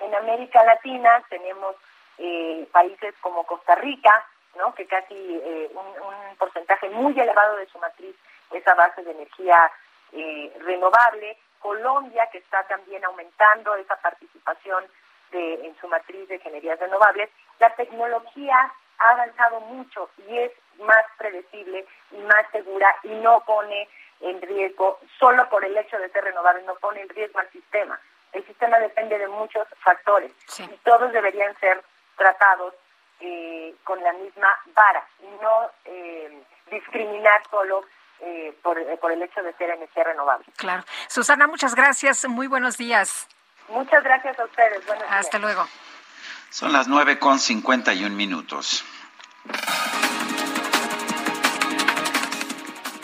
[0.00, 1.76] En América Latina tenemos
[2.18, 4.74] eh, países como Costa Rica, ¿no?
[4.74, 8.14] que casi eh, un, porcentaje muy elevado de su matriz
[8.50, 9.70] es a base de energía
[10.12, 14.84] eh, renovable, Colombia, que está también aumentando esa participación
[15.30, 21.04] de, en su matriz de ingenierías renovables, la tecnología ha avanzado mucho y es más
[21.18, 23.88] predecible y más segura y no pone
[24.20, 28.00] en riesgo, solo por el hecho de ser renovable, no pone en riesgo al sistema.
[28.32, 31.82] El sistema depende de muchos factores y todos deberían ser
[32.16, 32.74] tratados
[33.20, 37.84] eh, con la misma vara y no eh, discriminar solo
[38.20, 40.46] eh, por, por, el hecho de ser energía renovable.
[40.56, 40.82] Claro.
[41.08, 42.26] Susana, muchas gracias.
[42.28, 43.28] Muy buenos días.
[43.68, 44.86] Muchas gracias a ustedes.
[44.86, 45.66] Buenos Hasta luego.
[46.50, 48.84] Son las nueve con cincuenta y un minutos.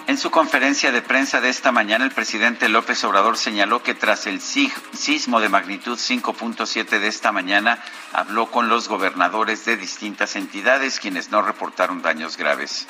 [0.07, 4.27] En su conferencia de prensa de esta mañana, el presidente López Obrador señaló que tras
[4.27, 7.79] el sismo de magnitud 5.7 de esta mañana,
[8.13, 12.89] habló con los gobernadores de distintas entidades, quienes no reportaron daños graves.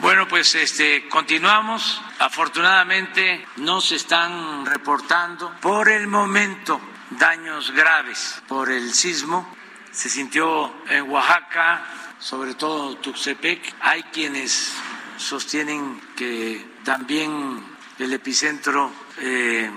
[0.00, 2.00] Bueno, pues este continuamos.
[2.20, 9.54] Afortunadamente no se están reportando por el momento daños graves por el sismo.
[9.90, 11.84] Se sintió en Oaxaca,
[12.18, 13.74] sobre todo Tuxtepec.
[13.80, 14.72] Hay quienes
[15.16, 17.64] sostienen que también
[17.98, 19.70] el epicentro eh,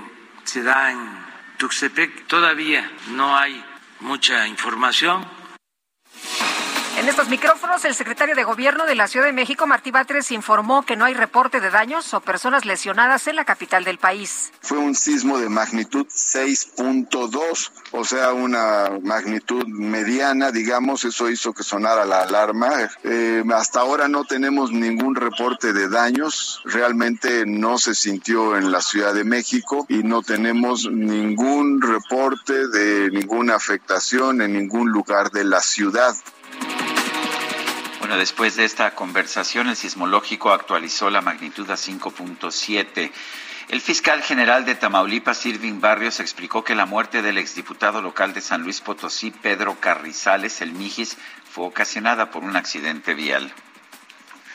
[0.43, 0.99] se da en
[1.57, 2.27] Tuxtepec.
[2.27, 3.64] Todavía no hay
[3.99, 5.36] mucha información
[6.98, 10.84] en estos micrófonos, el secretario de Gobierno de la Ciudad de México, Martí Batres, informó
[10.84, 14.51] que no hay reporte de daños o personas lesionadas en la capital del país.
[14.61, 21.64] Fue un sismo de magnitud 6.2, o sea, una magnitud mediana, digamos, eso hizo que
[21.64, 22.90] sonara la alarma.
[23.03, 28.82] Eh, hasta ahora no tenemos ningún reporte de daños, realmente no se sintió en la
[28.82, 35.43] Ciudad de México y no tenemos ningún reporte de ninguna afectación en ningún lugar de
[35.43, 36.16] la ciudad.
[38.07, 43.11] Bueno, después de esta conversación, el sismológico actualizó la magnitud a 5.7.
[43.67, 48.39] El fiscal general de Tamaulipas, Irving Barrios, explicó que la muerte del exdiputado local de
[48.39, 51.17] San Luis Potosí, Pedro Carrizales, el Mijis,
[51.51, 53.53] fue ocasionada por un accidente vial.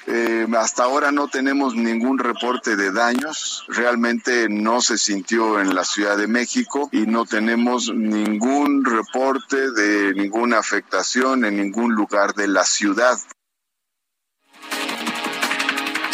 [0.06, 5.84] Eh, hasta ahora no tenemos ningún reporte de daños, realmente no se sintió en la
[5.84, 12.48] Ciudad de México y no tenemos ningún reporte de ninguna afectación en ningún lugar de
[12.48, 13.18] la ciudad.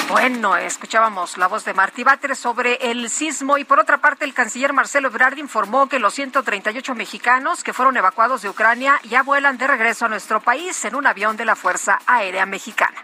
[0.08, 4.32] Bueno, escuchábamos la voz de Martí Batres sobre el sismo y por otra parte el
[4.32, 9.58] canciller Marcelo Ebrard informó que los 138 mexicanos que fueron evacuados de Ucrania ya vuelan
[9.58, 12.96] de regreso a nuestro país en un avión de la Fuerza Aérea Mexicana.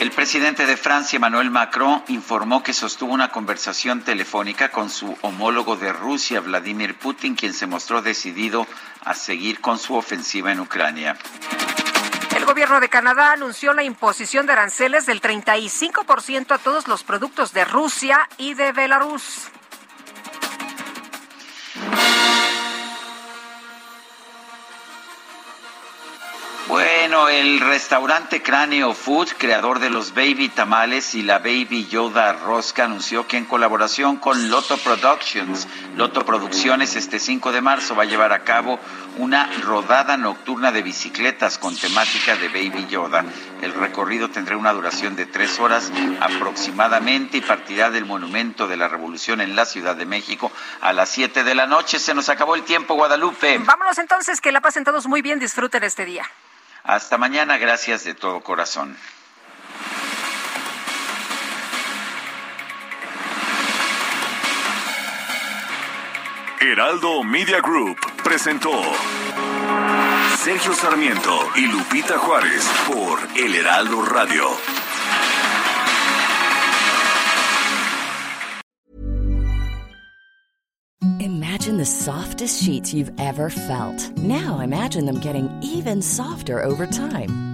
[0.00, 5.76] El presidente de Francia, Emmanuel Macron, informó que sostuvo una conversación telefónica con su homólogo
[5.76, 8.66] de Rusia, Vladimir Putin, quien se mostró decidido
[9.04, 11.18] a seguir con su ofensiva en Ucrania.
[12.50, 17.64] Gobierno de Canadá anunció la imposición de aranceles del 35% a todos los productos de
[17.64, 19.46] Rusia y de Belarus.
[26.66, 32.34] Bueno Bueno, el restaurante Cráneo Food, creador de los Baby Tamales y la Baby Yoda
[32.34, 38.04] Rosca, anunció que en colaboración con Loto Productions, Loto Producciones, este 5 de marzo va
[38.04, 38.78] a llevar a cabo
[39.20, 43.24] una rodada nocturna de bicicletas con temática de Baby Yoda.
[43.60, 48.88] El recorrido tendrá una duración de tres horas aproximadamente y partirá del Monumento de la
[48.88, 50.50] Revolución en la Ciudad de México
[50.80, 51.98] a las 7 de la noche.
[51.98, 53.58] Se nos acabó el tiempo, Guadalupe.
[53.58, 56.24] Vámonos entonces, que la pasen todos muy bien, disfruten este día.
[56.82, 58.96] Hasta mañana, gracias de todo corazón.
[66.62, 68.70] Heraldo Media Group presentó
[70.36, 74.44] Sergio Sarmiento y Lupita Juárez por El Heraldo Radio.
[81.18, 84.10] Imagine the softest sheets you've ever felt.
[84.18, 87.49] Now imagine them getting even softer over time.